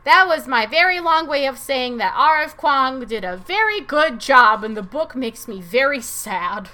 that 0.04 0.26
was 0.26 0.46
my 0.46 0.66
very 0.66 1.00
long 1.00 1.26
way 1.26 1.46
of 1.46 1.58
saying 1.58 1.98
that 1.98 2.14
R.F. 2.16 2.56
Kuang 2.56 3.06
did 3.06 3.24
a 3.24 3.36
very 3.36 3.80
good 3.80 4.20
job, 4.20 4.62
and 4.62 4.76
the 4.76 4.82
book 4.82 5.16
makes 5.16 5.48
me 5.48 5.60
very 5.60 6.00
sad. 6.00 6.68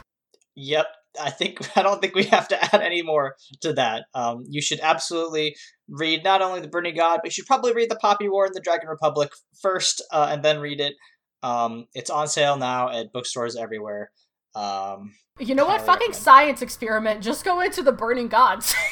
Yep, 0.55 0.87
I 1.21 1.31
think 1.31 1.59
I 1.77 1.83
don't 1.83 2.01
think 2.01 2.15
we 2.15 2.25
have 2.25 2.49
to 2.49 2.63
add 2.63 2.83
any 2.83 3.03
more 3.03 3.37
to 3.63 3.73
that. 3.73 4.05
Um, 4.15 4.45
you 4.49 4.61
should 4.61 4.81
absolutely 4.81 5.57
read 5.89 6.25
not 6.25 6.43
only 6.43 6.61
the 6.61 6.69
Burning 6.69 6.95
God, 6.95 7.21
but 7.23 7.27
you 7.27 7.31
should 7.31 7.47
probably 7.47 7.73
read 7.73 7.91
the 7.91 7.97
Poppy 7.97 8.29
War 8.29 8.47
and 8.47 8.55
the 8.55 8.61
Dragon 8.61 8.89
Republic 8.89 9.31
first, 9.61 10.03
uh, 10.13 10.29
and 10.31 10.43
then 10.43 10.61
read 10.61 10.81
it. 10.81 10.95
Um, 11.43 11.87
it's 11.95 12.11
on 12.11 12.29
sale 12.29 12.57
now 12.57 12.91
at 12.91 13.13
bookstores 13.13 13.57
everywhere. 13.57 14.11
Um, 14.55 15.15
you 15.39 15.55
know 15.55 15.65
what? 15.65 15.81
Fucking 15.81 16.13
science 16.13 16.63
experiment. 16.63 17.23
Just 17.23 17.45
go 17.45 17.61
into 17.61 17.83
the 17.83 17.93
Burning 17.93 18.29
Gods. 18.29 18.75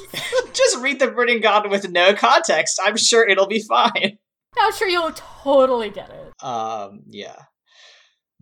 Just 0.52 0.78
read 0.78 0.98
the 0.98 1.08
Burning 1.08 1.40
God 1.40 1.70
with 1.70 1.90
no 1.90 2.14
context. 2.14 2.80
I'm 2.84 2.96
sure 2.96 3.26
it'll 3.26 3.46
be 3.46 3.62
fine. 3.62 4.18
I'm 4.58 4.72
sure 4.72 4.88
you'll 4.88 5.12
totally 5.12 5.90
get 5.90 6.10
it. 6.10 6.44
Um, 6.44 7.02
yeah. 7.08 7.36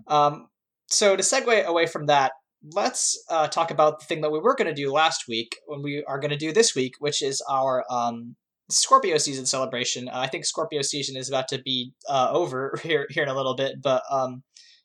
Um, 0.08 0.48
so 0.88 1.16
to 1.16 1.22
segue 1.22 1.64
away 1.64 1.86
from 1.86 2.06
that, 2.06 2.32
let's 2.74 3.22
uh, 3.30 3.48
talk 3.48 3.70
about 3.70 4.00
the 4.00 4.06
thing 4.06 4.20
that 4.22 4.30
we 4.30 4.40
were 4.40 4.54
going 4.54 4.68
to 4.68 4.74
do 4.74 4.92
last 4.92 5.24
week 5.28 5.56
when 5.66 5.82
we 5.82 6.04
are 6.06 6.18
going 6.18 6.30
to 6.30 6.36
do 6.36 6.52
this 6.52 6.74
week, 6.74 6.94
which 6.98 7.22
is 7.22 7.42
our 7.48 7.84
um, 7.90 8.36
Scorpio 8.70 9.18
season 9.18 9.46
celebration. 9.46 10.08
Uh, 10.08 10.18
I 10.18 10.26
think 10.26 10.44
Scorpio 10.44 10.82
season 10.82 11.16
is 11.16 11.28
about 11.28 11.48
to 11.48 11.60
be 11.62 11.92
uh, 12.08 12.30
over 12.32 12.78
here 12.82 13.06
here 13.10 13.22
in 13.22 13.28
a 13.28 13.34
little 13.34 13.54
bit, 13.54 13.80
but 13.82 14.02
um, 14.10 14.42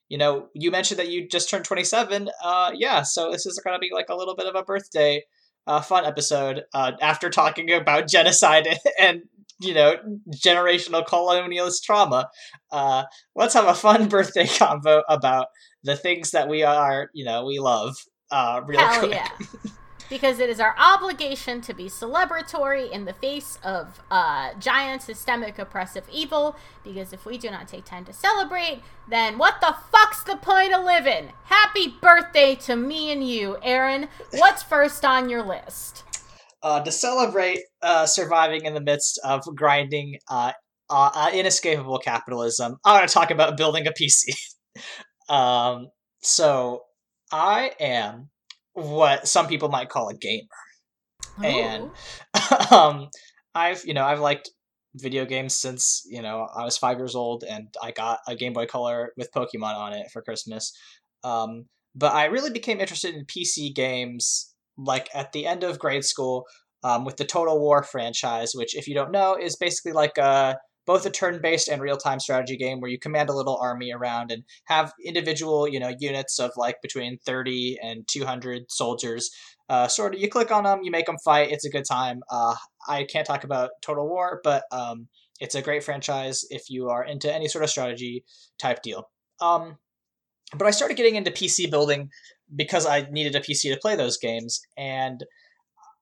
you 0.07 0.17
know, 0.17 0.49
you 0.53 0.69
mentioned 0.69 0.99
that 0.99 1.09
you 1.09 1.27
just 1.27 1.49
turned 1.49 1.65
27. 1.65 2.29
Uh, 2.43 2.71
yeah, 2.75 3.01
so 3.01 3.31
this 3.31 3.45
is 3.47 3.59
going 3.63 3.75
to 3.75 3.79
be 3.79 3.89
like 3.91 4.09
a 4.09 4.15
little 4.15 4.35
bit 4.35 4.45
of 4.45 4.55
a 4.55 4.63
birthday 4.63 5.23
uh, 5.67 5.81
fun 5.81 6.05
episode 6.05 6.63
uh, 6.73 6.93
after 7.01 7.29
talking 7.29 7.71
about 7.71 8.07
genocide 8.07 8.67
and, 8.67 8.79
and 8.99 9.21
you 9.59 9.73
know 9.73 9.95
generational 10.35 11.05
colonialist 11.05 11.83
trauma. 11.83 12.29
Uh, 12.71 13.03
let's 13.35 13.53
have 13.53 13.67
a 13.67 13.73
fun 13.73 14.07
birthday 14.09 14.45
convo 14.45 15.01
about 15.09 15.47
the 15.83 15.95
things 15.95 16.31
that 16.31 16.49
we 16.49 16.63
are, 16.63 17.09
you 17.13 17.23
know, 17.25 17.45
we 17.45 17.59
love. 17.59 17.95
Uh, 18.31 18.61
real 18.65 18.79
Hell 18.79 18.99
quick. 18.99 19.11
yeah. 19.11 19.29
because 20.09 20.39
it 20.39 20.49
is 20.49 20.59
our 20.59 20.75
obligation 20.77 21.61
to 21.61 21.73
be 21.73 21.85
celebratory 21.85 22.91
in 22.91 23.05
the 23.05 23.13
face 23.13 23.57
of 23.63 24.01
uh, 24.11 24.53
giant 24.59 25.01
systemic 25.01 25.59
oppressive 25.59 26.03
evil. 26.11 26.55
Because 26.83 27.13
if 27.13 27.25
we 27.25 27.37
do 27.37 27.49
not 27.49 27.67
take 27.67 27.85
time 27.85 28.05
to 28.05 28.13
celebrate, 28.13 28.81
then 29.09 29.37
what 29.37 29.61
the 29.61 29.75
fuck's 29.91 30.23
the 30.23 30.37
point 30.37 30.73
of 30.73 30.83
living? 30.83 31.31
Happy 31.45 31.95
birthday 32.01 32.55
to 32.55 32.75
me 32.75 33.11
and 33.11 33.27
you, 33.27 33.57
Aaron. 33.63 34.07
What's 34.31 34.63
first 34.75 35.03
on 35.03 35.29
your 35.29 35.43
list? 35.43 36.03
Uh, 36.61 36.83
to 36.83 36.91
celebrate 36.91 37.59
uh, 37.81 38.05
surviving 38.05 38.65
in 38.65 38.73
the 38.73 38.81
midst 38.81 39.19
of 39.23 39.43
grinding 39.55 40.17
uh, 40.29 40.51
uh, 40.89 41.09
uh, 41.13 41.29
inescapable 41.33 41.99
capitalism, 41.99 42.77
I 42.83 42.93
want 42.93 43.07
to 43.07 43.13
talk 43.13 43.31
about 43.31 43.57
building 43.57 43.87
a 43.87 43.91
PC. 43.91 44.35
um, 45.29 45.89
so 46.21 46.81
I 47.31 47.71
am 47.79 48.29
what 48.75 49.27
some 49.27 49.47
people 49.47 49.69
might 49.69 49.89
call 49.89 50.09
a 50.09 50.13
gamer. 50.13 50.47
Ooh. 51.39 51.45
And 51.45 51.91
um, 52.71 53.09
I've, 53.55 53.83
you 53.85 53.93
know, 53.93 54.05
I've 54.05 54.19
liked 54.19 54.51
video 54.95 55.25
games 55.25 55.55
since, 55.55 56.03
you 56.05 56.21
know, 56.21 56.47
I 56.55 56.63
was 56.63 56.77
five 56.77 56.97
years 56.97 57.15
old 57.15 57.43
and 57.43 57.67
I 57.81 57.91
got 57.91 58.19
a 58.27 58.35
Game 58.35 58.53
Boy 58.53 58.65
Color 58.65 59.11
with 59.17 59.31
Pokemon 59.33 59.75
on 59.75 59.93
it 59.93 60.07
for 60.11 60.21
Christmas. 60.21 60.71
Um, 61.23 61.65
but 61.95 62.13
I 62.13 62.25
really 62.25 62.51
became 62.51 62.79
interested 62.79 63.15
in 63.15 63.25
PC 63.25 63.73
games 63.73 64.53
like 64.77 65.09
at 65.13 65.31
the 65.31 65.47
end 65.47 65.63
of 65.63 65.79
grade 65.79 66.03
school 66.03 66.45
um, 66.83 67.05
with 67.05 67.17
the 67.17 67.25
Total 67.25 67.57
War 67.59 67.81
franchise, 67.83 68.51
which, 68.53 68.75
if 68.75 68.87
you 68.87 68.93
don't 68.93 69.11
know, 69.11 69.35
is 69.35 69.55
basically 69.55 69.93
like 69.93 70.17
a 70.17 70.57
both 70.85 71.05
a 71.05 71.09
turn-based 71.09 71.67
and 71.67 71.81
real-time 71.81 72.19
strategy 72.19 72.57
game 72.57 72.79
where 72.79 72.91
you 72.91 72.99
command 72.99 73.29
a 73.29 73.35
little 73.35 73.57
army 73.57 73.91
around 73.91 74.31
and 74.31 74.43
have 74.65 74.93
individual, 75.03 75.67
you 75.67 75.79
know, 75.79 75.93
units 75.99 76.39
of 76.39 76.51
like 76.55 76.81
between 76.81 77.17
30 77.25 77.77
and 77.81 78.07
200 78.07 78.63
soldiers. 78.69 79.29
Uh, 79.67 79.87
sort 79.87 80.13
of, 80.13 80.21
you 80.21 80.29
click 80.29 80.51
on 80.51 80.63
them, 80.63 80.81
you 80.83 80.91
make 80.91 81.07
them 81.07 81.17
fight. 81.23 81.51
It's 81.51 81.65
a 81.65 81.69
good 81.69 81.85
time. 81.85 82.21
Uh, 82.29 82.55
I 82.87 83.03
can't 83.03 83.25
talk 83.25 83.43
about 83.43 83.71
Total 83.81 84.07
War, 84.07 84.41
but 84.43 84.63
um, 84.71 85.07
it's 85.39 85.55
a 85.55 85.61
great 85.61 85.83
franchise 85.83 86.45
if 86.49 86.69
you 86.69 86.89
are 86.89 87.03
into 87.03 87.33
any 87.33 87.47
sort 87.47 87.63
of 87.63 87.69
strategy 87.69 88.23
type 88.59 88.81
deal. 88.81 89.09
Um, 89.41 89.77
but 90.55 90.67
I 90.67 90.71
started 90.71 90.97
getting 90.97 91.15
into 91.15 91.31
PC 91.31 91.69
building 91.69 92.09
because 92.55 92.85
I 92.85 93.07
needed 93.11 93.35
a 93.35 93.39
PC 93.39 93.73
to 93.73 93.79
play 93.81 93.95
those 93.95 94.17
games, 94.17 94.61
and 94.77 95.23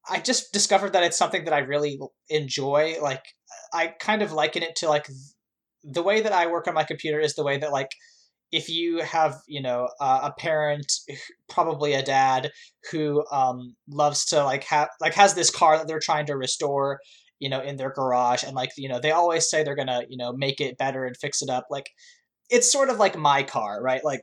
I 0.10 0.20
just 0.20 0.52
discovered 0.52 0.94
that 0.94 1.04
it's 1.04 1.18
something 1.18 1.46
that 1.46 1.54
I 1.54 1.60
really 1.60 1.98
enjoy. 2.30 2.98
Like 3.02 3.24
I 3.74 3.88
kind 3.88 4.22
of 4.22 4.32
liken 4.32 4.64
it 4.64 4.76
to 4.78 4.90
like 4.90 5.08
the 5.84 6.04
way 6.04 6.22
that 6.22 6.32
I 6.32 6.48
work 6.48 6.68
on 6.68 6.74
my 6.74 6.84
computer 6.84 7.20
is 7.20 7.36
the 7.36 7.44
way 7.44 7.58
that 7.58 7.72
like 7.72 7.90
if 8.52 8.70
you 8.70 9.00
have 9.00 9.38
you 9.48 9.62
know 9.62 9.90
uh, 10.00 10.20
a 10.24 10.32
parent 10.40 10.92
probably 11.50 11.94
a 11.94 12.04
dad 12.04 12.52
who 12.92 13.26
um 13.32 13.76
loves 13.90 14.26
to 14.26 14.44
like 14.44 14.64
have 14.66 14.90
like 15.02 15.14
has 15.14 15.34
this 15.34 15.50
car 15.50 15.78
that 15.78 15.88
they're 15.88 16.00
trying 16.00 16.26
to 16.28 16.38
restore 16.38 17.00
you 17.40 17.50
know 17.50 17.62
in 17.62 17.78
their 17.78 17.92
garage 17.92 18.44
and 18.44 18.56
like 18.56 18.70
you 18.78 18.88
know 18.88 19.00
they 19.00 19.12
always 19.12 19.50
say 19.50 19.64
they're 19.64 19.76
gonna 19.76 20.04
you 20.08 20.18
know 20.18 20.32
make 20.34 20.62
it 20.62 20.78
better 20.78 21.06
and 21.06 21.18
fix 21.18 21.42
it 21.42 21.50
up 21.50 21.66
like 21.70 21.90
it's 22.50 22.72
sort 22.72 22.90
of 22.90 22.98
like 22.98 23.18
my 23.18 23.42
car 23.44 23.82
right? 23.82 24.04
Like 24.06 24.22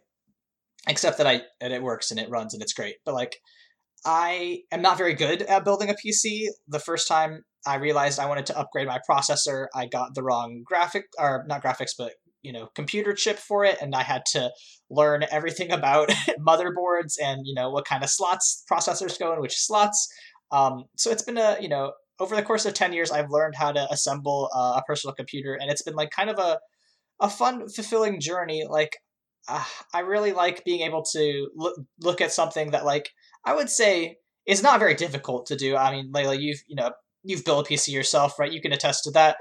except 0.88 1.18
that 1.18 1.26
i 1.26 1.42
and 1.60 1.72
it 1.72 1.82
works 1.82 2.10
and 2.10 2.18
it 2.18 2.30
runs 2.30 2.54
and 2.54 2.62
it's 2.62 2.72
great 2.72 2.96
but 3.04 3.14
like 3.14 3.36
i 4.06 4.60
am 4.72 4.80
not 4.80 4.96
very 4.96 5.14
good 5.14 5.42
at 5.42 5.64
building 5.64 5.90
a 5.90 5.94
pc 5.94 6.46
the 6.68 6.78
first 6.78 7.06
time 7.06 7.42
I 7.66 7.76
realized 7.76 8.18
I 8.18 8.26
wanted 8.26 8.46
to 8.46 8.58
upgrade 8.58 8.86
my 8.86 9.00
processor. 9.08 9.66
I 9.74 9.86
got 9.86 10.14
the 10.14 10.22
wrong 10.22 10.62
graphic, 10.64 11.04
or 11.18 11.44
not 11.46 11.62
graphics, 11.62 11.92
but 11.96 12.14
you 12.42 12.52
know, 12.52 12.68
computer 12.74 13.12
chip 13.12 13.38
for 13.38 13.64
it, 13.64 13.78
and 13.82 13.94
I 13.94 14.02
had 14.02 14.22
to 14.32 14.50
learn 14.88 15.24
everything 15.30 15.70
about 15.72 16.08
motherboards 16.40 17.14
and 17.22 17.42
you 17.44 17.54
know 17.54 17.70
what 17.70 17.84
kind 17.84 18.02
of 18.02 18.10
slots 18.10 18.64
processors 18.70 19.18
go 19.18 19.32
in 19.32 19.40
which 19.40 19.56
slots. 19.56 20.08
Um, 20.52 20.84
so 20.96 21.10
it's 21.10 21.22
been 21.22 21.38
a 21.38 21.56
you 21.60 21.68
know 21.68 21.92
over 22.18 22.36
the 22.36 22.42
course 22.42 22.66
of 22.66 22.74
ten 22.74 22.92
years, 22.92 23.10
I've 23.10 23.30
learned 23.30 23.54
how 23.56 23.72
to 23.72 23.90
assemble 23.90 24.50
uh, 24.54 24.74
a 24.78 24.82
personal 24.86 25.14
computer, 25.14 25.54
and 25.54 25.70
it's 25.70 25.82
been 25.82 25.94
like 25.94 26.10
kind 26.10 26.30
of 26.30 26.38
a 26.38 26.58
a 27.20 27.28
fun, 27.28 27.68
fulfilling 27.68 28.20
journey. 28.20 28.64
Like 28.68 28.96
uh, 29.48 29.64
I 29.94 30.00
really 30.00 30.32
like 30.32 30.64
being 30.64 30.80
able 30.80 31.04
to 31.12 31.48
look 31.54 31.76
look 32.00 32.20
at 32.20 32.32
something 32.32 32.70
that 32.72 32.84
like 32.84 33.10
I 33.44 33.54
would 33.54 33.70
say 33.70 34.16
is 34.46 34.62
not 34.62 34.80
very 34.80 34.94
difficult 34.94 35.46
to 35.46 35.56
do. 35.56 35.76
I 35.76 35.92
mean, 35.92 36.12
Layla, 36.12 36.40
you've 36.40 36.62
you 36.66 36.76
know 36.76 36.90
you've 37.22 37.44
built 37.44 37.68
a 37.68 37.72
PC 37.72 37.92
yourself, 37.92 38.38
right? 38.38 38.52
You 38.52 38.60
can 38.60 38.72
attest 38.72 39.04
to 39.04 39.10
that. 39.12 39.36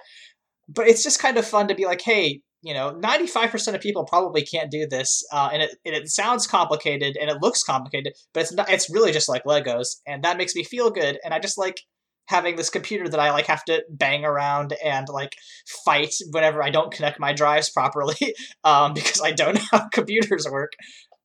But 0.68 0.88
it's 0.88 1.04
just 1.04 1.20
kind 1.20 1.38
of 1.38 1.46
fun 1.46 1.68
to 1.68 1.76
be 1.76 1.86
like, 1.86 2.02
hey, 2.02 2.42
you 2.62 2.74
know, 2.74 2.92
95% 3.02 3.74
of 3.74 3.82
people 3.82 4.06
probably 4.06 4.44
can't 4.44 4.70
do 4.70 4.86
this. 4.88 5.24
Uh, 5.32 5.50
and, 5.54 5.64
it, 5.64 5.76
and 5.86 5.96
it 5.96 6.10
sounds 6.10 6.46
complicated 6.46 7.18
and 7.20 7.30
it 7.30 7.42
looks 7.42 7.64
complicated, 7.64 8.14
but 8.34 8.42
it's 8.42 8.54
not, 8.54 8.70
it's 8.70 8.90
really 8.90 9.12
just 9.12 9.30
like 9.30 9.46
Legos. 9.46 9.98
And 10.06 10.24
that 10.24 10.38
makes 10.38 10.56
me 10.56 10.64
feel 10.64 10.92
good. 10.92 11.18
And 11.24 11.34
I 11.34 11.40
just 11.40 11.58
like 11.58 11.82
having 12.28 12.58
this 12.58 12.70
computer 12.70 13.10
that 13.10 13.20
I 13.20 13.32
like 13.32 13.48
have 13.48 13.64
to 13.66 13.84
bang 13.90 14.24
around 14.24 14.74
and 14.84 15.08
like 15.10 15.36
fight 15.84 16.14
whenever 16.32 16.62
I 16.62 16.70
don't 16.70 16.94
connect 16.94 17.20
my 17.20 17.34
drives 17.34 17.72
properly 17.72 18.36
um, 18.64 18.94
because 18.94 19.22
I 19.22 19.32
don't 19.32 19.56
know 19.56 19.62
how 19.72 19.88
computers 19.90 20.46
work. 20.50 20.74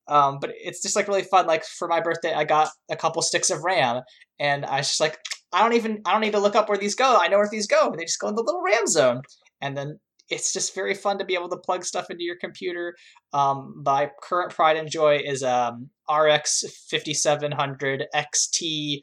Um, 0.07 0.39
but 0.41 0.51
it's 0.55 0.83
just 0.83 0.97
like 0.97 1.09
really 1.09 1.23
fun. 1.23 1.47
Like 1.47 1.65
for 1.65 1.89
my 1.89 2.01
birthday, 2.01 2.33
I 2.33 2.45
got 2.45 2.69
a 2.91 2.97
couple 2.97 3.23
sticks 3.23 3.51
of 3.51 3.65
RAM, 3.65 4.03
and 4.39 4.65
I 4.67 4.79
was 4.79 4.89
just 4.89 5.01
like, 5.01 5.19
I 5.55 5.61
don't 5.63 5.75
even 5.75 6.03
I 6.05 6.13
don't 6.13 6.21
need 6.21 6.33
to 6.33 6.41
look 6.41 6.57
up 6.57 6.69
where 6.69 6.79
these 6.79 6.97
go. 6.97 7.17
I 7.21 7.29
know 7.29 7.39
where 7.39 7.49
these 7.49 7.67
go. 7.67 7.95
They 7.97 8.05
just 8.05 8.19
go 8.19 8.29
in 8.29 8.35
the 8.35 8.43
little 8.43 8.63
RAM 8.63 8.87
zone, 8.87 9.23
and 9.61 9.77
then 9.77 10.01
it's 10.29 10.53
just 10.53 10.75
very 10.75 10.95
fun 10.95 11.19
to 11.19 11.25
be 11.25 11.35
able 11.35 11.51
to 11.51 11.57
plug 11.57 11.85
stuff 11.85 12.11
into 12.11 12.25
your 12.25 12.37
computer. 12.37 12.97
Um, 13.33 13.83
my 13.85 14.11
current 14.23 14.53
pride 14.53 14.77
and 14.77 14.91
joy 14.91 15.21
is 15.25 15.43
um, 15.43 15.91
RX 16.11 16.65
5700 16.91 18.07
XT 18.15 19.01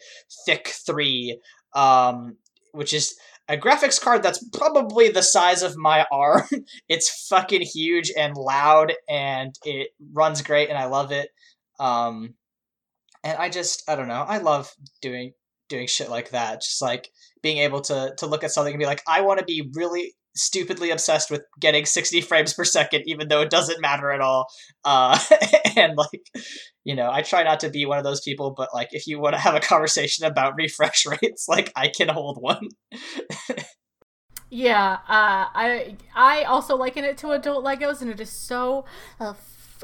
THICC 0.47 0.67
3, 0.85 1.39
um, 1.75 2.37
which 2.73 2.93
is 2.93 3.15
a 3.47 3.57
graphics 3.57 4.01
card 4.01 4.23
that's 4.23 4.43
probably 4.49 5.09
the 5.09 5.23
size 5.23 5.61
of 5.61 5.77
my 5.77 6.05
arm. 6.11 6.47
it's 6.89 7.27
fucking 7.27 7.61
huge 7.61 8.11
and 8.17 8.35
loud, 8.35 8.93
and 9.07 9.53
it 9.63 9.89
runs 10.11 10.41
great, 10.41 10.69
and 10.69 10.77
I 10.77 10.85
love 10.85 11.11
it. 11.11 11.29
Um, 11.79 12.33
and 13.23 13.37
I 13.37 13.49
just, 13.49 13.87
I 13.87 13.95
don't 13.95 14.07
know, 14.07 14.25
I 14.27 14.39
love 14.39 14.73
doing 15.01 15.33
doing 15.71 15.87
shit 15.87 16.09
like 16.09 16.29
that. 16.29 16.61
Just 16.61 16.81
like 16.81 17.09
being 17.41 17.57
able 17.57 17.81
to 17.81 18.13
to 18.19 18.27
look 18.27 18.43
at 18.43 18.51
something 18.51 18.73
and 18.73 18.79
be 18.79 18.85
like, 18.85 19.01
I 19.07 19.21
want 19.21 19.39
to 19.39 19.45
be 19.45 19.67
really 19.73 20.13
stupidly 20.35 20.91
obsessed 20.91 21.29
with 21.29 21.41
getting 21.59 21.85
60 21.85 22.21
frames 22.21 22.53
per 22.53 22.63
second 22.63 23.03
even 23.05 23.27
though 23.27 23.41
it 23.41 23.49
doesn't 23.49 23.81
matter 23.81 24.11
at 24.11 24.21
all 24.21 24.47
uh 24.85 25.19
and 25.75 25.97
like 25.97 26.21
you 26.85 26.95
know 26.95 27.11
i 27.11 27.21
try 27.21 27.43
not 27.43 27.59
to 27.59 27.69
be 27.69 27.85
one 27.85 27.97
of 27.97 28.05
those 28.05 28.21
people 28.21 28.53
but 28.55 28.69
like 28.73 28.87
if 28.91 29.07
you 29.07 29.19
want 29.19 29.35
to 29.35 29.41
have 29.41 29.55
a 29.55 29.59
conversation 29.59 30.25
about 30.25 30.55
refresh 30.55 31.05
rates 31.21 31.47
like 31.49 31.69
i 31.75 31.89
can 31.89 32.07
hold 32.07 32.37
one 32.41 32.69
yeah 34.49 34.93
uh 35.09 35.51
i 35.53 35.97
i 36.15 36.43
also 36.43 36.77
liken 36.77 37.03
it 37.03 37.17
to 37.17 37.31
adult 37.31 37.65
legos 37.65 38.01
and 38.01 38.09
it 38.09 38.21
is 38.21 38.29
so 38.29 38.85
uh, 39.19 39.33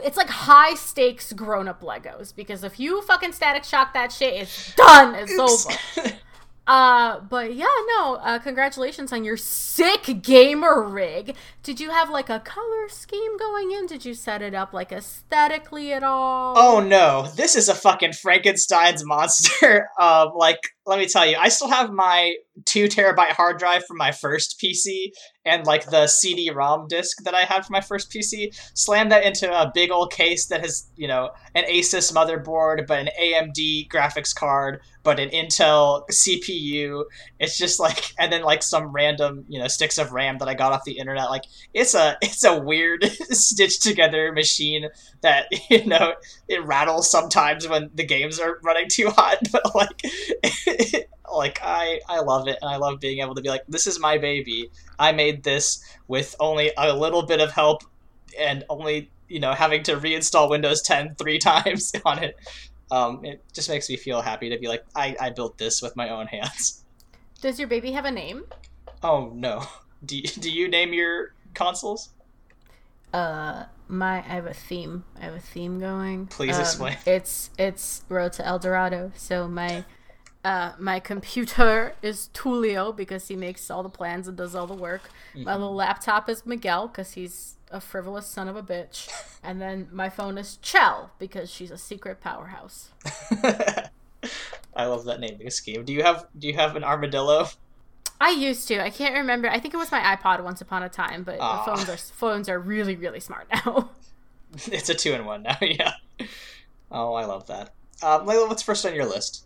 it's 0.04 0.18
like 0.18 0.30
high 0.30 0.76
stakes 0.76 1.34
grown 1.34 1.68
up 1.68 1.82
Legos 1.82 2.36
because 2.36 2.64
if 2.64 2.80
you 2.80 3.02
fucking 3.04 3.32
static 3.32 3.64
shock 3.64 3.94
that 3.94 4.12
shit, 4.12 4.34
it's 4.34 4.76
done. 4.76 5.16
It's, 5.16 5.38
over. 5.38 6.10
Uh, 6.68 7.22
but 7.22 7.56
yeah, 7.56 7.66
no. 7.96 8.16
Uh, 8.16 8.40
congratulations 8.40 9.14
on 9.14 9.24
your 9.24 9.38
sick 9.38 10.22
gamer 10.22 10.84
rig. 10.84 11.34
Did 11.64 11.80
you 11.80 11.92
have 11.92 12.10
like 12.10 12.30
a 12.30 12.42
color 12.42 12.90
scheme 12.90 13.38
going 13.38 13.72
in? 13.72 13.86
Did 13.86 14.04
you 14.04 14.14
set 14.14 14.42
it 14.42 14.54
up 14.54 14.74
like 14.74 14.92
aesthetically 14.92 15.94
at 15.94 16.04
all? 16.04 16.56
Oh 16.58 16.82
no, 16.82 17.30
this 17.36 17.56
is 17.56 17.70
a 17.70 17.74
fucking 17.74 18.12
Frankenstein's 18.12 19.06
monster. 19.06 19.88
um, 20.00 20.34
like, 20.36 20.60
let 20.86 21.00
me 21.00 21.08
tell 21.08 21.26
you, 21.26 21.38
I 21.40 21.48
still 21.48 21.70
have 21.70 21.90
my 21.90 22.36
two 22.66 22.88
terabyte 22.88 23.32
hard 23.32 23.60
drive 23.60 23.86
from 23.86 23.96
my 23.96 24.12
first 24.12 24.62
PC 24.62 25.12
and 25.48 25.66
like 25.66 25.90
the 25.90 26.08
CD-ROM 26.08 26.88
disc 26.88 27.24
that 27.24 27.34
I 27.34 27.42
had 27.42 27.66
for 27.66 27.72
my 27.72 27.82
first 27.82 28.12
PC. 28.12 28.54
Slam 28.74 29.10
that 29.10 29.24
into 29.24 29.52
a 29.52 29.72
big 29.74 29.92
old 29.92 30.12
case 30.12 30.48
that 30.48 30.62
has, 30.62 30.88
you 30.96 31.08
know, 31.08 31.32
an 31.56 31.64
Asus 31.66 32.12
motherboard, 32.14 32.86
but 32.88 33.00
an 33.00 33.10
AMD 33.20 33.90
graphics 33.90 34.36
card, 34.36 34.82
but 35.04 35.20
an 35.20 35.30
Intel 35.30 36.04
CPU. 36.12 37.06
It's 37.40 37.58
just 37.58 37.80
like, 37.80 38.14
and 38.20 38.32
then 38.32 38.44
like 38.44 38.62
some 38.62 38.88
random, 38.88 39.46
you 39.48 39.60
know, 39.60 39.68
sticks 39.68 39.98
of 39.98 40.12
RAM 40.12 40.38
that 40.40 40.50
I 40.50 40.54
got 40.54 40.74
off 40.74 40.84
the 40.84 40.98
internet. 40.98 41.30
Like, 41.30 41.46
it's 41.74 41.96
a 41.96 42.18
it's 42.22 42.44
a 42.44 42.60
weird 42.60 43.06
stitched 43.30 43.82
together 43.84 44.32
machine 44.34 44.90
that 45.22 45.48
you 45.70 45.86
know 45.86 46.14
it 46.48 46.64
rattles 46.66 47.10
sometimes 47.10 47.68
when 47.68 47.90
the 47.94 48.06
games 48.06 48.40
are 48.40 48.60
running 48.64 48.90
too 48.90 49.10
hot, 49.10 49.38
but 49.52 49.74
like. 49.74 51.10
Like 51.34 51.60
I 51.64 52.00
I 52.08 52.20
love 52.22 52.48
it 52.48 52.58
and 52.62 52.70
I 52.70 52.78
love 52.78 53.00
being 53.00 53.20
able 53.20 53.36
to 53.36 53.42
be 53.42 53.50
like 53.50 53.64
this 53.68 53.88
is 53.88 54.00
my 54.00 54.18
baby. 54.18 54.70
I 55.00 55.12
made 55.12 55.44
this 55.44 55.84
with 56.08 56.36
only 56.40 56.72
a 56.78 56.96
little 56.96 57.24
bit 57.26 57.40
of 57.42 57.52
help 57.52 57.84
and 58.40 58.64
only 58.70 59.10
you 59.28 59.40
know 59.40 59.54
having 59.54 59.84
to 59.84 59.98
reinstall 59.98 60.50
Windows 60.50 60.82
10 60.82 61.16
three 61.16 61.38
times 61.52 61.94
on 62.06 62.24
it. 62.24 62.36
Um, 62.90 63.26
it 63.26 63.44
just 63.54 63.70
makes 63.70 63.90
me 63.90 63.98
feel 63.98 64.22
happy 64.22 64.50
to 64.50 64.58
be 64.58 64.68
like 64.68 64.86
I, 64.96 65.16
I 65.20 65.30
built 65.32 65.58
this 65.58 65.82
with 65.82 65.96
my 65.96 66.10
own 66.10 66.28
hands. 66.28 66.84
Does 67.42 67.60
your 67.60 67.68
baby 67.68 67.92
have 67.92 68.06
a 68.06 68.12
name? 68.12 68.46
Oh 69.04 69.32
no. 69.34 69.64
Do 70.06 70.16
you, 70.18 70.24
do 70.24 70.52
you 70.52 70.68
name 70.68 70.94
your 70.94 71.34
consoles? 71.56 72.10
Uh, 73.14 73.66
my 73.88 74.18
I 74.18 74.22
have 74.22 74.46
a 74.46 74.54
theme. 74.54 75.04
I 75.20 75.26
have 75.26 75.34
a 75.34 75.40
theme 75.40 75.80
going. 75.80 76.28
Please 76.28 76.56
Um, 76.56 76.62
explain. 76.62 76.98
It's 77.06 77.50
it's 77.58 78.04
Road 78.10 78.34
to 78.34 78.46
El 78.46 78.60
Dorado. 78.60 79.12
So 79.16 79.48
my 79.48 79.86
uh 80.48 80.72
my 80.80 81.00
computer 81.00 81.94
is 82.02 82.30
Tulio 82.34 82.96
because 82.96 83.28
he 83.28 83.36
makes 83.36 83.70
all 83.70 83.84
the 83.84 83.90
plans 83.90 84.28
and 84.28 84.38
does 84.38 84.56
all 84.56 84.68
the 84.68 84.74
work. 84.74 85.10
My 85.36 85.54
little 85.54 85.76
laptop 85.76 86.30
is 86.30 86.46
Miguel 86.46 86.88
because 86.88 87.12
he's 87.14 87.56
a 87.72 87.82
frivolous 87.82 88.26
son 88.26 88.48
of 88.48 88.56
a 88.56 88.64
bitch. 88.64 89.10
And 89.44 89.62
then 89.62 89.90
my 89.92 90.10
phone 90.10 90.38
is 90.38 90.58
Chel 90.62 91.12
because 91.20 91.50
she's 91.52 91.72
a 91.72 91.78
secret 91.78 92.22
powerhouse. 92.22 92.90
I 94.76 94.86
love 94.86 95.06
that 95.06 95.20
naming 95.20 95.50
scheme. 95.50 95.84
Do 95.84 95.94
you 95.94 96.04
have 96.04 96.28
do 96.38 96.48
you 96.48 96.54
have 96.54 96.76
an 96.76 96.84
armadillo? 96.84 97.48
I 98.20 98.32
used 98.32 98.68
to. 98.70 98.82
I 98.82 98.90
can't 98.90 99.14
remember. 99.14 99.48
I 99.50 99.60
think 99.60 99.74
it 99.74 99.78
was 99.78 99.92
my 99.92 100.02
iPod 100.16 100.44
once 100.44 100.62
upon 100.62 100.82
a 100.82 100.90
time, 100.90 101.24
but 101.24 101.38
phones 101.66 101.90
are 101.90 101.98
phones 101.98 102.50
are 102.50 102.60
really 102.60 102.96
really 102.96 103.20
smart 103.20 103.48
now. 103.54 103.90
It's 104.72 104.90
a 104.90 104.96
two 104.96 105.12
in 105.12 105.26
one 105.26 105.44
now. 105.44 105.58
Yeah. 105.62 105.92
Oh, 106.90 107.14
I 107.14 107.26
love 107.26 107.48
that. 107.48 107.74
Um, 108.02 108.26
Layla, 108.26 108.48
what's 108.48 108.62
first 108.62 108.86
on 108.86 108.96
your 108.96 109.06
list? 109.06 109.46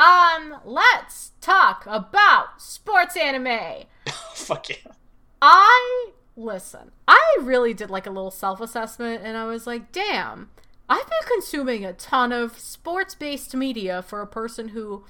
Um, 0.00 0.56
let's 0.64 1.32
talk 1.40 1.84
about 1.86 2.60
sports 2.60 3.16
anime. 3.16 3.84
Fuck 4.34 4.70
yeah. 4.70 4.92
I 5.40 6.10
listen. 6.36 6.90
I 7.06 7.36
really 7.40 7.74
did 7.74 7.90
like 7.90 8.06
a 8.06 8.10
little 8.10 8.30
self-assessment 8.30 9.22
and 9.24 9.36
I 9.36 9.44
was 9.46 9.66
like, 9.66 9.92
"Damn, 9.92 10.50
I've 10.88 11.06
been 11.06 11.28
consuming 11.28 11.84
a 11.84 11.92
ton 11.92 12.32
of 12.32 12.58
sports-based 12.58 13.54
media 13.54 14.02
for 14.02 14.20
a 14.20 14.26
person 14.26 14.68
who 14.68 15.04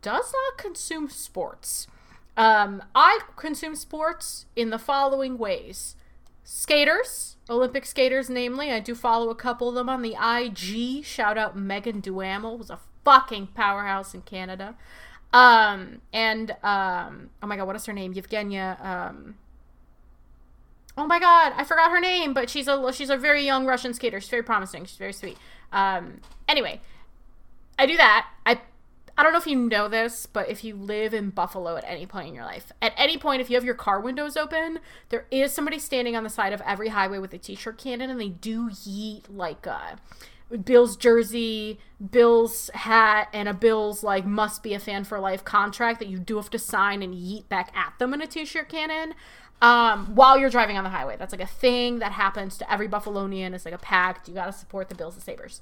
does 0.00 0.32
not 0.32 0.58
consume 0.58 1.10
sports." 1.10 1.86
Um, 2.36 2.82
I 2.94 3.20
consume 3.36 3.74
sports 3.74 4.46
in 4.56 4.70
the 4.70 4.78
following 4.78 5.36
ways. 5.36 5.96
Skaters, 6.44 7.36
Olympic 7.50 7.84
skaters 7.84 8.30
namely. 8.30 8.72
I 8.72 8.80
do 8.80 8.94
follow 8.94 9.28
a 9.28 9.34
couple 9.34 9.68
of 9.68 9.74
them 9.74 9.90
on 9.90 10.00
the 10.02 10.14
IG. 10.14 11.04
Shout 11.04 11.36
out 11.36 11.58
Meagan 11.58 12.00
Duhamel, 12.00 12.56
was 12.56 12.70
a 12.70 12.78
fucking 13.04 13.48
powerhouse 13.48 14.14
in 14.14 14.22
Canada. 14.22 14.74
Um, 15.32 16.00
and 16.12 16.50
um, 16.62 17.30
oh 17.42 17.46
my 17.46 17.56
god, 17.56 17.66
what 17.66 17.76
is 17.76 17.86
her 17.86 17.92
name? 17.92 18.14
Yevgenia 18.14 18.84
um 18.84 19.34
Oh 20.96 21.06
my 21.06 21.18
god, 21.18 21.54
I 21.56 21.64
forgot 21.64 21.90
her 21.90 22.00
name, 22.00 22.34
but 22.34 22.50
she's 22.50 22.68
a 22.68 22.92
she's 22.92 23.10
a 23.10 23.16
very 23.16 23.44
young 23.44 23.64
Russian 23.64 23.94
skater. 23.94 24.20
She's 24.20 24.28
very 24.28 24.42
promising. 24.42 24.84
She's 24.84 24.98
very 24.98 25.12
sweet. 25.12 25.38
Um, 25.72 26.20
anyway, 26.48 26.80
I 27.78 27.86
do 27.86 27.96
that. 27.96 28.28
I 28.44 28.60
I 29.16 29.22
don't 29.22 29.32
know 29.32 29.38
if 29.38 29.46
you 29.46 29.56
know 29.56 29.88
this, 29.88 30.26
but 30.26 30.48
if 30.48 30.64
you 30.64 30.74
live 30.74 31.14
in 31.14 31.30
Buffalo 31.30 31.76
at 31.76 31.84
any 31.86 32.06
point 32.06 32.28
in 32.28 32.34
your 32.34 32.44
life, 32.44 32.72
at 32.82 32.92
any 32.96 33.16
point, 33.16 33.40
if 33.40 33.48
you 33.48 33.56
have 33.56 33.64
your 33.64 33.74
car 33.74 34.00
windows 34.00 34.36
open, 34.36 34.80
there 35.10 35.26
is 35.30 35.52
somebody 35.52 35.78
standing 35.78 36.16
on 36.16 36.24
the 36.24 36.30
side 36.30 36.52
of 36.52 36.60
every 36.66 36.88
highway 36.88 37.18
with 37.18 37.32
a 37.32 37.38
t-shirt 37.38 37.78
cannon, 37.78 38.10
and 38.10 38.20
they 38.20 38.28
do 38.28 38.68
yeet 38.68 39.24
like 39.30 39.66
uh, 39.66 39.96
Bill's 40.64 40.96
jersey, 40.96 41.78
Bill's 42.10 42.70
hat, 42.74 43.28
and 43.32 43.48
a 43.48 43.54
Bill's 43.54 44.02
like 44.02 44.26
must 44.26 44.62
be 44.62 44.74
a 44.74 44.78
fan 44.78 45.04
for 45.04 45.20
life 45.20 45.44
contract 45.44 45.98
that 46.00 46.08
you 46.08 46.18
do 46.18 46.36
have 46.36 46.50
to 46.50 46.58
sign 46.58 47.02
and 47.02 47.14
yeet 47.14 47.48
back 47.48 47.74
at 47.76 47.94
them 47.98 48.12
in 48.14 48.20
a 48.20 48.26
t-shirt 48.26 48.68
cannon 48.68 49.14
um, 49.62 50.14
while 50.14 50.38
you're 50.38 50.50
driving 50.50 50.76
on 50.76 50.84
the 50.84 50.90
highway. 50.90 51.16
That's 51.18 51.32
like 51.32 51.40
a 51.40 51.46
thing 51.46 51.98
that 51.98 52.12
happens 52.12 52.56
to 52.58 52.72
every 52.72 52.88
Buffalonian. 52.88 53.54
It's 53.54 53.64
like 53.64 53.74
a 53.74 53.78
pact. 53.78 54.28
You 54.28 54.34
got 54.34 54.46
to 54.46 54.52
support 54.52 54.88
the 54.88 54.94
Bills 54.94 55.14
and 55.14 55.22
Sabres. 55.22 55.60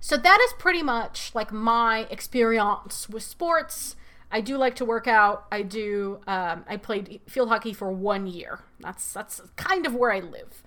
So 0.00 0.16
that 0.16 0.40
is 0.44 0.52
pretty 0.58 0.82
much 0.82 1.32
like 1.34 1.52
my 1.52 2.08
experience 2.10 3.08
with 3.08 3.22
sports. 3.22 3.94
I 4.32 4.40
do 4.40 4.56
like 4.56 4.74
to 4.76 4.84
work 4.84 5.06
out. 5.06 5.46
I 5.52 5.62
do. 5.62 6.20
Um, 6.26 6.64
I 6.68 6.76
played 6.76 7.20
field 7.26 7.50
hockey 7.50 7.72
for 7.72 7.92
one 7.92 8.26
year. 8.26 8.60
That's 8.80 9.12
that's 9.12 9.40
kind 9.56 9.86
of 9.86 9.94
where 9.94 10.10
I 10.10 10.20
live. 10.20 10.62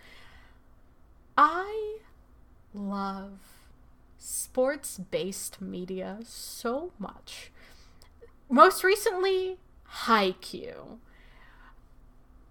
I 1.38 1.98
love 2.76 3.40
sports-based 4.18 5.62
media 5.62 6.20
so 6.24 6.92
much. 7.00 7.52
Most 8.50 8.84
recently, 8.84 9.58
Haikyuu. 10.04 10.98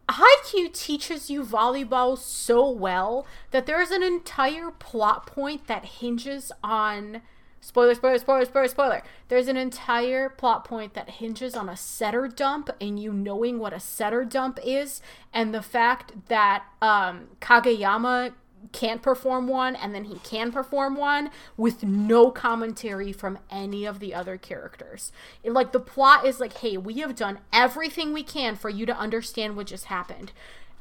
Haikyuu 0.09 0.73
teaches 0.73 1.31
you 1.31 1.43
volleyball 1.43 2.19
so 2.19 2.69
well 2.69 3.27
that 3.51 3.67
there's 3.67 3.91
an 3.91 4.03
entire 4.03 4.71
plot 4.71 5.27
point 5.27 5.67
that 5.67 5.85
hinges 5.85 6.53
on 6.63 7.23
spoiler 7.61 7.95
spoiler 7.95 8.19
spoiler 8.19 8.45
spoiler 8.45 8.69
spoiler 8.69 9.03
there's 9.29 9.49
an 9.49 9.57
entire 9.57 10.29
plot 10.29 10.67
point 10.67 10.93
that 10.93 11.09
hinges 11.09 11.55
on 11.55 11.71
a 11.71 11.77
setter 11.77 12.29
dump 12.29 12.69
and 12.79 13.01
you 13.01 13.11
knowing 13.11 13.59
what 13.59 13.73
a 13.73 13.81
setter 13.81 14.23
dump 14.23 14.59
is 14.63 15.01
and 15.33 15.55
the 15.55 15.63
fact 15.63 16.13
that 16.29 16.65
um 16.83 17.29
kageyama 17.41 18.35
can't 18.73 19.03
perform 19.03 19.49
one 19.49 19.77
and 19.77 19.95
then 19.95 20.05
he 20.05 20.19
can 20.21 20.53
perform 20.53 20.97
one 20.97 21.31
with 21.57 21.83
no 21.83 22.31
commentary 22.31 23.13
from 23.13 23.39
any 23.51 23.85
of 23.85 24.01
the 24.01 24.15
other 24.15 24.37
characters. 24.37 25.13
It, 25.43 25.53
like 25.53 25.73
the 25.73 25.81
plot 25.81 26.27
is 26.27 26.41
like, 26.41 26.59
"Hey, 26.59 26.77
we 26.77 26.95
have 27.01 27.15
done 27.15 27.41
everything 27.53 28.13
we 28.13 28.23
can 28.23 28.57
for 28.57 28.71
you 28.71 28.87
to 28.87 28.97
understand 28.97 29.57
what 29.57 29.67
just 29.67 29.87
happened." 29.87 30.33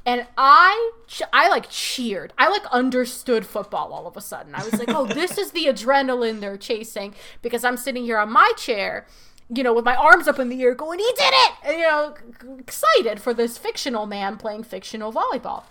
And 0.06 0.28
I 0.38 0.92
I 1.32 1.50
like 1.50 1.70
cheered. 1.70 2.34
I 2.38 2.50
like 2.50 2.66
understood 2.68 3.46
football 3.46 3.94
all 3.94 4.08
of 4.08 4.18
a 4.18 4.22
sudden. 4.22 4.56
I 4.56 4.64
was 4.64 4.74
like, 4.74 4.90
"Oh, 4.90 5.06
this 5.06 5.38
is 5.38 5.52
the 5.52 5.66
adrenaline 5.66 6.40
they're 6.40 6.58
chasing 6.58 7.16
because 7.42 7.64
I'm 7.64 7.78
sitting 7.78 8.04
here 8.04 8.18
on 8.18 8.32
my 8.32 8.52
chair 8.58 9.06
you 9.54 9.62
know, 9.62 9.74
with 9.74 9.86
my 9.86 9.96
arms 9.96 10.28
up 10.28 10.40
in 10.40 10.50
the 10.50 10.64
air 10.64 10.74
going, 10.74 10.98
he 10.98 11.12
did 11.16 11.34
it! 11.34 11.52
And, 11.66 11.78
you 11.78 11.84
know, 11.84 12.16
excited 12.58 13.22
for 13.22 13.34
this 13.34 13.58
fictional 13.58 14.06
man 14.06 14.38
playing 14.38 14.64
fictional 14.64 15.12
volleyball 15.12 15.64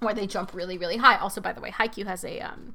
where 0.00 0.14
they 0.14 0.26
jump 0.26 0.52
really, 0.54 0.76
really 0.76 0.96
high. 0.96 1.16
Also, 1.16 1.40
by 1.40 1.52
the 1.52 1.60
way, 1.60 1.70
Haikyuu 1.70 2.06
has 2.06 2.24
a 2.24 2.40
um, 2.40 2.74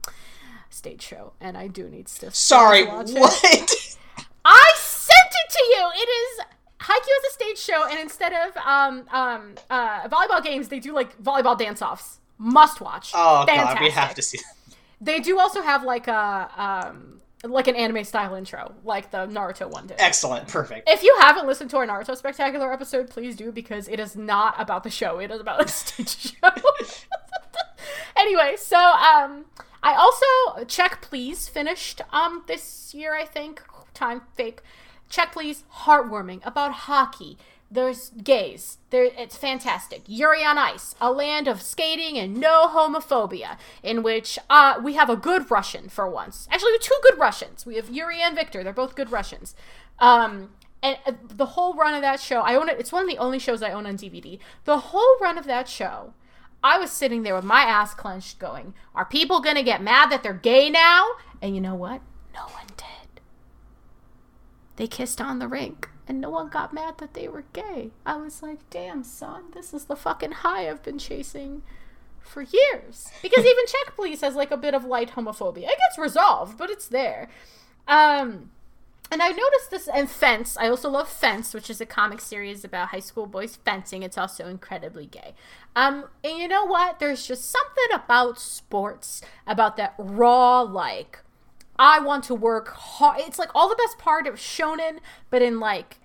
stage 0.70 1.02
show, 1.02 1.34
and 1.42 1.58
I 1.58 1.68
do 1.68 1.90
need 1.90 2.08
to. 2.08 2.32
Sorry, 2.32 2.86
watch 2.86 3.10
it. 3.10 3.20
what? 3.20 3.98
I 4.46 4.72
sent 4.78 5.32
it 5.32 5.52
to 5.52 5.64
you. 5.64 5.90
It 5.96 6.10
is 6.10 6.46
Haikyuu 6.86 7.16
has 7.22 7.32
a 7.32 7.34
stage 7.34 7.58
show, 7.58 7.88
and 7.90 8.00
instead 8.00 8.34
of 8.34 8.56
um 8.58 9.06
um 9.12 9.56
uh 9.70 10.08
volleyball 10.08 10.44
games, 10.44 10.68
they 10.68 10.80
do 10.80 10.94
like 10.94 11.22
volleyball 11.22 11.58
dance 11.58 11.82
offs. 11.82 12.20
Must 12.38 12.82
watch. 12.82 13.12
Oh 13.16 13.46
god, 13.46 13.80
we 13.80 13.90
have 13.90 14.14
to 14.16 14.22
see. 14.22 14.40
They 15.02 15.20
do 15.20 15.40
also 15.40 15.62
have 15.62 15.84
like 15.84 16.08
a 16.08 16.50
um 16.58 17.22
like 17.48 17.68
an 17.68 17.76
anime 17.76 18.04
style 18.04 18.36
intro, 18.36 18.74
like 18.84 19.12
the 19.12 19.26
Naruto 19.28 19.70
one 19.70 19.88
did. 19.88 19.98
Excellent, 20.00 20.48
perfect. 20.48 20.90
If 20.90 21.04
you 21.04 21.16
haven't 21.20 21.48
listened 21.48 21.70
to 21.72 21.78
our 21.78 21.88
Naruto 21.88 22.16
Spectacular 22.16 22.72
episode, 22.72 23.10
please 23.10 23.36
do 23.36 23.52
because 23.52 23.88
it 23.88 24.00
is 24.00 24.16
not 24.16 24.56
about 24.60 24.84
the 24.84 24.90
show. 24.90 25.20
It 25.20 25.32
is 25.32 25.40
about 25.40 25.64
a 25.64 25.68
stage 25.70 26.34
show. 26.34 26.50
anyway, 28.16 28.56
so 28.58 28.78
um, 28.78 29.46
I 29.84 29.96
also 29.96 30.66
check 30.66 31.02
please 31.02 31.48
finished 31.48 32.02
um 32.12 32.44
this 32.48 32.94
year 32.94 33.16
I 33.16 33.26
think 33.26 33.64
time 33.94 34.22
fake. 34.36 34.62
Check 35.10 35.34
please 35.34 35.64
heartwarming 35.84 36.42
about 36.46 36.72
hockey. 36.72 37.38
There's 37.76 38.12
gays. 38.12 38.78
There, 38.90 39.04
it's 39.04 39.36
fantastic. 39.36 40.04
Yuri 40.08 40.46
on 40.46 40.58
Ice, 40.58 40.96
a 41.02 41.12
land 41.12 41.50
of 41.50 41.62
skating 41.62 42.18
and 42.18 42.38
no 42.38 42.70
homophobia, 42.70 43.58
in 43.84 44.02
which 44.02 44.40
uh, 44.50 44.80
we 44.82 44.94
have 44.94 45.10
a 45.10 45.18
good 45.18 45.52
Russian 45.52 45.90
for 45.90 46.10
once. 46.10 46.48
Actually, 46.50 46.72
we 46.72 46.76
have 46.76 46.82
two 46.82 47.00
good 47.04 47.20
Russians. 47.20 47.66
We 47.66 47.76
have 47.76 47.90
Yuri 47.90 48.22
and 48.22 48.34
Victor. 48.34 48.64
They're 48.64 48.72
both 48.72 48.96
good 48.96 49.12
Russians. 49.12 49.56
Um, 50.00 50.52
and 50.82 50.98
uh, 51.06 51.12
the 51.28 51.48
whole 51.48 51.74
run 51.74 51.94
of 51.94 52.02
that 52.02 52.22
show, 52.22 52.40
I 52.40 52.56
own 52.56 52.70
it. 52.70 52.80
It's 52.80 52.94
one 52.94 53.04
of 53.04 53.10
the 53.10 53.18
only 53.18 53.40
shows 53.40 53.62
I 53.62 53.72
own 53.72 53.86
on 53.86 53.98
DVD. 53.98 54.40
The 54.64 54.78
whole 54.78 55.18
run 55.20 55.38
of 55.38 55.46
that 55.46 55.68
show, 55.68 56.14
I 56.64 56.80
was 56.80 56.92
sitting 56.92 57.24
there 57.24 57.36
with 57.36 57.44
my 57.44 57.64
ass 57.64 57.94
clenched, 57.94 58.40
going, 58.40 58.74
"Are 58.96 59.04
people 59.04 59.42
gonna 59.42 59.64
get 59.64 59.84
mad 59.84 60.10
that 60.12 60.24
they're 60.24 60.34
gay 60.34 60.70
now?" 60.70 61.06
And 61.42 61.54
you 61.54 61.60
know 61.60 61.76
what? 61.76 62.00
No 62.34 62.44
one 62.44 62.68
did. 62.78 63.20
They 64.78 64.88
kissed 64.88 65.20
on 65.20 65.40
the 65.40 65.50
rink, 65.50 65.90
and 66.08 66.22
no 66.22 66.30
one 66.30 66.50
got 66.50 66.74
mad 66.74 66.98
that 67.00 67.14
they 67.14 67.28
were 67.28 67.46
gay. 67.54 67.92
I 68.06 68.16
was 68.18 68.42
like, 68.42 68.70
"Damn, 68.70 69.04
son, 69.04 69.46
this 69.54 69.74
is 69.74 69.86
the 69.86 69.96
fucking 69.96 70.32
high 70.32 70.70
I've 70.70 70.84
been 70.84 71.00
chasing." 71.00 71.64
For 72.22 72.42
years, 72.42 73.10
because 73.22 73.46
even 73.46 73.66
Check 73.68 73.96
please 73.96 74.22
has 74.22 74.36
like 74.36 74.50
a 74.50 74.58
bit 74.58 74.74
of 74.74 74.84
light 74.84 75.12
homophobia. 75.12 75.70
It 75.70 75.78
gets 75.78 75.98
resolved, 76.00 76.58
but 76.58 76.72
it's 76.72 76.88
there. 76.88 77.30
Um, 77.88 78.50
and 79.12 79.22
I 79.22 79.30
noticed 79.30 79.70
this 79.70 79.88
and 79.88 80.10
Fence. 80.10 80.58
I 80.58 80.68
also 80.68 80.90
love 80.90 81.08
Fence, 81.08 81.54
which 81.54 81.70
is 81.70 81.80
a 81.80 81.86
comic 81.86 82.20
series 82.20 82.64
about 82.64 82.90
high 82.90 83.00
school 83.00 83.28
boys 83.28 83.58
fencing. 83.58 84.02
It's 84.02 84.18
also 84.18 84.48
incredibly 84.48 85.06
gay. 85.06 85.36
Um, 85.76 86.06
and 86.24 86.38
you 86.38 86.48
know 86.48 86.66
what? 86.66 87.00
There's 87.00 87.28
just 87.28 87.52
something 87.52 87.94
about 87.94 88.40
sports, 88.40 89.22
about 89.46 89.78
that 89.78 89.94
raw, 89.98 90.62
like, 90.62 91.20
I 91.78 92.00
want 92.00 92.24
to 92.26 92.36
work 92.36 92.70
hard. 92.70 93.22
It's 93.22 93.40
like 93.40 93.50
all 93.54 93.70
the 93.70 93.76
best 93.76 93.98
part 93.98 94.28
of 94.28 94.36
shonen, 94.36 95.00
but 95.30 95.42
in 95.42 95.60
like, 95.60 96.00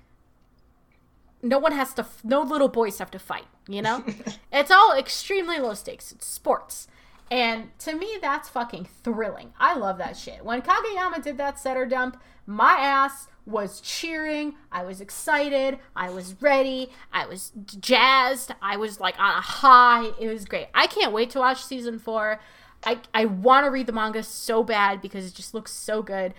no 1.42 1.58
one 1.58 1.72
has 1.72 1.94
to, 1.94 2.06
no 2.24 2.42
little 2.42 2.68
boys 2.68 2.98
have 2.98 3.10
to 3.12 3.18
fight, 3.18 3.46
you 3.68 3.82
know? 3.82 4.04
it's 4.52 4.70
all 4.70 4.96
extremely 4.96 5.58
low 5.58 5.74
stakes. 5.74 6.12
It's 6.12 6.26
sports. 6.26 6.88
And 7.30 7.70
to 7.80 7.94
me, 7.94 8.18
that's 8.20 8.48
fucking 8.48 8.88
thrilling. 9.04 9.52
I 9.58 9.76
love 9.76 9.98
that 9.98 10.16
shit. 10.16 10.44
When 10.44 10.62
Kageyama 10.62 11.22
did 11.22 11.38
that 11.38 11.60
setter 11.60 11.86
dump, 11.86 12.20
my 12.44 12.72
ass 12.72 13.28
was 13.46 13.80
cheering. 13.80 14.54
I 14.72 14.84
was 14.84 15.00
excited. 15.00 15.78
I 15.94 16.10
was 16.10 16.34
ready. 16.40 16.90
I 17.12 17.26
was 17.26 17.52
jazzed. 17.80 18.52
I 18.60 18.76
was 18.76 18.98
like 18.98 19.18
on 19.20 19.36
a 19.36 19.40
high. 19.40 20.10
It 20.18 20.28
was 20.28 20.44
great. 20.44 20.68
I 20.74 20.88
can't 20.88 21.12
wait 21.12 21.30
to 21.30 21.38
watch 21.38 21.62
season 21.62 22.00
four. 22.00 22.40
I, 22.84 22.98
I 23.12 23.26
want 23.26 23.66
to 23.66 23.70
read 23.70 23.86
the 23.86 23.92
manga 23.92 24.22
so 24.22 24.64
bad 24.64 25.02
because 25.02 25.26
it 25.26 25.34
just 25.34 25.52
looks 25.52 25.72
so 25.72 26.02
good. 26.02 26.34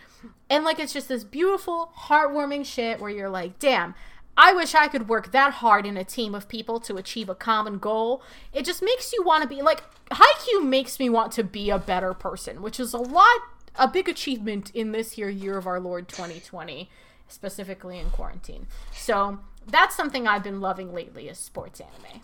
And 0.50 0.64
like 0.64 0.80
it's 0.80 0.94
just 0.94 1.08
this 1.08 1.24
beautiful, 1.24 1.92
heartwarming 1.96 2.66
shit 2.66 3.00
where 3.00 3.12
you're 3.12 3.30
like, 3.30 3.60
damn, 3.60 3.94
I 4.38 4.54
wish 4.54 4.74
I 4.74 4.88
could 4.88 5.08
work 5.08 5.32
that 5.34 5.54
hard 5.54 5.86
in 5.86 5.98
a 5.98 6.04
team 6.04 6.34
of 6.34 6.48
people 6.48 6.80
to 6.82 6.98
achieve 6.98 7.30
a 7.30 7.36
common 7.36 7.78
goal. 7.78 8.24
It 8.54 8.66
just 8.66 8.82
makes 8.82 9.14
you 9.14 9.24
want 9.24 9.44
to 9.44 9.50
be 9.50 9.62
like 9.62 9.84
Haikyuu 10.10 10.66
makes 10.66 11.00
me 11.00 11.10
want 11.10 11.32
to 11.34 11.44
be 11.44 11.70
a 11.70 11.78
better 11.78 12.14
person, 12.14 12.62
which 12.62 12.80
is 12.80 12.94
a 12.94 12.98
lot 12.98 13.40
a 13.76 13.88
big 13.88 14.10
achievement 14.10 14.72
in 14.74 14.92
this 14.92 15.14
here 15.14 15.30
year 15.30 15.58
of 15.58 15.66
our 15.66 15.80
Lord 15.80 16.08
2020, 16.08 16.90
specifically 17.28 18.00
in 18.00 18.10
quarantine. 18.10 18.68
So 18.92 19.40
that's 19.68 19.96
something 19.96 20.28
I've 20.28 20.44
been 20.44 20.60
loving 20.60 20.94
lately 20.94 21.30
is 21.30 21.38
sports 21.38 21.80
anime. 21.80 22.22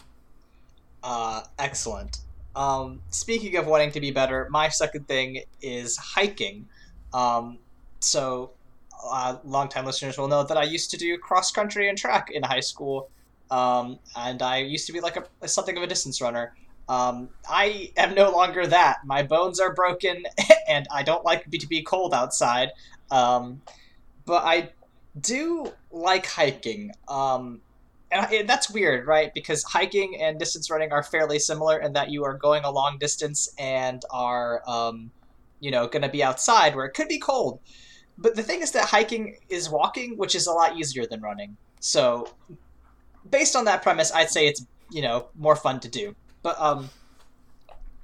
Uh, 1.04 1.44
excellent. 1.58 2.20
Um, 2.58 3.04
speaking 3.12 3.56
of 3.58 3.68
wanting 3.68 3.92
to 3.92 4.02
be 4.02 4.10
better, 4.10 4.48
my 4.50 4.68
second 4.68 5.08
thing 5.08 5.44
is 5.62 5.96
hiking. 5.96 6.68
Um, 7.14 7.60
so 8.00 8.52
uh, 9.06 9.38
longtime 9.44 9.86
listeners 9.86 10.18
will 10.18 10.28
know 10.28 10.44
that 10.44 10.58
I 10.58 10.64
used 10.64 10.90
to 10.92 10.98
do 10.98 11.20
cross 11.20 11.52
country 11.52 11.88
and 11.88 11.96
track 11.96 12.32
in 12.32 12.42
high 12.42 12.62
school, 12.62 13.12
um, 13.52 14.00
and 14.16 14.42
I 14.42 14.58
used 14.58 14.88
to 14.88 14.94
be 14.94 15.00
like 15.02 15.18
a 15.42 15.48
something 15.48 15.78
of 15.78 15.84
a 15.84 15.88
distance 15.88 16.20
runner. 16.20 16.56
Um, 16.90 17.30
I 17.48 17.92
am 17.96 18.16
no 18.16 18.32
longer 18.32 18.66
that. 18.66 19.06
My 19.06 19.22
bones 19.22 19.60
are 19.60 19.74
broken, 19.74 20.26
and 20.68 20.88
I 20.92 21.04
don't 21.04 21.24
like 21.24 21.50
to 21.52 21.68
be 21.68 21.84
cold 21.84 22.12
outside. 22.12 22.72
Um, 23.12 23.62
but 24.26 24.44
I 24.44 24.72
do 25.22 25.72
like 25.92 26.26
hiking. 26.26 26.92
Um, 27.08 27.62
and 28.12 28.48
that's 28.48 28.70
weird, 28.70 29.06
right? 29.06 29.34
Because 29.34 29.64
hiking 29.64 30.22
and 30.22 30.40
distance 30.40 30.70
running 30.70 30.92
are 30.92 31.04
fairly 31.04 31.40
similar 31.40 31.80
in 31.80 31.94
that 31.94 32.10
you 32.10 32.24
are 32.24 32.34
going 32.34 32.64
a 32.64 32.72
long 32.72 32.98
distance 32.98 33.50
and 33.58 34.02
are, 34.12 34.62
um, 34.68 35.12
you 35.60 35.72
know, 35.72 35.88
going 35.88 36.04
to 36.04 36.10
be 36.10 36.24
outside 36.24 36.76
where 36.76 36.86
it 36.86 36.94
could 36.94 37.08
be 37.08 37.20
cold. 37.20 37.60
But 38.18 38.36
the 38.36 38.44
thing 38.44 38.62
is 38.62 38.72
that 38.72 38.86
hiking 38.86 39.38
is 39.50 39.70
walking, 39.70 40.18
which 40.18 40.36
is 40.36 40.48
a 40.48 40.52
lot 40.52 40.78
easier 40.78 41.06
than 41.06 41.22
running. 41.22 41.58
So, 41.80 42.34
based 43.30 43.56
on 43.56 43.66
that 43.66 43.84
premise, 43.84 44.12
I'd 44.12 44.30
say 44.30 44.48
it's 44.48 44.66
you 44.90 45.02
know 45.02 45.28
more 45.36 45.56
fun 45.56 45.80
to 45.82 45.90
do. 45.90 46.16
But 46.42 46.60
um, 46.60 46.90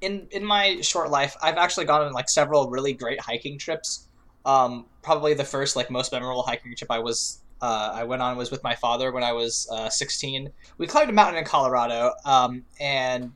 in 0.02 0.28
in 0.32 0.44
my 0.46 0.82
short 0.82 1.10
life, 1.10 1.36
I've 1.42 1.58
actually 1.58 1.86
gone 1.86 2.02
on 2.02 2.14
like 2.14 2.30
several 2.30 2.70
really 2.70 2.94
great 2.94 3.20
hiking 3.20 3.58
trips. 3.58 4.08
Um, 4.46 4.86
probably 5.02 5.34
the 5.34 5.46
first 5.46 5.76
like 5.76 5.90
most 5.90 6.12
memorable 6.12 6.44
hiking 6.44 6.76
trip 6.76 6.92
I 6.92 7.00
was 7.00 7.43
uh, 7.64 7.94
I 7.96 8.04
went 8.04 8.22
on 8.22 8.36
was 8.36 8.52
with 8.52 8.62
my 8.62 8.76
father 8.76 9.14
when 9.14 9.24
I 9.24 9.32
was 9.32 9.70
uh, 9.72 9.88
16. 9.88 10.52
We 10.78 10.86
climbed 10.86 11.10
a 11.10 11.14
mountain 11.14 11.38
in 11.38 11.46
Colorado, 11.46 12.12
um, 12.26 12.66
and 12.78 13.32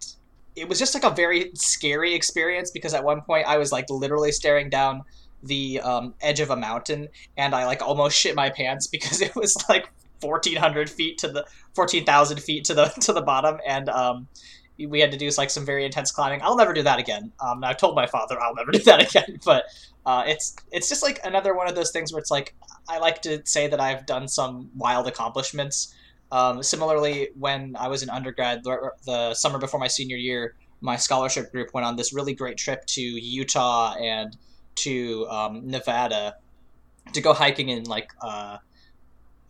it 0.58 0.68
was 0.68 0.78
just 0.78 0.94
like 0.94 1.06
a 1.06 1.16
very 1.16 1.52
scary 1.54 2.14
experience 2.14 2.70
because 2.70 2.94
at 2.94 3.06
one 3.06 3.22
point 3.22 3.48
I 3.48 3.58
was 3.58 3.72
like 3.72 3.90
literally 3.90 4.34
staring 4.34 4.70
down 4.70 5.04
the 5.44 5.80
um, 5.80 6.14
edge 6.20 6.42
of 6.42 6.50
a 6.50 6.58
mountain, 6.58 7.08
and 7.38 7.56
I 7.56 7.66
like 7.66 7.82
almost 7.82 8.18
shit 8.18 8.36
my 8.36 8.50
pants 8.50 8.88
because 8.92 9.22
it 9.22 9.34
was 9.34 9.56
like 9.70 9.88
1,400 10.20 10.90
feet 10.90 11.20
to 11.20 11.30
the 11.30 11.46
14,000 11.76 12.42
feet 12.42 12.66
to 12.66 12.74
the 12.74 12.86
to 13.00 13.14
the 13.14 13.22
bottom, 13.22 13.60
and 13.66 13.88
um, 13.88 14.28
we 14.86 15.00
had 15.00 15.12
to 15.12 15.18
do 15.18 15.30
like 15.38 15.50
some 15.50 15.66
very 15.66 15.86
intense 15.86 16.12
climbing. 16.12 16.42
I'll 16.44 16.56
never 16.56 16.74
do 16.74 16.84
that 16.84 17.00
again. 17.00 17.32
Um, 17.40 17.64
I've 17.64 17.78
told 17.78 17.96
my 17.96 18.06
father 18.06 18.40
I'll 18.42 18.56
never 18.56 18.72
do 18.74 18.80
that 18.80 19.10
again. 19.10 19.40
But 19.44 19.66
uh, 20.06 20.24
it's 20.28 20.56
it's 20.72 20.90
just 20.90 21.04
like 21.04 21.20
another 21.24 21.56
one 21.56 21.68
of 21.68 21.76
those 21.76 21.92
things 21.92 22.14
where 22.14 22.20
it's 22.20 22.32
like 22.32 22.56
I 22.88 23.00
like 23.00 23.22
to 23.24 23.42
say 23.46 23.68
that 23.68 23.80
I've 23.80 24.06
done 24.06 24.28
some 24.28 24.70
wild 24.76 25.08
accomplishments. 25.08 25.94
Um, 26.32 26.62
similarly, 26.62 27.30
when 27.38 27.76
I 27.78 27.88
was 27.88 28.04
in 28.04 28.10
undergrad, 28.10 28.64
the, 28.64 28.92
the, 29.06 29.34
summer 29.34 29.60
before 29.60 29.80
my 29.80 29.88
senior 29.88 30.18
year, 30.18 30.56
my 30.82 30.98
scholarship 30.98 31.54
group 31.54 31.74
went 31.74 31.86
on 31.86 31.96
this 31.96 32.14
really 32.14 32.34
great 32.34 32.58
trip 32.58 32.86
to 32.88 33.02
Utah 33.02 33.96
and 33.96 34.36
to 34.76 35.26
um, 35.30 35.66
Nevada 35.66 36.36
to 37.14 37.22
go 37.22 37.34
hiking 37.34 37.70
in 37.70 37.84
like 37.84 38.12
uh, 38.22 38.58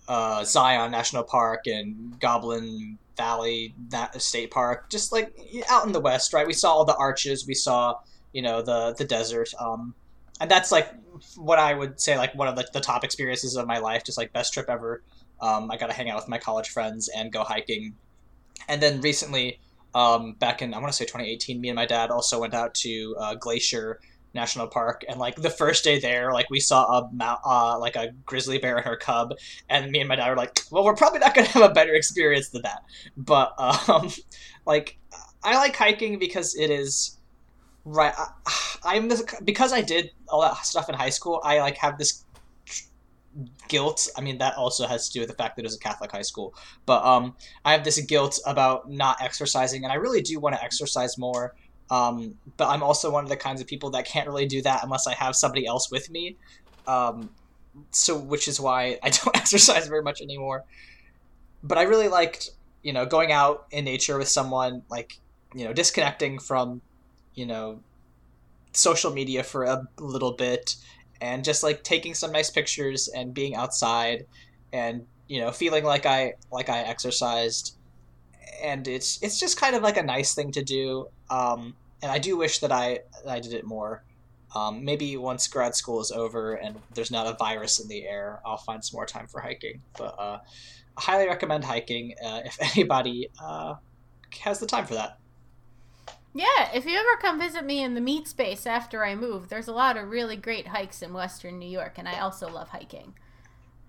uh, 0.08 0.44
Zion 0.44 0.92
National 0.92 1.24
Park 1.24 1.66
and 1.66 2.20
Goblin 2.20 3.00
Valley 3.18 3.76
that 3.89 4.20
state 4.22 4.51
park, 4.51 4.89
just 4.89 5.11
like 5.11 5.36
out 5.70 5.86
in 5.86 5.91
the 5.91 5.99
west, 5.99 6.34
right? 6.34 6.47
We 6.47 6.53
saw 6.53 6.74
all 6.74 6.86
the 6.86 6.95
arches, 6.95 7.45
we 7.47 7.53
saw 7.53 7.99
you 8.34 8.41
know 8.41 8.61
the 8.61 8.93
the 8.97 9.05
desert, 9.05 9.49
um, 9.59 9.93
and 10.39 10.49
that's 10.49 10.72
like 10.72 10.93
what 11.36 11.59
I 11.59 11.74
would 11.74 11.99
say 11.99 12.18
like 12.18 12.36
one 12.36 12.47
of 12.47 12.55
the, 12.55 12.68
the 12.74 12.80
top 12.80 13.03
experiences 13.03 13.55
of 13.55 13.68
my 13.68 13.80
life, 13.80 14.03
just 14.03 14.18
like 14.18 14.34
best 14.34 14.53
trip 14.53 14.68
ever. 14.70 15.03
Um, 15.41 15.70
I 15.70 15.78
got 15.78 15.88
to 15.88 15.93
hang 15.93 16.09
out 16.09 16.18
with 16.18 16.28
my 16.28 16.38
college 16.38 16.70
friends 16.70 17.09
and 17.09 17.32
go 17.32 17.43
hiking, 17.43 17.95
and 18.68 18.82
then 18.82 19.01
recently, 19.01 19.59
um, 19.93 20.34
back 20.34 20.61
in 20.61 20.74
I 20.74 20.80
want 20.80 20.91
to 20.91 20.95
say 20.95 21.05
2018, 21.05 21.59
me 21.59 21.70
and 21.70 21.76
my 21.76 21.86
dad 21.86 22.11
also 22.11 22.39
went 22.41 22.53
out 22.53 22.74
to 22.76 23.15
uh, 23.20 23.36
Glacier 23.36 23.99
National 24.34 24.68
Park, 24.68 25.04
and 25.08 25.20
like 25.20 25.36
the 25.36 25.50
first 25.50 25.84
day 25.84 26.00
there, 26.00 26.32
like 26.34 26.50
we 26.50 26.60
saw 26.60 26.86
a 27.00 27.40
uh, 27.46 27.78
like 27.80 27.96
a 27.96 28.12
grizzly 28.26 28.58
bear 28.58 28.78
and 28.78 28.86
her 28.86 28.98
cub, 28.98 29.34
and 29.70 29.92
me 29.92 30.00
and 30.00 30.10
my 30.10 30.16
dad 30.16 30.30
were 30.30 30.36
like, 30.36 30.60
"Well, 30.72 30.84
we're 30.84 30.96
probably 30.96 31.20
not 31.20 31.34
gonna 31.34 31.48
have 31.58 31.70
a 31.70 31.74
better 31.74 31.94
experience 31.94 32.50
than 32.50 32.62
that." 32.64 32.84
But 33.16 33.54
um, 33.58 34.12
like, 34.66 34.98
I 35.44 35.56
like 35.56 35.76
hiking 35.76 36.20
because 36.20 36.56
it 36.56 36.70
is 36.70 37.18
right. 37.86 38.14
I, 38.84 38.96
am 38.96 39.08
this 39.08 39.24
because 39.44 39.74
I 39.74 39.82
did 39.82 40.12
all 40.28 40.42
that 40.42 40.66
stuff 40.66 40.90
in 40.90 40.96
high 40.96 41.10
school. 41.10 41.42
I 41.44 41.60
like 41.60 41.78
have 41.78 41.98
this 41.98 42.24
guilt. 43.68 44.10
I 44.18 44.22
mean, 44.22 44.38
that 44.40 44.56
also 44.56 44.88
has 44.88 45.08
to 45.08 45.14
do 45.14 45.20
with 45.22 45.30
the 45.30 45.36
fact 45.36 45.56
that 45.56 45.64
it 45.64 45.66
was 45.66 45.76
a 45.76 45.80
Catholic 45.80 46.12
high 46.12 46.22
school. 46.22 46.54
But 46.86 47.04
um, 47.06 47.36
I 47.66 47.72
have 47.72 47.84
this 47.84 48.00
guilt 48.02 48.40
about 48.46 48.90
not 48.90 49.22
exercising, 49.22 49.84
and 49.84 49.92
I 49.92 49.96
really 49.96 50.22
do 50.22 50.40
want 50.40 50.56
to 50.56 50.64
exercise 50.64 51.18
more. 51.18 51.56
Um, 51.90 52.36
but 52.58 52.68
I'm 52.68 52.84
also 52.84 53.12
one 53.12 53.24
of 53.24 53.30
the 53.30 53.38
kinds 53.38 53.62
of 53.62 53.68
people 53.68 53.92
that 53.92 54.06
can't 54.06 54.28
really 54.28 54.46
do 54.46 54.62
that 54.64 54.84
unless 54.84 55.08
I 55.08 55.14
have 55.14 55.36
somebody 55.36 55.66
else 55.66 55.90
with 55.90 56.10
me. 56.10 56.36
Um, 56.86 57.30
so, 57.92 58.18
which 58.18 58.48
is 58.48 58.60
why 58.60 59.00
I 59.04 59.10
don't 59.10 59.36
exercise 59.36 59.88
very 59.88 60.04
much 60.04 60.22
anymore. 60.22 60.66
But 61.64 61.78
I 61.78 61.84
really 61.84 62.08
liked, 62.08 62.52
you 62.84 62.94
know, 62.94 63.06
going 63.06 63.32
out 63.32 63.68
in 63.72 63.86
nature 63.86 64.18
with 64.18 64.28
someone, 64.28 64.84
like, 64.90 65.18
you 65.56 65.66
know, 65.66 65.74
disconnecting 65.74 66.40
from, 66.40 66.82
you 67.36 67.46
know, 67.46 67.80
social 68.74 69.12
media 69.12 69.44
for 69.44 69.64
a 69.64 69.88
little 70.00 70.34
bit 70.34 70.76
and 71.22 71.44
just 71.44 71.64
like 71.64 71.84
taking 71.84 72.14
some 72.14 72.32
nice 72.32 72.50
pictures 72.50 73.08
and 73.08 73.34
being 73.34 73.56
outside 73.56 74.26
and 74.72 75.06
you 75.28 75.40
know 75.40 75.52
feeling 75.52 75.84
like 75.84 76.06
i 76.06 76.34
like 76.52 76.70
i 76.70 76.80
exercised 76.80 77.77
and 78.64 78.88
it's 78.88 79.22
it's 79.22 79.39
just 79.39 79.60
kind 79.60 79.76
of 79.76 79.84
like 79.84 79.98
a 79.98 80.04
nice 80.04 80.34
thing 80.34 80.52
to 80.52 80.64
do. 80.64 81.08
Um, 81.30 81.76
and 82.02 82.12
I 82.12 82.20
do 82.20 82.38
wish 82.38 82.60
that 82.60 82.72
I 82.72 83.00
I 83.28 83.39
did 83.39 83.54
it 83.54 83.66
more. 83.66 84.04
Um, 84.56 84.84
maybe 84.86 85.18
once 85.18 85.48
grad 85.48 85.76
school 85.76 86.00
is 86.00 86.12
over 86.12 86.54
and 86.54 86.78
there's 86.93 87.12
not 87.12 87.28
a 87.28 87.34
virus 87.34 87.80
in 87.80 87.88
the 87.88 88.06
air, 88.08 88.39
I'll 88.45 88.58
find 88.58 88.84
some 88.84 88.98
more 88.98 89.06
time 89.06 89.28
for 89.28 89.41
hiking. 89.41 89.82
But 89.98 90.16
uh, 90.18 90.39
I 90.98 91.02
highly 91.02 91.28
recommend 91.28 91.66
hiking 91.66 92.16
uh, 92.26 92.41
if 92.45 92.58
anybody 92.76 93.30
uh, 93.43 93.76
has 94.39 94.60
the 94.60 94.66
time 94.66 94.86
for 94.86 94.93
that. 94.95 95.20
Yeah, 96.34 96.70
if 96.74 96.86
you 96.86 96.95
ever 96.98 97.18
come 97.20 97.39
visit 97.39 97.66
me 97.66 97.84
in 97.84 97.95
the 97.95 98.02
meat 98.02 98.28
space 98.28 98.66
after 98.68 99.04
I 99.04 99.16
move, 99.16 99.50
there's 99.50 99.68
a 99.68 99.74
lot 99.74 99.98
of 99.98 100.08
really 100.10 100.36
great 100.36 100.68
hikes 100.68 101.02
in 101.02 101.12
Western 101.12 101.58
New 101.58 101.70
York, 101.70 101.95
and 101.98 102.08
I 102.08 102.20
also 102.20 102.48
love 102.48 102.70
hiking. 102.70 103.16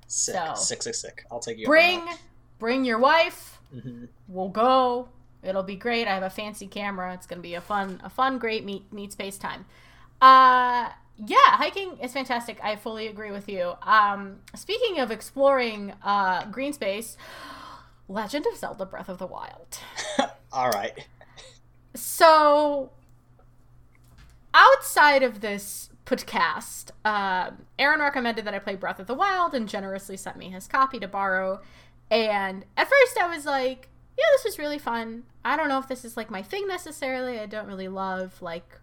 Sick, 0.07 0.35
So- 0.35 0.55
sick, 0.55 0.83
sick, 0.83 0.95
sick. 0.95 1.25
I'll 1.31 1.41
take 1.41 1.59
you. 1.59 1.67
Bring. 1.67 2.03
Bring 2.59 2.85
your 2.85 2.99
wife. 2.99 3.61
Mhm. 3.75 4.09
We'll 4.29 4.49
go. 4.49 5.09
It'll 5.43 5.63
be 5.63 5.77
great. 5.77 6.09
I 6.09 6.15
have 6.15 6.23
a 6.23 6.31
fancy 6.31 6.67
camera. 6.67 7.15
It's 7.15 7.27
gonna 7.27 7.43
be 7.43 7.55
a 7.55 7.61
fun, 7.61 8.01
a 8.05 8.11
fun, 8.11 8.39
great 8.39 8.65
meet 8.65 8.93
meet 8.93 9.13
space 9.13 9.39
time. 9.39 9.67
Uh, 10.21 10.91
yeah, 11.17 11.37
hiking 11.57 11.99
is 11.99 12.13
fantastic. 12.13 12.59
I 12.63 12.77
fully 12.77 13.07
agree 13.07 13.31
with 13.31 13.49
you. 13.49 13.75
Um, 13.83 14.41
speaking 14.55 14.99
of 15.01 15.11
exploring 15.11 15.93
uh, 16.03 16.45
green 16.47 16.73
space, 16.73 17.17
Legend 18.09 18.47
of 18.47 18.57
Zelda: 18.57 18.87
Breath 18.87 19.09
of 19.09 19.19
the 19.19 19.27
Wild. 19.27 19.79
All 20.53 20.71
right. 20.71 21.07
So, 21.95 22.91
outside 24.55 25.23
of 25.23 25.41
this 25.41 25.91
podcast, 26.07 26.91
um, 27.05 27.67
Aaron 27.79 28.01
recommended 28.01 28.45
that 28.45 28.55
I 28.55 28.59
play 28.59 28.77
Breath 28.77 28.99
of 28.99 29.07
the 29.07 29.15
Wild 29.15 29.55
and 29.55 29.69
generously 29.69 30.17
sent 30.17 30.37
me 30.37 30.51
his 30.51 30.67
copy 30.67 30.99
to 31.01 31.09
borrow. 31.09 31.61
And 32.11 32.65
at 32.77 32.89
first, 32.89 33.19
I 33.19 33.29
was 33.29 33.45
like, 33.47 33.89
"Yeah, 34.17 34.25
this 34.33 34.47
is 34.47 34.59
really 34.59 34.79
fun. 34.79 35.25
I 35.45 35.57
don't 35.57 35.69
know 35.69 35.79
if 35.79 35.89
this 35.89 36.05
is 36.05 36.17
like 36.17 36.31
my 36.31 36.43
thing 36.43 36.67
necessarily. 36.67 37.39
I 37.39 37.47
don't 37.47 37.67
really 37.67 37.89
love 37.89 38.41
like 38.43 38.81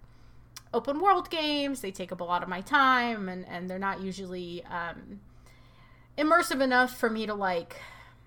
open 0.73 0.99
world 0.99 1.29
games. 1.29 1.81
They 1.81 1.91
take 1.91 2.11
up 2.11 2.21
a 2.21 2.23
lot 2.23 2.43
of 2.43 2.49
my 2.49 2.61
time, 2.61 3.29
and 3.29 3.47
and 3.47 3.69
they're 3.69 3.79
not 3.79 4.01
usually 4.01 4.63
um, 4.65 5.21
immersive 6.17 6.61
enough 6.61 6.95
for 6.97 7.09
me 7.09 7.25
to 7.25 7.33
like." 7.33 7.75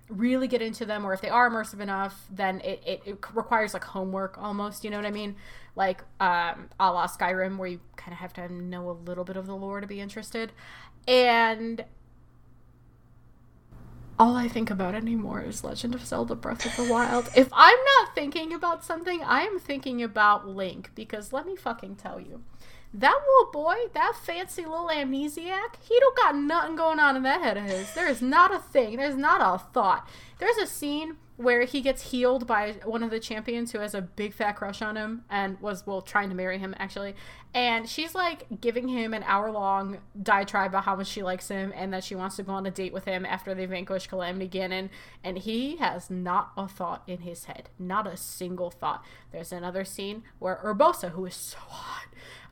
really 0.08 0.48
get 0.48 0.62
into 0.62 0.86
them 0.86 1.04
or 1.04 1.12
if 1.12 1.20
they 1.20 1.28
are 1.28 1.50
immersive 1.50 1.80
enough 1.80 2.24
then 2.30 2.60
it, 2.62 2.82
it, 2.86 3.02
it 3.04 3.18
requires 3.34 3.74
like 3.74 3.84
homework 3.84 4.38
almost 4.38 4.82
you 4.82 4.90
know 4.90 4.96
what 4.96 5.04
i 5.04 5.10
mean 5.10 5.36
like 5.76 6.02
um 6.20 6.68
a 6.80 6.90
la 6.90 7.06
skyrim 7.06 7.58
where 7.58 7.68
you 7.68 7.80
kind 7.96 8.12
of 8.12 8.18
have 8.18 8.32
to 8.32 8.50
know 8.50 8.88
a 8.88 8.92
little 8.92 9.24
bit 9.24 9.36
of 9.36 9.46
the 9.46 9.54
lore 9.54 9.80
to 9.82 9.86
be 9.86 10.00
interested 10.00 10.50
and 11.06 11.84
all 14.18 14.36
i 14.36 14.48
think 14.48 14.70
about 14.70 14.94
anymore 14.94 15.40
is 15.42 15.64
legend 15.64 15.94
of 15.94 16.04
zelda 16.04 16.34
breath 16.34 16.64
of 16.66 16.76
the 16.76 16.92
wild 16.92 17.28
if 17.36 17.48
i'm 17.52 17.78
not 17.98 18.14
thinking 18.14 18.52
about 18.52 18.84
something 18.84 19.22
i 19.22 19.42
am 19.42 19.58
thinking 19.58 20.02
about 20.02 20.48
link 20.48 20.90
because 20.94 21.32
let 21.32 21.46
me 21.46 21.56
fucking 21.56 21.94
tell 21.96 22.20
you 22.20 22.42
that 22.94 23.20
little 23.26 23.52
boy, 23.52 23.74
that 23.92 24.14
fancy 24.22 24.62
little 24.62 24.88
amnesiac, 24.88 25.76
he 25.86 25.98
don't 26.00 26.16
got 26.16 26.36
nothing 26.36 26.76
going 26.76 26.98
on 26.98 27.16
in 27.16 27.22
that 27.24 27.42
head 27.42 27.58
of 27.58 27.64
his. 27.64 27.92
There 27.92 28.08
is 28.08 28.22
not 28.22 28.54
a 28.54 28.58
thing. 28.58 28.96
There's 28.96 29.16
not 29.16 29.42
a 29.42 29.62
thought. 29.72 30.08
There's 30.38 30.56
a 30.56 30.66
scene 30.66 31.16
where 31.38 31.62
he 31.62 31.80
gets 31.80 32.10
healed 32.10 32.48
by 32.48 32.72
one 32.84 33.04
of 33.04 33.10
the 33.10 33.20
champions 33.20 33.70
who 33.70 33.78
has 33.78 33.94
a 33.94 34.02
big 34.02 34.34
fat 34.34 34.52
crush 34.52 34.82
on 34.82 34.96
him 34.96 35.22
and 35.30 35.58
was 35.60 35.86
well 35.86 36.02
trying 36.02 36.28
to 36.28 36.34
marry 36.34 36.58
him 36.58 36.74
actually. 36.80 37.14
And 37.54 37.88
she's 37.88 38.12
like 38.12 38.60
giving 38.60 38.88
him 38.88 39.14
an 39.14 39.22
hour 39.22 39.52
long 39.52 39.98
diatribe 40.20 40.72
about 40.72 40.82
how 40.82 40.96
much 40.96 41.06
she 41.06 41.22
likes 41.22 41.46
him 41.46 41.72
and 41.76 41.92
that 41.94 42.02
she 42.02 42.16
wants 42.16 42.34
to 42.36 42.42
go 42.42 42.52
on 42.52 42.66
a 42.66 42.72
date 42.72 42.92
with 42.92 43.04
him 43.04 43.24
after 43.24 43.54
they 43.54 43.66
vanquish 43.66 44.08
Calamity 44.08 44.48
Ganon. 44.48 44.90
And 45.22 45.38
he 45.38 45.76
has 45.76 46.10
not 46.10 46.50
a 46.56 46.66
thought 46.66 47.04
in 47.06 47.18
his 47.18 47.44
head. 47.44 47.70
Not 47.78 48.08
a 48.08 48.16
single 48.16 48.70
thought. 48.70 49.04
There's 49.30 49.52
another 49.52 49.84
scene 49.84 50.24
where 50.40 50.60
Urbosa, 50.64 51.12
who 51.12 51.24
is 51.24 51.36
so 51.36 51.58
hot, 51.60 52.08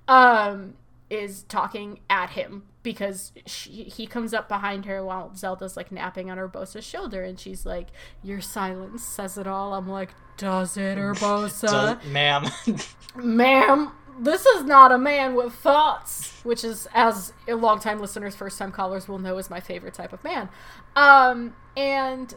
um, 0.07 0.75
is 1.11 1.45
talking 1.45 2.01
at 2.11 2.31
him 2.31 2.65
because 2.83 3.33
she, 3.47 3.85
he 3.85 4.07
comes 4.07 4.33
up 4.33 4.49
behind 4.49 4.85
her 4.87 5.05
while 5.05 5.35
Zelda's 5.35 5.77
like 5.77 5.91
napping 5.91 6.31
on 6.31 6.39
Urbosa's 6.39 6.85
shoulder, 6.85 7.23
and 7.23 7.39
she's 7.39 7.67
like, 7.67 7.89
"Your 8.23 8.41
silence 8.41 9.03
says 9.05 9.39
it 9.39 9.47
all." 9.47 9.75
I'm 9.75 9.89
like, 9.89 10.11
"Does 10.37 10.77
it, 10.77 10.99
Urbosa?" 10.99 11.99
Does- 12.01 12.07
ma'am. 12.07 12.47
Ma'am, 13.17 13.93
this 14.21 14.45
is 14.47 14.65
not 14.65 14.93
a 14.93 14.99
man 14.99 15.35
with 15.35 15.53
thoughts, 15.55 16.41
which 16.45 16.65
is, 16.65 16.87
as 16.95 17.33
longtime 17.49 17.99
listeners, 17.99 18.35
first 18.37 18.59
time 18.59 18.71
callers 18.73 19.09
will 19.09 19.19
know, 19.19 19.39
is 19.39 19.49
my 19.51 19.61
favorite 19.61 19.95
type 19.95 20.13
of 20.13 20.23
man. 20.23 20.49
Um, 20.95 21.55
and 21.77 22.35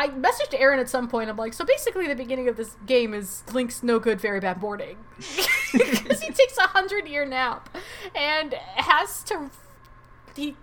I 0.00 0.08
messaged 0.08 0.58
Aaron 0.58 0.80
at 0.80 0.88
some 0.88 1.08
point. 1.08 1.28
I'm 1.28 1.36
like, 1.36 1.52
so 1.52 1.62
basically, 1.62 2.08
the 2.08 2.14
beginning 2.14 2.48
of 2.48 2.56
this 2.56 2.74
game 2.86 3.12
is 3.12 3.42
Link's 3.52 3.82
no 3.82 3.98
good, 3.98 4.18
very 4.18 4.40
bad 4.40 4.58
morning 4.58 4.96
because 5.74 6.22
he 6.22 6.32
takes 6.32 6.56
a 6.56 6.68
hundred 6.68 7.06
year 7.06 7.26
nap 7.26 7.68
and 8.14 8.54
has 8.76 9.22
to. 9.24 9.50
He 10.34 10.56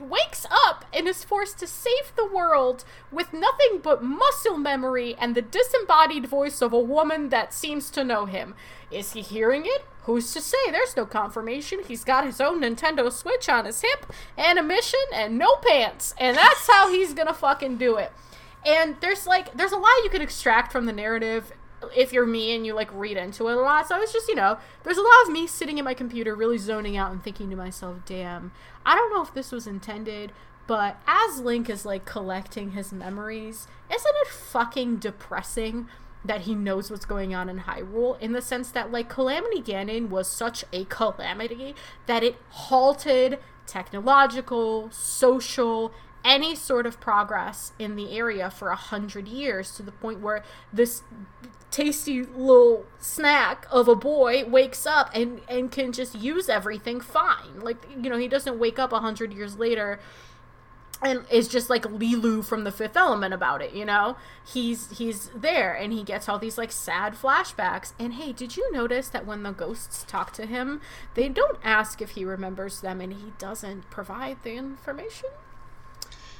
wakes 0.00 0.46
up 0.50 0.84
and 0.92 1.06
is 1.06 1.22
forced 1.22 1.60
to 1.60 1.66
save 1.68 2.12
the 2.16 2.26
world 2.26 2.84
with 3.12 3.32
nothing 3.32 3.78
but 3.80 4.02
muscle 4.02 4.58
memory 4.58 5.14
and 5.16 5.36
the 5.36 5.42
disembodied 5.42 6.26
voice 6.26 6.60
of 6.60 6.72
a 6.72 6.80
woman 6.80 7.28
that 7.28 7.54
seems 7.54 7.88
to 7.90 8.02
know 8.02 8.24
him. 8.24 8.52
Is 8.90 9.12
he 9.12 9.20
hearing 9.20 9.62
it? 9.64 9.84
Who's 10.06 10.32
to 10.32 10.40
say? 10.40 10.72
There's 10.72 10.96
no 10.96 11.06
confirmation. 11.06 11.84
He's 11.86 12.02
got 12.02 12.26
his 12.26 12.40
own 12.40 12.60
Nintendo 12.62 13.12
Switch 13.12 13.48
on 13.48 13.64
his 13.64 13.80
hip, 13.82 14.12
and 14.36 14.58
a 14.58 14.62
mission, 14.64 14.98
and 15.14 15.38
no 15.38 15.54
pants. 15.64 16.16
And 16.18 16.36
that's 16.36 16.68
how 16.68 16.90
he's 16.90 17.14
gonna 17.14 17.32
fucking 17.32 17.76
do 17.76 17.96
it. 17.96 18.10
And 18.64 18.96
there's 19.00 19.26
like, 19.26 19.52
there's 19.54 19.72
a 19.72 19.76
lot 19.76 19.90
you 20.04 20.10
can 20.10 20.22
extract 20.22 20.72
from 20.72 20.86
the 20.86 20.92
narrative 20.92 21.52
if 21.96 22.12
you're 22.12 22.26
me 22.26 22.54
and 22.54 22.64
you 22.64 22.74
like 22.74 22.92
read 22.92 23.16
into 23.16 23.48
it 23.48 23.56
a 23.56 23.60
lot. 23.60 23.88
So 23.88 23.96
I 23.96 23.98
was 23.98 24.12
just, 24.12 24.28
you 24.28 24.34
know, 24.34 24.58
there's 24.84 24.98
a 24.98 25.02
lot 25.02 25.26
of 25.26 25.32
me 25.32 25.46
sitting 25.46 25.78
at 25.78 25.84
my 25.84 25.94
computer 25.94 26.34
really 26.34 26.58
zoning 26.58 26.96
out 26.96 27.10
and 27.10 27.22
thinking 27.22 27.50
to 27.50 27.56
myself, 27.56 27.98
damn, 28.06 28.52
I 28.86 28.94
don't 28.94 29.12
know 29.12 29.22
if 29.22 29.34
this 29.34 29.50
was 29.50 29.66
intended, 29.66 30.32
but 30.66 31.00
as 31.06 31.40
Link 31.40 31.68
is 31.68 31.84
like 31.84 32.04
collecting 32.04 32.72
his 32.72 32.92
memories, 32.92 33.66
isn't 33.92 34.14
it 34.22 34.28
fucking 34.28 34.98
depressing 34.98 35.88
that 36.24 36.42
he 36.42 36.54
knows 36.54 36.90
what's 36.90 37.04
going 37.04 37.34
on 37.34 37.48
in 37.48 37.60
Hyrule 37.60 38.20
in 38.20 38.32
the 38.32 38.42
sense 38.42 38.70
that 38.70 38.92
like 38.92 39.08
Calamity 39.08 39.60
Ganon 39.60 40.08
was 40.08 40.28
such 40.28 40.64
a 40.72 40.84
calamity 40.84 41.74
that 42.06 42.22
it 42.22 42.36
halted 42.50 43.40
technological, 43.66 44.88
social, 44.92 45.92
any 46.24 46.54
sort 46.54 46.86
of 46.86 47.00
progress 47.00 47.72
in 47.78 47.96
the 47.96 48.16
area 48.16 48.50
for 48.50 48.68
a 48.68 48.76
hundred 48.76 49.28
years 49.28 49.74
to 49.76 49.82
the 49.82 49.92
point 49.92 50.20
where 50.20 50.44
this 50.72 51.02
tasty 51.70 52.22
little 52.22 52.84
snack 52.98 53.66
of 53.70 53.88
a 53.88 53.96
boy 53.96 54.44
wakes 54.44 54.86
up 54.86 55.10
and 55.14 55.40
and 55.48 55.72
can 55.72 55.90
just 55.90 56.14
use 56.14 56.50
everything 56.50 57.00
fine 57.00 57.60
like 57.60 57.86
you 57.90 58.10
know 58.10 58.18
he 58.18 58.28
doesn't 58.28 58.58
wake 58.58 58.78
up 58.78 58.92
a 58.92 59.00
hundred 59.00 59.32
years 59.32 59.56
later 59.56 59.98
and 61.02 61.24
is 61.30 61.48
just 61.48 61.68
like 61.68 61.82
Leeloo 61.82 62.44
from 62.44 62.64
the 62.64 62.70
Fifth 62.70 62.96
Element 62.96 63.34
about 63.34 63.60
it, 63.60 63.72
you 63.74 63.84
know. 63.84 64.16
He's 64.46 64.98
he's 64.98 65.30
there, 65.34 65.74
and 65.74 65.92
he 65.92 66.04
gets 66.04 66.28
all 66.28 66.38
these 66.38 66.56
like 66.56 66.70
sad 66.70 67.14
flashbacks. 67.14 67.92
And 67.98 68.14
hey, 68.14 68.32
did 68.32 68.56
you 68.56 68.70
notice 68.72 69.08
that 69.08 69.26
when 69.26 69.42
the 69.42 69.50
ghosts 69.50 70.04
talk 70.06 70.32
to 70.34 70.46
him, 70.46 70.80
they 71.14 71.28
don't 71.28 71.58
ask 71.64 72.00
if 72.00 72.10
he 72.10 72.24
remembers 72.24 72.80
them, 72.80 73.00
and 73.00 73.12
he 73.14 73.32
doesn't 73.38 73.90
provide 73.90 74.42
the 74.44 74.54
information. 74.54 75.30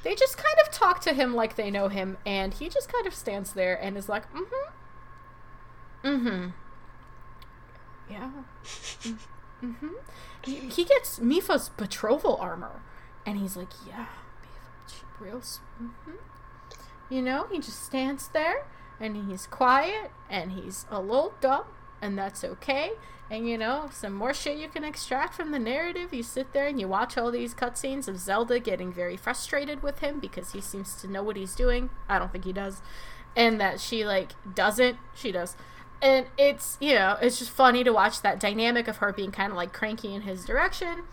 They 0.03 0.15
just 0.15 0.37
kind 0.37 0.57
of 0.65 0.73
talk 0.73 1.01
to 1.03 1.13
him 1.13 1.35
like 1.35 1.57
they 1.57 1.71
know 1.71 1.89
him, 1.89 2.19
and 2.27 2.55
he 2.55 2.69
just 2.69 2.93
kind 2.93 3.07
of 3.07 3.15
stands 3.15 3.53
there 3.53 3.75
and 3.75 3.97
is 3.97 4.09
like, 4.09 4.25
"Mm-hmm, 4.33 6.09
mm-hmm, 6.09 6.49
yeah, 8.11 8.31
mm-hmm." 9.63 9.89
He, 10.45 10.55
he 10.57 10.85
gets 10.85 11.21
Mipha's 11.21 11.69
betrothal 11.69 12.37
armor, 12.37 12.83
and 13.25 13.39
he's 13.39 13.57
like, 13.57 13.71
"Yeah." 13.87 14.07
real 15.23 15.41
mm-hmm. 15.41 16.13
you 17.09 17.23
know 17.23 17.47
he 17.51 17.59
just 17.59 17.83
stands 17.83 18.29
there 18.29 18.67
and 19.01 19.29
he's 19.29 19.47
quiet 19.47 20.11
and 20.29 20.53
he's 20.53 20.87
a 20.91 21.01
little 21.01 21.35
dumb 21.41 21.65
and 22.01 22.19
that's 22.19 22.43
okay 22.45 22.93
and 23.33 23.49
you 23.49 23.57
know 23.57 23.89
some 23.91 24.13
more 24.13 24.35
shit 24.35 24.59
you 24.59 24.69
can 24.69 24.85
extract 24.85 25.33
from 25.33 25.53
the 25.53 25.59
narrative. 25.59 26.13
You 26.13 26.23
sit 26.23 26.53
there 26.53 26.67
and 26.67 26.79
you 26.79 26.87
watch 26.87 27.17
all 27.17 27.31
these 27.31 27.55
cutscenes 27.55 28.07
of 28.07 28.19
zelda 28.19 28.61
getting 28.61 28.93
very 28.93 29.17
frustrated 29.17 29.83
with 29.83 30.01
him 30.01 30.21
because 30.21 30.53
he 30.53 30.61
seems 30.61 30.95
to 30.97 31.09
know 31.09 31.23
what 31.23 31.37
he's 31.37 31.55
doing. 31.55 31.89
I 32.11 32.19
don't 32.19 32.31
think 32.31 32.45
he 32.45 32.53
does. 32.53 32.83
And 33.35 33.59
that 33.59 33.81
she 33.81 34.05
like 34.05 34.33
doesn't. 34.55 34.99
She 35.15 35.33
does. 35.33 35.57
And 36.03 36.27
it's 36.37 36.77
you 36.79 36.95
know 36.95 37.17
it's 37.23 37.39
just 37.39 37.51
funny 37.51 37.83
to 37.85 37.91
watch 37.91 38.21
that 38.21 38.39
dynamic 38.39 38.87
of 38.87 38.99
her 38.99 39.15
being 39.15 39.33
kind 39.33 39.51
of 39.51 39.57
like 39.57 39.73
cranky 39.73 40.15
in 40.15 40.23
his 40.23 40.45
direction 40.45 41.05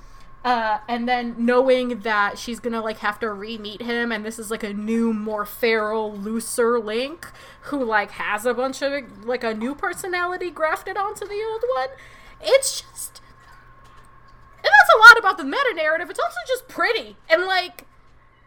uh, 0.43 0.79
and 0.87 1.07
then 1.07 1.35
knowing 1.37 1.99
that 1.99 2.37
she's 2.37 2.59
gonna 2.59 2.81
like 2.81 2.99
have 2.99 3.19
to 3.19 3.31
re-meet 3.31 3.81
him 3.81 4.11
and 4.11 4.25
this 4.25 4.39
is 4.39 4.49
like 4.49 4.63
a 4.63 4.73
new 4.73 5.13
more 5.13 5.45
feral 5.45 6.13
looser 6.13 6.79
link 6.79 7.27
who 7.63 7.83
like 7.83 8.11
has 8.11 8.45
a 8.45 8.53
bunch 8.53 8.81
of 8.81 9.25
like 9.25 9.43
a 9.43 9.53
new 9.53 9.75
personality 9.75 10.49
grafted 10.49 10.97
onto 10.97 11.25
the 11.25 11.43
old 11.51 11.63
one 11.75 11.89
it's 12.41 12.81
just 12.81 13.21
and 14.57 14.65
that's 14.65 14.95
a 14.95 14.99
lot 14.99 15.19
about 15.19 15.37
the 15.37 15.43
meta 15.43 15.73
narrative 15.75 16.09
it's 16.09 16.19
also 16.19 16.39
just 16.47 16.67
pretty 16.67 17.17
and 17.29 17.45
like 17.45 17.85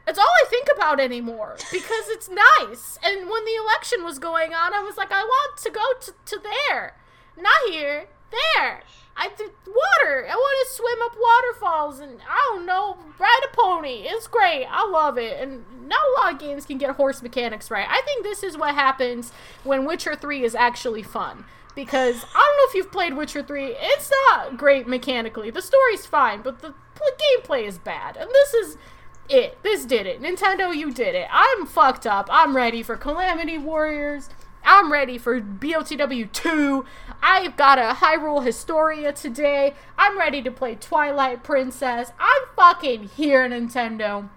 it's 0.06 0.18
all 0.18 0.24
I 0.24 0.44
think 0.48 0.68
about 0.74 0.98
anymore 0.98 1.56
because 1.70 2.08
it's 2.08 2.28
nice. 2.28 2.98
And 3.04 3.30
when 3.30 3.44
the 3.44 3.54
election 3.64 4.04
was 4.04 4.18
going 4.18 4.52
on, 4.52 4.74
I 4.74 4.80
was 4.80 4.96
like, 4.96 5.12
I 5.12 5.22
want 5.22 5.58
to 5.58 5.70
go 5.70 5.80
to, 6.00 6.12
to 6.26 6.42
there, 6.42 6.96
not 7.36 7.70
here, 7.70 8.06
there. 8.30 8.82
I 9.16 9.28
did 9.36 9.50
water. 9.66 10.26
I 10.28 10.34
want 10.34 10.68
to 10.68 10.74
swim 10.74 10.98
up 11.02 11.16
waterfalls 11.20 12.00
and 12.00 12.20
I 12.28 12.50
don't 12.50 12.66
know, 12.66 12.98
ride 13.18 13.40
a 13.50 13.56
pony. 13.56 14.04
It's 14.06 14.26
great. 14.26 14.66
I 14.66 14.86
love 14.88 15.18
it. 15.18 15.40
And 15.40 15.64
not 15.86 16.00
a 16.00 16.20
lot 16.20 16.32
of 16.34 16.40
games 16.40 16.66
can 16.66 16.78
get 16.78 16.96
horse 16.96 17.22
mechanics 17.22 17.70
right. 17.70 17.86
I 17.88 18.00
think 18.02 18.24
this 18.24 18.42
is 18.42 18.56
what 18.56 18.74
happens 18.74 19.32
when 19.64 19.84
Witcher 19.84 20.16
3 20.16 20.44
is 20.44 20.54
actually 20.54 21.02
fun. 21.02 21.44
Because 21.74 22.24
I 22.34 22.38
don't 22.38 22.56
know 22.56 22.68
if 22.68 22.74
you've 22.74 22.92
played 22.92 23.16
Witcher 23.16 23.42
3, 23.42 23.74
it's 23.78 24.10
not 24.28 24.58
great 24.58 24.86
mechanically. 24.86 25.50
The 25.50 25.62
story's 25.62 26.04
fine, 26.04 26.42
but 26.42 26.60
the 26.60 26.74
gameplay 27.00 27.66
is 27.66 27.78
bad. 27.78 28.16
And 28.16 28.28
this 28.30 28.52
is 28.54 28.76
it. 29.28 29.58
This 29.62 29.84
did 29.84 30.06
it. 30.06 30.20
Nintendo, 30.20 30.74
you 30.74 30.92
did 30.92 31.14
it. 31.14 31.28
I'm 31.30 31.66
fucked 31.66 32.06
up. 32.06 32.28
I'm 32.30 32.54
ready 32.54 32.82
for 32.82 32.96
Calamity 32.96 33.56
Warriors. 33.56 34.28
I'm 34.64 34.92
ready 34.92 35.18
for 35.18 35.40
BOTW 35.40 36.32
2. 36.32 36.84
I've 37.22 37.56
got 37.56 37.78
a 37.78 37.94
Hyrule 37.94 38.44
Historia 38.44 39.12
today. 39.12 39.74
I'm 39.98 40.18
ready 40.18 40.42
to 40.42 40.50
play 40.50 40.74
Twilight 40.74 41.42
Princess. 41.42 42.12
I'm 42.18 42.42
fucking 42.56 43.10
here, 43.16 43.48
Nintendo. 43.48 44.28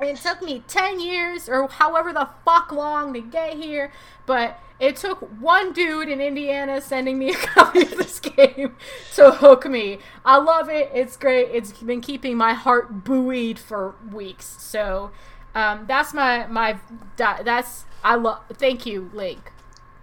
It 0.00 0.16
took 0.16 0.42
me 0.42 0.62
10 0.68 1.00
years 1.00 1.48
or 1.48 1.68
however 1.68 2.12
the 2.12 2.28
fuck 2.44 2.70
long 2.70 3.12
to 3.14 3.20
get 3.20 3.54
here, 3.54 3.92
but 4.26 4.60
it 4.78 4.96
took 4.96 5.20
one 5.40 5.72
dude 5.72 6.08
in 6.08 6.20
Indiana 6.20 6.80
sending 6.80 7.18
me 7.18 7.30
a 7.32 7.36
copy 7.36 7.82
of 7.82 7.96
this 7.96 8.20
game 8.20 8.76
to 9.14 9.32
hook 9.32 9.66
me. 9.66 9.98
I 10.24 10.38
love 10.38 10.68
it. 10.68 10.90
It's 10.94 11.16
great. 11.16 11.48
It's 11.52 11.72
been 11.72 12.00
keeping 12.00 12.36
my 12.36 12.52
heart 12.52 13.04
buoyed 13.04 13.58
for 13.58 13.96
weeks. 14.12 14.56
So, 14.60 15.10
um, 15.54 15.86
that's 15.88 16.14
my 16.14 16.46
my 16.46 16.78
that's 17.16 17.84
I 18.04 18.14
love. 18.14 18.42
Thank 18.52 18.86
you, 18.86 19.10
Link. 19.12 19.52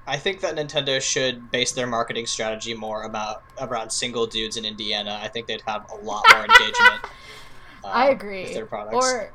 I 0.07 0.17
think 0.17 0.41
that 0.41 0.55
Nintendo 0.55 1.01
should 1.01 1.49
base 1.51 1.71
their 1.71 1.87
marketing 1.87 2.27
strategy 2.27 2.73
more 2.73 3.03
about 3.03 3.43
around 3.59 3.91
single 3.91 4.27
dudes 4.27 4.55
in 4.57 4.65
Indiana. 4.65 5.19
I 5.21 5.27
think 5.29 5.47
they'd 5.47 5.63
have 5.65 5.89
a 5.91 5.95
lot 5.95 6.23
more 6.31 6.41
engagement. 6.41 7.01
Uh, 7.83 7.89
I 7.89 8.09
agree. 8.09 8.45
With 8.45 8.53
their 8.55 8.65
products. 8.65 8.95
Or 8.95 9.31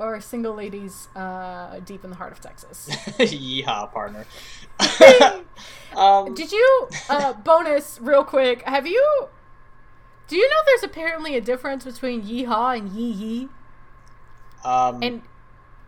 or 0.00 0.20
single 0.20 0.54
ladies 0.54 1.08
uh, 1.14 1.78
deep 1.84 2.02
in 2.02 2.10
the 2.10 2.16
heart 2.16 2.32
of 2.32 2.40
Texas. 2.40 2.88
Yeehaw, 2.90 3.92
partner. 3.92 4.26
um, 5.96 6.34
Did 6.34 6.50
you 6.50 6.88
uh, 7.08 7.34
bonus 7.34 8.00
real 8.00 8.24
quick? 8.24 8.62
Have 8.62 8.88
you? 8.88 9.28
Do 10.26 10.36
you 10.36 10.48
know 10.48 10.56
there's 10.66 10.82
apparently 10.82 11.36
a 11.36 11.40
difference 11.40 11.84
between 11.84 12.22
yeehaw 12.22 12.76
and 12.76 12.90
yee 12.90 13.12
yee? 13.12 13.48
Um, 14.64 15.02
and 15.02 15.22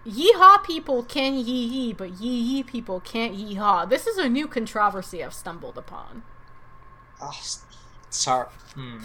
yeehaw 0.06 0.62
people 0.64 1.02
can 1.02 1.34
yee 1.34 1.64
yee, 1.64 1.92
but 1.92 2.20
yee 2.20 2.40
yee 2.40 2.62
people 2.62 3.00
can't 3.00 3.34
yeehaw. 3.34 3.88
This 3.88 4.06
is 4.06 4.18
a 4.18 4.28
new 4.28 4.46
controversy 4.46 5.22
I've 5.22 5.34
stumbled 5.34 5.78
upon. 5.78 6.22
Oh, 7.20 7.32
sorry. 8.10 8.48
Hmm. 8.74 8.98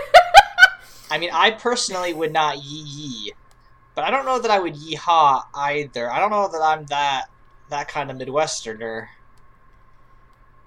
I 1.10 1.18
mean, 1.18 1.30
I 1.32 1.50
personally 1.50 2.12
would 2.12 2.32
not 2.32 2.58
yee 2.58 2.84
yee. 2.86 3.32
But 3.94 4.04
I 4.04 4.10
don't 4.10 4.24
know 4.24 4.38
that 4.38 4.50
I 4.50 4.58
would 4.60 4.74
yeehaw 4.74 5.44
either. 5.54 6.10
I 6.10 6.20
don't 6.20 6.30
know 6.30 6.48
that 6.48 6.62
I'm 6.62 6.86
that 6.86 7.26
that 7.70 7.88
kind 7.88 8.10
of 8.10 8.16
Midwesterner. 8.16 9.08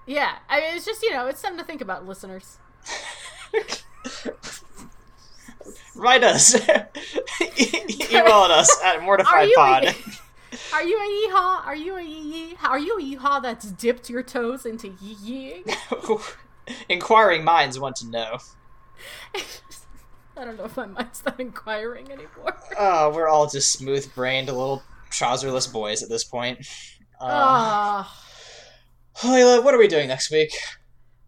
Yeah, 0.06 0.36
I 0.48 0.60
mean, 0.60 0.76
it's 0.76 0.84
just 0.84 1.02
you 1.02 1.10
know, 1.12 1.26
it's 1.26 1.40
something 1.40 1.58
to 1.58 1.64
think 1.64 1.80
about, 1.80 2.06
listeners. 2.06 2.58
Write 5.94 6.24
us, 6.24 6.54
email 6.60 8.32
us 8.32 8.80
at 8.84 9.00
mortifiedpod. 9.00 10.20
Are 10.72 10.82
you 10.84 10.96
a 10.96 11.32
yeehaw? 11.32 11.66
Are 11.66 11.74
you 11.74 11.96
a 11.96 12.02
yee 12.02 12.56
Are 12.62 12.78
you 12.78 12.98
a 12.98 13.02
yeehaw 13.02 13.42
that's 13.42 13.70
dipped 13.72 14.08
your 14.08 14.22
toes 14.22 14.66
into 14.66 14.94
yee 15.00 15.64
Inquiring 16.88 17.44
minds 17.44 17.78
want 17.78 17.96
to 17.96 18.08
know. 18.08 18.38
I 20.36 20.44
don't 20.44 20.56
know 20.56 20.64
if 20.64 20.76
my 20.76 20.86
mind's 20.86 21.24
not 21.24 21.38
inquiring 21.38 22.10
anymore. 22.10 22.56
Oh, 22.78 23.10
we're 23.10 23.28
all 23.28 23.48
just 23.48 23.72
smooth 23.72 24.12
brained 24.14 24.48
little 24.48 24.82
trouserless 25.10 25.72
boys 25.72 26.02
at 26.02 26.08
this 26.08 26.24
point. 26.24 26.58
Um, 27.20 27.30
oh. 27.30 28.12
Layla, 29.18 29.62
what 29.62 29.74
are 29.74 29.78
we 29.78 29.88
doing 29.88 30.08
next 30.08 30.30
week? 30.30 30.52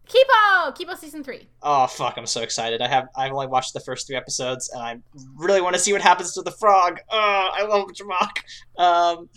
Kipo! 0.06 0.76
Kipo 0.76 0.96
season 0.96 1.24
three. 1.24 1.48
Oh 1.62 1.86
fuck, 1.86 2.16
I'm 2.16 2.26
so 2.26 2.42
excited. 2.42 2.80
I 2.80 2.88
have 2.88 3.08
I've 3.16 3.32
only 3.32 3.48
watched 3.48 3.74
the 3.74 3.80
first 3.80 4.06
three 4.06 4.16
episodes 4.16 4.70
and 4.72 4.82
I 4.82 4.98
really 5.36 5.60
want 5.60 5.74
to 5.74 5.80
see 5.80 5.92
what 5.92 6.02
happens 6.02 6.32
to 6.34 6.42
the 6.42 6.52
frog. 6.52 7.00
Oh, 7.10 7.50
I 7.52 7.64
love 7.64 7.88
Jamack. 7.88 8.42
Um 8.80 9.28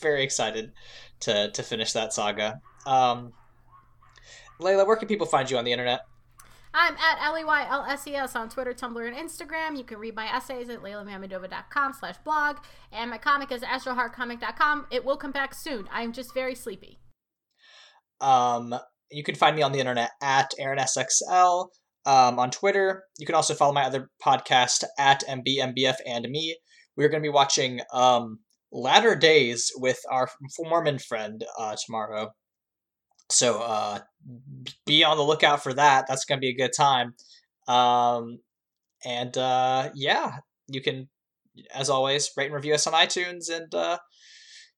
very 0.00 0.22
excited 0.22 0.72
to 1.20 1.50
to 1.50 1.62
finish 1.62 1.92
that 1.92 2.12
saga. 2.12 2.60
Um 2.86 3.32
Layla, 4.60 4.86
where 4.86 4.96
can 4.96 5.08
people 5.08 5.26
find 5.26 5.50
you 5.50 5.58
on 5.58 5.64
the 5.64 5.72
internet? 5.72 6.00
I'm 6.78 6.94
at 6.94 7.18
L-E-Y-L-S-E-S 7.22 8.36
on 8.36 8.50
Twitter, 8.50 8.74
Tumblr, 8.74 9.06
and 9.06 9.16
Instagram. 9.16 9.78
You 9.78 9.84
can 9.84 9.98
read 9.98 10.14
my 10.14 10.26
essays 10.26 10.68
at 10.68 10.82
leilamamedova.com 10.82 11.94
slash 11.94 12.18
blog. 12.18 12.58
And 12.92 13.10
my 13.10 13.16
comic 13.16 13.50
is 13.50 13.62
astroheartcomic.com. 13.62 14.86
It 14.90 15.02
will 15.02 15.16
come 15.16 15.32
back 15.32 15.54
soon. 15.54 15.88
I'm 15.90 16.12
just 16.12 16.34
very 16.34 16.54
sleepy. 16.54 17.00
Um, 18.20 18.74
you 19.10 19.22
can 19.22 19.34
find 19.34 19.56
me 19.56 19.62
on 19.62 19.72
the 19.72 19.80
internet 19.80 20.10
at 20.22 20.52
AaronSXL. 20.60 21.68
Um, 22.04 22.38
on 22.38 22.52
Twitter. 22.52 23.02
You 23.18 23.26
can 23.26 23.34
also 23.34 23.52
follow 23.52 23.72
my 23.72 23.82
other 23.82 24.10
podcast 24.24 24.84
at 24.96 25.24
MBMBF 25.28 25.96
and 26.06 26.28
me. 26.30 26.56
We're 26.96 27.08
going 27.08 27.20
to 27.20 27.26
be 27.26 27.32
watching 27.32 27.80
um, 27.92 28.38
Latter 28.70 29.16
Days 29.16 29.72
with 29.76 29.98
our 30.08 30.28
Mormon 30.60 31.00
friend 31.00 31.44
uh, 31.58 31.74
tomorrow. 31.84 32.30
So 33.30 33.60
uh, 33.60 33.98
be 34.86 35.02
on 35.02 35.16
the 35.16 35.22
lookout 35.24 35.62
for 35.62 35.74
that. 35.74 36.06
That's 36.06 36.24
going 36.24 36.38
to 36.38 36.40
be 36.40 36.50
a 36.50 36.56
good 36.56 36.72
time. 36.76 37.14
Um, 37.66 38.38
and 39.04 39.36
uh, 39.36 39.90
yeah, 39.94 40.38
you 40.68 40.80
can, 40.80 41.08
as 41.74 41.90
always, 41.90 42.30
rate 42.36 42.46
and 42.46 42.54
review 42.54 42.74
us 42.74 42.86
on 42.86 42.92
iTunes 42.92 43.50
and, 43.50 43.74
uh, 43.74 43.98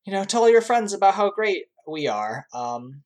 you 0.07 0.13
know, 0.13 0.25
tell 0.25 0.43
all 0.43 0.51
your 0.51 0.63
friends 0.63 0.93
about 0.93 1.15
how 1.15 1.31
great 1.31 1.65
we 1.87 2.09
are. 2.09 2.47
Um, 2.55 3.03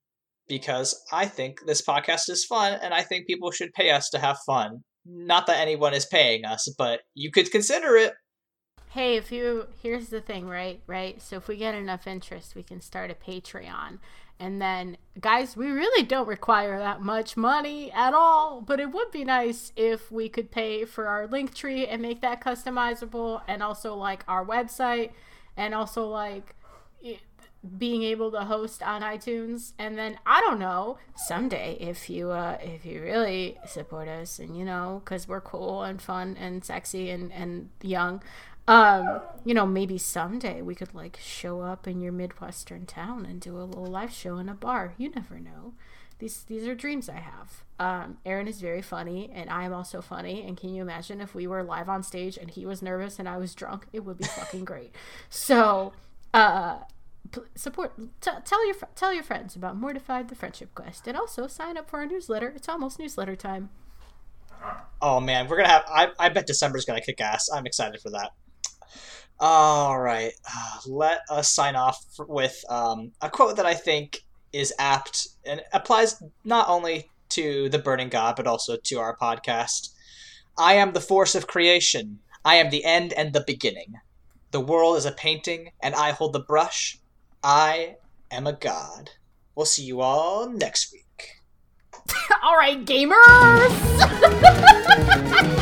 because 0.48 1.00
I 1.12 1.26
think 1.26 1.60
this 1.66 1.82
podcast 1.82 2.28
is 2.28 2.44
fun 2.44 2.78
and 2.82 2.92
I 2.92 3.02
think 3.02 3.26
people 3.26 3.50
should 3.50 3.72
pay 3.72 3.90
us 3.90 4.10
to 4.10 4.18
have 4.18 4.38
fun. 4.46 4.82
Not 5.04 5.46
that 5.46 5.60
anyone 5.60 5.94
is 5.94 6.06
paying 6.06 6.44
us, 6.44 6.72
but 6.78 7.00
you 7.14 7.30
could 7.30 7.50
consider 7.50 7.96
it. 7.96 8.14
Hey, 8.90 9.16
if 9.16 9.32
you 9.32 9.66
here's 9.82 10.08
the 10.08 10.20
thing, 10.20 10.46
right? 10.46 10.80
Right? 10.86 11.20
So 11.22 11.36
if 11.36 11.48
we 11.48 11.56
get 11.56 11.74
enough 11.74 12.06
interest, 12.06 12.54
we 12.54 12.62
can 12.62 12.80
start 12.80 13.10
a 13.10 13.14
Patreon 13.14 13.98
and 14.42 14.60
then, 14.60 14.96
guys, 15.20 15.56
we 15.56 15.68
really 15.68 16.04
don't 16.04 16.26
require 16.26 16.76
that 16.76 17.00
much 17.00 17.36
money 17.36 17.92
at 17.92 18.12
all, 18.12 18.60
but 18.60 18.80
it 18.80 18.90
would 18.90 19.12
be 19.12 19.24
nice 19.24 19.72
if 19.76 20.10
we 20.10 20.28
could 20.28 20.50
pay 20.50 20.84
for 20.84 21.06
our 21.06 21.28
link 21.28 21.54
tree 21.54 21.86
and 21.86 22.02
make 22.02 22.22
that 22.22 22.42
customizable, 22.42 23.42
and 23.46 23.62
also 23.62 23.94
like 23.94 24.24
our 24.26 24.44
website, 24.44 25.12
and 25.56 25.76
also 25.76 26.08
like 26.08 26.56
being 27.78 28.02
able 28.02 28.30
to 28.32 28.44
host 28.44 28.82
on 28.82 29.02
iTunes. 29.02 29.72
And 29.78 29.96
then 29.96 30.18
I 30.26 30.40
don't 30.40 30.58
know, 30.58 30.98
someday 31.14 31.76
if 31.80 32.10
you 32.10 32.30
uh, 32.30 32.58
if 32.62 32.84
you 32.84 33.02
really 33.02 33.58
support 33.66 34.08
us, 34.08 34.38
and 34.38 34.56
you 34.56 34.64
know, 34.64 35.02
because 35.04 35.28
we're 35.28 35.40
cool 35.40 35.82
and 35.82 36.00
fun 36.00 36.36
and 36.38 36.64
sexy 36.64 37.10
and 37.10 37.32
and 37.32 37.70
young, 37.80 38.22
um, 38.68 39.20
you 39.44 39.54
know, 39.54 39.66
maybe 39.66 39.98
someday 39.98 40.62
we 40.62 40.74
could 40.74 40.94
like 40.94 41.18
show 41.20 41.60
up 41.60 41.88
in 41.88 42.00
your 42.00 42.12
midwestern 42.12 42.86
town 42.86 43.26
and 43.26 43.40
do 43.40 43.56
a 43.56 43.64
little 43.64 43.86
live 43.86 44.12
show 44.12 44.38
in 44.38 44.48
a 44.48 44.54
bar. 44.54 44.94
You 44.98 45.10
never 45.10 45.38
know. 45.38 45.74
These 46.18 46.44
these 46.44 46.68
are 46.68 46.74
dreams 46.74 47.08
I 47.08 47.18
have. 47.18 47.64
Um, 47.80 48.18
Aaron 48.24 48.46
is 48.46 48.60
very 48.60 48.82
funny, 48.82 49.28
and 49.34 49.50
I 49.50 49.64
am 49.64 49.72
also 49.72 50.00
funny. 50.00 50.44
And 50.46 50.56
can 50.56 50.72
you 50.72 50.82
imagine 50.82 51.20
if 51.20 51.34
we 51.34 51.48
were 51.48 51.64
live 51.64 51.88
on 51.88 52.04
stage 52.04 52.36
and 52.36 52.48
he 52.48 52.64
was 52.64 52.80
nervous 52.80 53.18
and 53.18 53.28
I 53.28 53.38
was 53.38 53.54
drunk? 53.56 53.86
It 53.92 54.04
would 54.04 54.18
be 54.18 54.24
fucking 54.24 54.64
great. 54.64 54.94
So, 55.28 55.92
uh, 56.32 56.78
support. 57.54 57.92
T- 58.20 58.30
tell 58.44 58.66
your 58.66 58.74
tell 58.94 59.12
your 59.12 59.22
friends 59.22 59.56
about 59.56 59.76
Mortified 59.76 60.28
the 60.28 60.34
Friendship 60.34 60.74
Quest, 60.74 61.06
and 61.06 61.16
also 61.16 61.46
sign 61.46 61.76
up 61.76 61.88
for 61.88 61.98
our 61.98 62.06
newsletter. 62.06 62.52
It's 62.54 62.68
almost 62.68 62.98
newsletter 62.98 63.36
time. 63.36 63.70
Oh 65.00 65.20
man, 65.20 65.48
we're 65.48 65.56
gonna 65.56 65.68
have. 65.68 65.84
I 65.88 66.08
I 66.18 66.28
bet 66.28 66.46
December's 66.46 66.84
gonna 66.84 67.00
kick 67.00 67.20
ass. 67.20 67.48
I'm 67.52 67.66
excited 67.66 68.00
for 68.00 68.10
that. 68.10 68.30
All 69.40 69.98
right, 70.00 70.32
uh, 70.48 70.78
let 70.86 71.20
us 71.28 71.50
sign 71.50 71.74
off 71.74 72.04
with 72.18 72.62
um, 72.68 73.12
a 73.20 73.28
quote 73.28 73.56
that 73.56 73.66
I 73.66 73.74
think 73.74 74.20
is 74.52 74.72
apt 74.78 75.28
and 75.44 75.62
applies 75.72 76.22
not 76.44 76.68
only 76.68 77.10
to 77.30 77.68
the 77.70 77.78
Burning 77.78 78.10
God, 78.10 78.36
but 78.36 78.46
also 78.46 78.76
to 78.76 78.98
our 79.00 79.16
podcast. 79.16 79.88
I 80.58 80.74
am 80.74 80.92
the 80.92 81.00
force 81.00 81.34
of 81.34 81.46
creation. 81.46 82.18
I 82.44 82.56
am 82.56 82.70
the 82.70 82.84
end 82.84 83.12
and 83.14 83.32
the 83.32 83.44
beginning. 83.46 83.94
The 84.50 84.60
world 84.60 84.98
is 84.98 85.06
a 85.06 85.12
painting, 85.12 85.70
and 85.80 85.94
I 85.94 86.10
hold 86.10 86.34
the 86.34 86.40
brush. 86.40 86.98
I 87.44 87.96
am 88.30 88.46
a 88.46 88.52
god. 88.52 89.10
We'll 89.56 89.66
see 89.66 89.82
you 89.82 90.00
all 90.00 90.48
next 90.48 90.92
week. 90.92 91.40
all 92.42 92.56
right, 92.56 92.84
gamers! 92.84 93.18